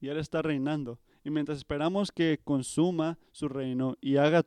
Y 0.00 0.08
Él 0.08 0.18
está 0.18 0.42
reinando. 0.42 0.98
Y 1.24 1.30
mientras 1.30 1.58
esperamos 1.58 2.10
que 2.10 2.40
consuma 2.42 3.16
su 3.30 3.48
reino 3.48 3.96
y 4.00 4.16
haga 4.16 4.44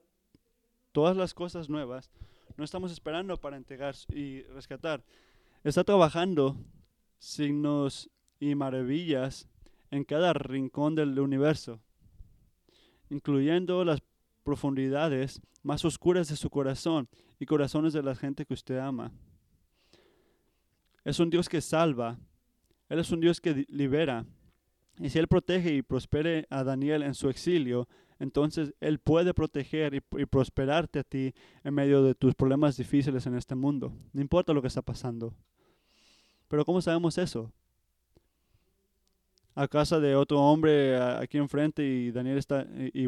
todas 0.91 1.15
las 1.15 1.34
cosas 1.34 1.69
nuevas, 1.69 2.11
no 2.58 2.64
estamos 2.64 2.91
esperando 2.91 3.38
para 3.38 3.58
entregar 3.58 3.95
y 4.10 4.41
rescatar. 4.43 5.03
Está 5.64 5.84
trabajando 5.84 6.58
signos 7.18 8.10
y 8.39 8.56
maravillas 8.56 9.47
en 9.91 10.03
cada 10.03 10.34
rincón 10.34 10.95
del 10.95 11.20
universo, 11.20 11.82
incluyendo 13.10 13.84
las 13.84 14.01
profundidades 14.43 15.41
más 15.64 15.84
oscuras 15.84 16.28
de 16.30 16.36
su 16.36 16.49
corazón 16.49 17.10
y 17.39 17.45
corazones 17.45 17.93
de 17.93 18.03
la 18.03 18.16
gente 18.16 18.45
que 18.45 18.53
usted 18.53 18.78
ama. 18.78 19.12
Es 21.03 21.20
un 21.20 21.30
Dios 21.30 21.49
que 21.49 21.62
salva. 21.62 22.18
Él 22.89 22.99
es 22.99 23.12
un 23.12 23.20
Dios 23.20 23.41
que 23.41 23.66
libera. 23.70 24.26
Y 24.99 25.10
si 25.10 25.20
Él 25.20 25.28
protege 25.28 25.74
y 25.74 25.82
prospere 25.82 26.47
a 26.49 26.64
Daniel 26.64 27.03
en 27.03 27.16
su 27.16 27.30
exilio, 27.30 27.88
entonces 28.20 28.74
Él 28.80 28.99
puede 28.99 29.34
proteger 29.34 29.93
y, 29.93 30.26
prosperarte 30.26 30.99
a 30.99 31.03
ti 31.03 31.34
en 31.63 31.74
medio 31.74 32.01
de 32.01 32.16
tus 32.16 32.34
problemas 32.34 32.78
difíciles 32.78 33.26
en 33.26 33.36
este 33.36 33.55
mundo. 33.55 33.93
No 34.13 34.22
importa 34.22 34.53
lo 34.53 34.61
que 34.61 34.70
está 34.70 34.82
pasando. 34.82 35.34
Pero 36.47 36.63
¿cómo 36.63 36.82
sabemos 36.82 37.18
eso? 37.18 37.51
A 39.53 39.68
casa 39.68 39.99
de 39.99 40.16
otro 40.16 40.39
hombre 40.39 40.97
aquí 40.97 41.38
enfrente 41.38 41.86
y 41.86 42.11
Daniel 42.11 42.38
está 42.38 42.66
y, 42.93 43.07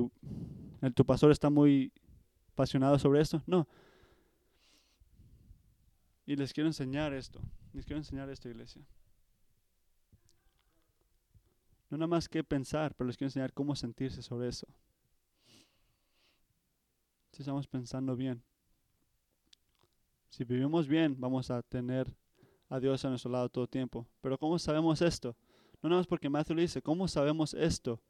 tu 0.93 1.05
pastor 1.05 1.31
está 1.31 1.49
muy 1.49 1.91
apasionado 2.51 2.99
sobre 2.99 3.21
esto. 3.21 3.41
No. 3.45 3.67
Y 6.25 6.35
les 6.35 6.51
quiero 6.51 6.67
enseñar 6.67 7.13
esto. 7.13 7.41
Les 7.71 7.85
quiero 7.85 7.99
enseñar 7.99 8.29
esto, 8.29 8.49
iglesia. 8.49 8.81
No 11.89 11.97
nada 11.97 12.07
más 12.07 12.27
que 12.27 12.43
pensar, 12.43 12.93
pero 12.95 13.07
les 13.07 13.15
quiero 13.15 13.27
enseñar 13.27 13.53
cómo 13.53 13.73
sentirse 13.75 14.21
sobre 14.21 14.49
eso 14.49 14.67
si 17.37 17.43
estamos 17.43 17.67
pensando 17.67 18.15
bien. 18.15 18.41
Si 20.27 20.43
vivimos 20.43 20.87
bien, 20.87 21.15
vamos 21.19 21.51
a 21.51 21.61
tener 21.61 22.11
a 22.67 22.79
Dios 22.79 23.05
a 23.05 23.09
nuestro 23.09 23.29
lado 23.29 23.47
todo 23.47 23.65
el 23.65 23.69
tiempo. 23.69 24.07
Pero 24.21 24.39
¿cómo 24.39 24.57
sabemos 24.57 25.03
esto? 25.03 25.37
No 25.83 25.89
nada 25.89 25.99
más 25.99 26.07
porque 26.07 26.29
Matthew 26.31 26.57
dice, 26.57 26.81
¿cómo 26.81 27.07
sabemos 27.07 27.53
esto? 27.53 28.01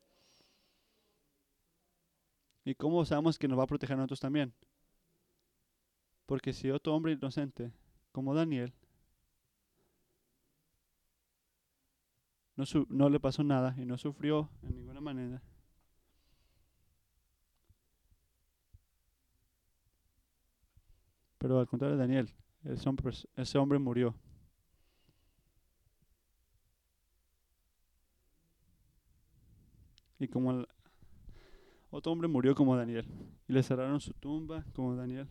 ¿Y 2.64 2.74
cómo 2.76 3.04
sabemos 3.04 3.38
que 3.38 3.50
nos 3.50 3.60
va 3.60 3.64
a 3.64 3.68
proteger 3.68 3.96
a 3.96 3.98
nosotros 3.98 4.22
también? 4.22 4.54
Porque 6.26 6.54
si 6.54 6.72
otro 6.72 6.96
hombre 6.96 7.12
inocente, 7.12 7.74
como 8.14 8.34
Daniel, 8.34 8.74
no, 12.56 12.64
no 12.88 13.10
le 13.10 13.20
pasó 13.20 13.44
nada 13.44 13.76
y 13.78 13.84
no 13.84 13.98
sufrió 13.98 14.50
en 14.64 14.78
ninguna 14.78 15.02
manera, 15.02 15.42
Pero 21.48 21.62
al 21.62 21.68
contrario 21.68 21.96
de 21.96 22.02
Daniel, 22.02 22.30
ese 22.66 22.90
hombre, 22.90 23.04
pues, 23.04 23.26
ese 23.38 23.58
hombre 23.58 23.80
murió. 23.80 24.14
Y 30.20 30.28
como 30.28 30.66
otro 31.90 32.12
hombre 32.12 32.28
murió 32.28 32.54
como 32.54 32.76
Daniel, 32.76 33.08
y 33.48 33.54
le 33.54 33.64
cerraron 33.64 34.02
su 34.02 34.12
tumba 34.12 34.66
como 34.74 34.94
Daniel. 34.98 35.30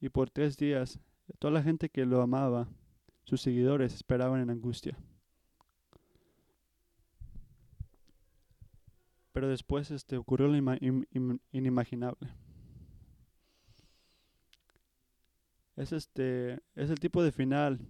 Y 0.00 0.08
por 0.08 0.30
tres 0.30 0.56
días, 0.56 0.98
toda 1.38 1.52
la 1.52 1.62
gente 1.62 1.90
que 1.90 2.06
lo 2.06 2.22
amaba, 2.22 2.66
sus 3.24 3.42
seguidores, 3.42 3.94
esperaban 3.94 4.40
en 4.40 4.48
angustia. 4.48 4.96
Pero 9.32 9.48
después 9.48 9.90
este, 9.90 10.16
ocurrió 10.16 10.48
lo 10.48 10.56
inimaginable. 11.52 12.43
Es, 15.76 15.92
este, 15.92 16.60
es 16.74 16.90
el 16.90 17.00
tipo 17.00 17.22
de 17.22 17.32
final 17.32 17.80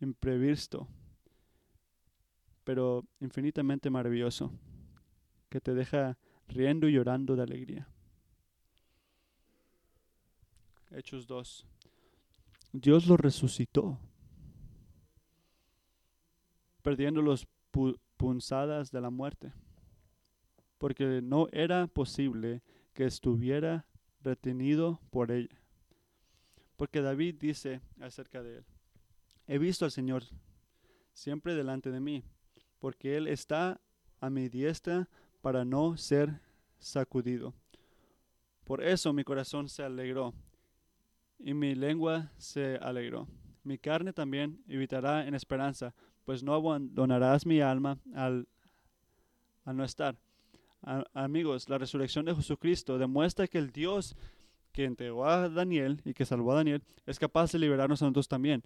imprevisto, 0.00 0.88
pero 2.64 3.04
infinitamente 3.20 3.88
maravilloso, 3.90 4.52
que 5.48 5.60
te 5.60 5.74
deja 5.74 6.18
riendo 6.48 6.88
y 6.88 6.92
llorando 6.92 7.36
de 7.36 7.42
alegría. 7.42 7.88
Hechos 10.90 11.26
2. 11.26 11.66
Dios 12.72 13.06
lo 13.06 13.16
resucitó, 13.16 13.98
perdiendo 16.82 17.22
los 17.22 17.46
punzadas 18.16 18.90
de 18.90 19.00
la 19.00 19.10
muerte, 19.10 19.52
porque 20.78 21.20
no 21.22 21.48
era 21.52 21.86
posible 21.86 22.62
que 22.92 23.06
estuviera 23.06 23.86
retenido 24.22 25.00
por 25.10 25.30
ella. 25.30 25.59
Porque 26.80 27.02
David 27.02 27.34
dice 27.38 27.82
acerca 28.00 28.42
de 28.42 28.56
él, 28.56 28.64
he 29.46 29.58
visto 29.58 29.84
al 29.84 29.90
Señor 29.90 30.24
siempre 31.12 31.54
delante 31.54 31.90
de 31.90 32.00
mí, 32.00 32.24
porque 32.78 33.18
Él 33.18 33.26
está 33.26 33.82
a 34.18 34.30
mi 34.30 34.48
diestra 34.48 35.06
para 35.42 35.66
no 35.66 35.98
ser 35.98 36.40
sacudido. 36.78 37.52
Por 38.64 38.82
eso 38.82 39.12
mi 39.12 39.24
corazón 39.24 39.68
se 39.68 39.82
alegró 39.82 40.32
y 41.38 41.52
mi 41.52 41.74
lengua 41.74 42.32
se 42.38 42.78
alegró. 42.78 43.28
Mi 43.62 43.76
carne 43.76 44.14
también 44.14 44.64
evitará 44.66 45.26
en 45.26 45.34
esperanza, 45.34 45.94
pues 46.24 46.42
no 46.42 46.54
abandonarás 46.54 47.44
mi 47.44 47.60
alma 47.60 47.98
al, 48.14 48.48
no 49.66 49.84
estar. 49.84 50.16
amigos, 51.12 51.68
la 51.68 51.76
resurrección 51.76 52.24
de 52.24 52.34
Jesucristo 52.34 52.96
demuestra 52.96 53.46
que 53.46 53.58
el 53.58 53.70
Dios 53.70 54.16
que 54.72 54.84
entregó 54.84 55.26
a 55.26 55.48
Daniel 55.48 56.00
y 56.04 56.14
que 56.14 56.24
salvó 56.24 56.52
a 56.52 56.56
Daniel, 56.56 56.82
es 57.06 57.18
capaz 57.18 57.52
de 57.52 57.58
liberarnos 57.58 58.02
a 58.02 58.06
nosotros 58.06 58.28
también. 58.28 58.62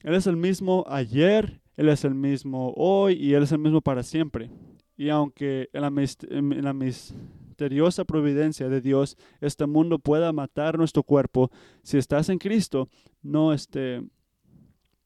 Él 0.00 0.14
es 0.14 0.26
el 0.26 0.36
mismo 0.36 0.84
ayer, 0.88 1.60
Él 1.76 1.88
es 1.88 2.04
el 2.04 2.14
mismo 2.14 2.72
hoy 2.76 3.14
y 3.14 3.34
Él 3.34 3.42
es 3.42 3.52
el 3.52 3.58
mismo 3.58 3.80
para 3.80 4.02
siempre. 4.02 4.50
Y 4.96 5.10
aunque 5.10 5.70
en 5.72 6.64
la, 6.64 6.72
misteriosa 6.72 8.04
providencia 8.04 8.68
de 8.68 8.80
Dios 8.80 9.16
este 9.40 9.66
mundo 9.66 9.98
pueda 9.98 10.32
matar 10.32 10.78
nuestro 10.78 11.02
cuerpo, 11.02 11.50
si 11.82 11.98
estás 11.98 12.28
en 12.28 12.38
Cristo, 12.38 12.88
no, 13.22 13.52
este, 13.52 14.02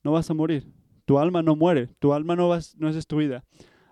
no 0.02 0.12
vas 0.12 0.30
a 0.30 0.34
morir. 0.34 0.66
Tu 1.04 1.18
alma 1.18 1.42
no 1.42 1.56
muere, 1.56 1.88
tu 1.98 2.12
alma 2.12 2.36
no, 2.36 2.48
no 2.78 2.88
es 2.88 2.94
destruida. 2.94 3.44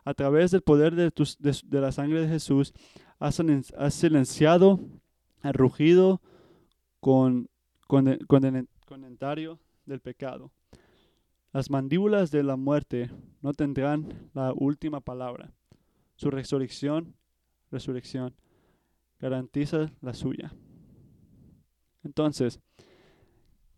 A 0.05 0.15
través 0.15 0.51
del 0.51 0.63
poder 0.63 0.95
de, 0.95 1.11
de, 1.11 1.81
la 1.81 1.93
sangre 1.93 2.23
de 2.23 2.29
Jesús, 2.29 2.73
has, 3.19 3.43
silenciado 3.91 4.81
rugido 5.43 6.21
con, 7.01 7.49
con, 7.87 8.09
el 8.09 8.27
comentario 8.87 9.59
del 9.87 10.01
pecado. 10.01 10.53
Las 11.53 11.71
mandíbulas 11.71 12.31
de 12.31 12.43
la 12.43 12.57
muerte 12.57 13.11
no 13.43 13.53
tendrán 13.53 14.31
la 14.35 14.53
última 14.53 15.01
palabra. 15.01 15.53
Su 16.17 16.31
resurrección, 16.31 17.15
resurrección, 17.71 18.35
garantiza 19.19 19.93
la 20.01 20.15
suya. 20.15 20.55
Entonces, 22.05 22.61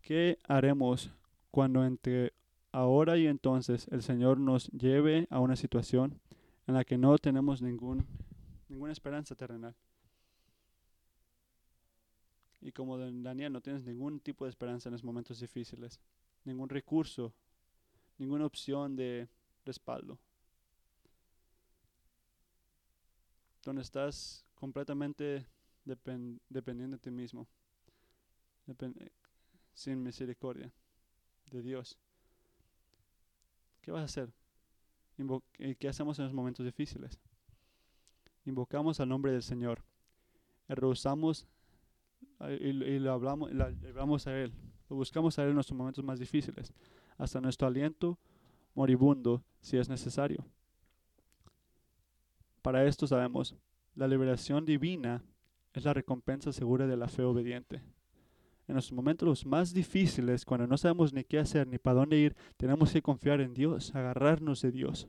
¿qué 0.03 0.39
haremos 0.47 1.13
cuando 1.51 1.85
entre 1.85 2.33
ahora 2.73 3.17
y 3.17 3.27
entonces 3.27 3.89
el 3.91 4.03
Señor 4.03 4.39
nos 4.39 4.69
lleve 4.69 5.27
a 5.31 5.41
una 5.41 5.57
situación 5.57 6.21
en 6.67 6.75
la 6.75 6.85
que 6.85 6.99
no 6.99 7.17
tenemos 7.19 7.63
ningún, 7.63 8.07
ninguna 8.69 8.93
esperanza 8.93 9.35
terrenal? 9.35 9.75
Y 12.63 12.73
como 12.73 12.97
Daniel, 12.97 13.53
no 13.53 13.61
tienes 13.61 13.85
ningún 13.85 14.21
tipo 14.21 14.45
de 14.45 14.51
esperanza 14.51 14.89
en 14.89 14.93
los 14.93 15.05
momentos 15.05 15.41
difíciles, 15.41 16.01
ningún 16.45 16.69
recurso, 16.69 17.35
ninguna 18.19 18.47
opción 18.47 18.95
de 18.95 19.29
respaldo. 19.65 20.19
Donde 23.65 23.83
estás 23.83 24.45
completamente 24.55 25.47
dependiendo 25.85 26.97
de 26.97 26.99
ti 26.99 27.11
mismo, 27.11 27.49
sin 29.75 30.03
misericordia 30.03 30.73
de 31.51 31.63
Dios. 31.63 31.99
¿Qué 33.81 33.91
vas 33.91 34.03
a 34.03 34.05
hacer? 34.05 34.33
¿Y 35.59 35.75
qué 35.75 35.89
hacemos 35.89 36.17
en 36.21 36.27
los 36.27 36.35
momentos 36.35 36.65
difíciles? 36.65 37.19
Invocamos 38.45 39.01
al 39.01 39.09
nombre 39.09 39.33
del 39.33 39.43
Señor. 39.43 39.83
Rehusamos 40.69 41.49
y, 42.51 42.99
lo 42.99 43.13
hablamos, 43.13 43.51
hablamos 43.51 44.27
a 44.27 44.39
Él. 44.39 44.53
Lo 44.89 44.97
buscamos 44.97 45.39
a 45.39 45.43
Él 45.43 45.51
en 45.51 45.55
nuestros 45.55 45.77
momentos 45.77 46.05
más 46.05 46.19
difíciles, 46.19 46.73
hasta 47.17 47.41
nuestro 47.41 47.67
aliento 47.67 48.19
moribundo, 48.75 49.45
si 49.61 49.77
es 49.77 49.89
necesario. 49.89 50.45
Para 52.63 52.85
esto 52.85 53.07
sabemos, 53.07 53.57
la 53.95 54.09
liberación 54.09 54.65
divina 54.65 55.23
es 55.73 55.85
la 55.85 55.95
recompensa 55.95 56.53
segura 56.53 56.87
de 56.87 56.97
la 56.97 57.09
fe 57.09 57.23
obediente. 57.23 57.83
En 58.69 58.77
los 58.77 58.93
momentos 58.93 59.45
más 59.45 59.75
difíciles, 59.75 60.45
cuando 60.45 60.67
no 60.67 60.79
sabemos 60.79 61.13
ni 61.13 61.25
qué 61.25 61.39
hacer 61.39 61.67
ni 61.67 61.79
para 61.79 62.01
dónde 62.01 62.19
ir, 62.19 62.37
tenemos 62.57 62.93
que 62.93 63.03
confiar 63.03 63.41
en 63.41 63.53
Dios, 63.53 63.95
agarrarnos 63.95 64.63
de 64.63 64.71
Dios. 64.71 65.09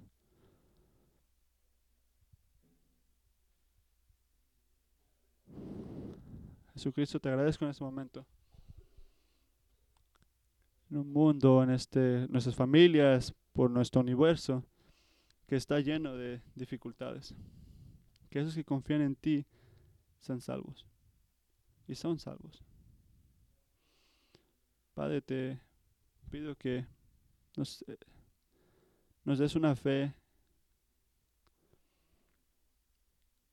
Jesucristo, 6.74 7.20
te 7.20 7.30
agradezco 7.30 7.66
en 7.66 7.72
este 7.72 7.84
momento. 7.84 8.26
En 10.90 10.98
un 10.98 11.12
mundo, 11.12 11.64
en 11.64 11.70
este, 11.70 12.28
nuestras 12.30 12.56
familias, 12.56 13.34
por 13.52 13.70
nuestro 13.70 14.02
universo, 14.02 14.64
que 15.48 15.56
está 15.56 15.80
lleno 15.80 16.16
de 16.16 16.42
dificultades. 16.56 17.36
Que 18.30 18.40
esos 18.40 18.56
que 18.56 18.64
confían 18.64 19.02
en 19.02 19.16
ti 19.16 19.46
sean 20.20 20.42
salvos. 20.42 20.88
Y 21.88 21.96
son 21.96 22.20
salvos. 22.20 22.64
Padre, 24.94 25.22
te 25.22 25.60
pido 26.30 26.56
que 26.56 26.86
nos, 27.56 27.84
eh, 27.88 27.98
nos 29.24 29.40
des 29.40 29.56
una 29.56 29.76
fe 29.76 30.14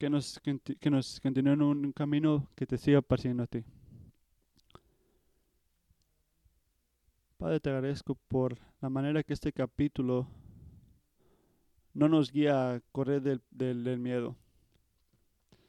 que 0.01 0.09
nos, 0.09 0.41
que 0.41 0.91
nos 0.91 1.21
continúe 1.21 1.53
en 1.53 1.61
un 1.61 1.93
camino 1.93 2.49
que 2.55 2.67
te 2.67 2.79
siga 2.79 3.03
pareciendo 3.03 3.43
a 3.43 3.47
ti. 3.47 3.63
Padre, 7.37 7.61
te 7.61 7.69
agradezco 7.69 8.15
por 8.15 8.57
la 8.81 8.89
manera 8.89 9.23
que 9.23 9.35
este 9.35 9.53
capítulo 9.53 10.27
no 11.93 12.09
nos 12.09 12.33
guía 12.33 12.73
a 12.73 12.81
correr 12.93 13.21
del, 13.21 13.43
del, 13.51 13.99
miedo, 13.99 14.37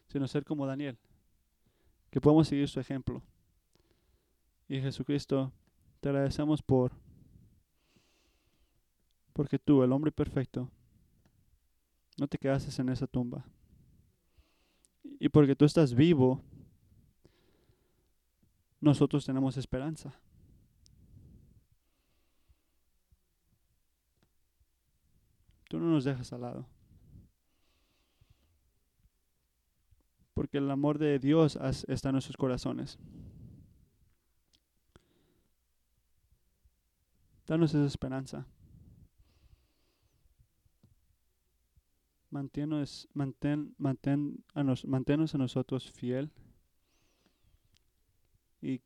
sino 0.08 0.26
ser 0.30 0.46
como 0.46 0.66
Daniel, 0.66 0.98
que 2.10 2.22
podemos 2.22 2.48
seguir 2.48 2.70
su 2.70 2.80
ejemplo. 2.80 3.22
Y 4.70 4.80
Jesucristo, 4.80 5.52
te 6.00 6.08
agradecemos 6.08 6.62
por, 6.62 6.94
porque 9.34 9.60
tú, 9.60 9.84
el 9.84 9.92
hombre 9.92 10.14
perfecto, 10.14 10.70
no 12.18 12.30
te 12.30 12.38
quedaste 12.38 12.82
en 12.82 12.88
esa 12.88 13.08
tumba. 13.08 13.46
Y 15.22 15.30
porque 15.30 15.56
tú 15.56 15.66
estás 15.66 15.94
vivo, 15.94 16.42
nosotros 18.80 19.24
tenemos 19.24 19.56
esperanza. 19.56 20.20
Tú 25.70 25.80
no 25.80 25.92
nos 25.92 26.06
dejas 26.06 26.34
al 26.34 26.42
lado. 26.42 26.66
Porque 30.34 30.58
el 30.58 30.72
amor 30.72 30.98
de 30.98 31.20
Dios 31.20 31.56
está 31.88 32.10
en 32.10 32.14
nuestros 32.14 32.36
corazones. 32.36 32.98
Danos 37.46 37.76
esa 37.76 37.86
esperanza. 37.86 38.48
Manténnos, 42.32 43.08
mantén, 43.14 43.76
mantén 43.78 44.44
a 44.56 44.64
nos, 44.64 44.86
manténnos 44.86 45.36
a 45.36 45.38
nosotros 45.38 45.92
fiel. 45.92 46.32
Y 48.62 48.82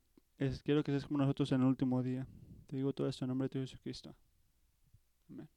quiero 0.63 0.83
que 0.83 0.91
seas 0.91 1.05
como 1.05 1.19
nosotros 1.19 1.51
en 1.51 1.61
el 1.61 1.67
último 1.67 2.01
día. 2.01 2.27
Te 2.67 2.75
digo 2.75 2.91
todo 2.91 3.07
esto 3.07 3.23
en 3.23 3.29
nombre 3.29 3.47
de 3.47 3.59
Jesucristo. 3.61 4.15
Amén. 5.29 5.54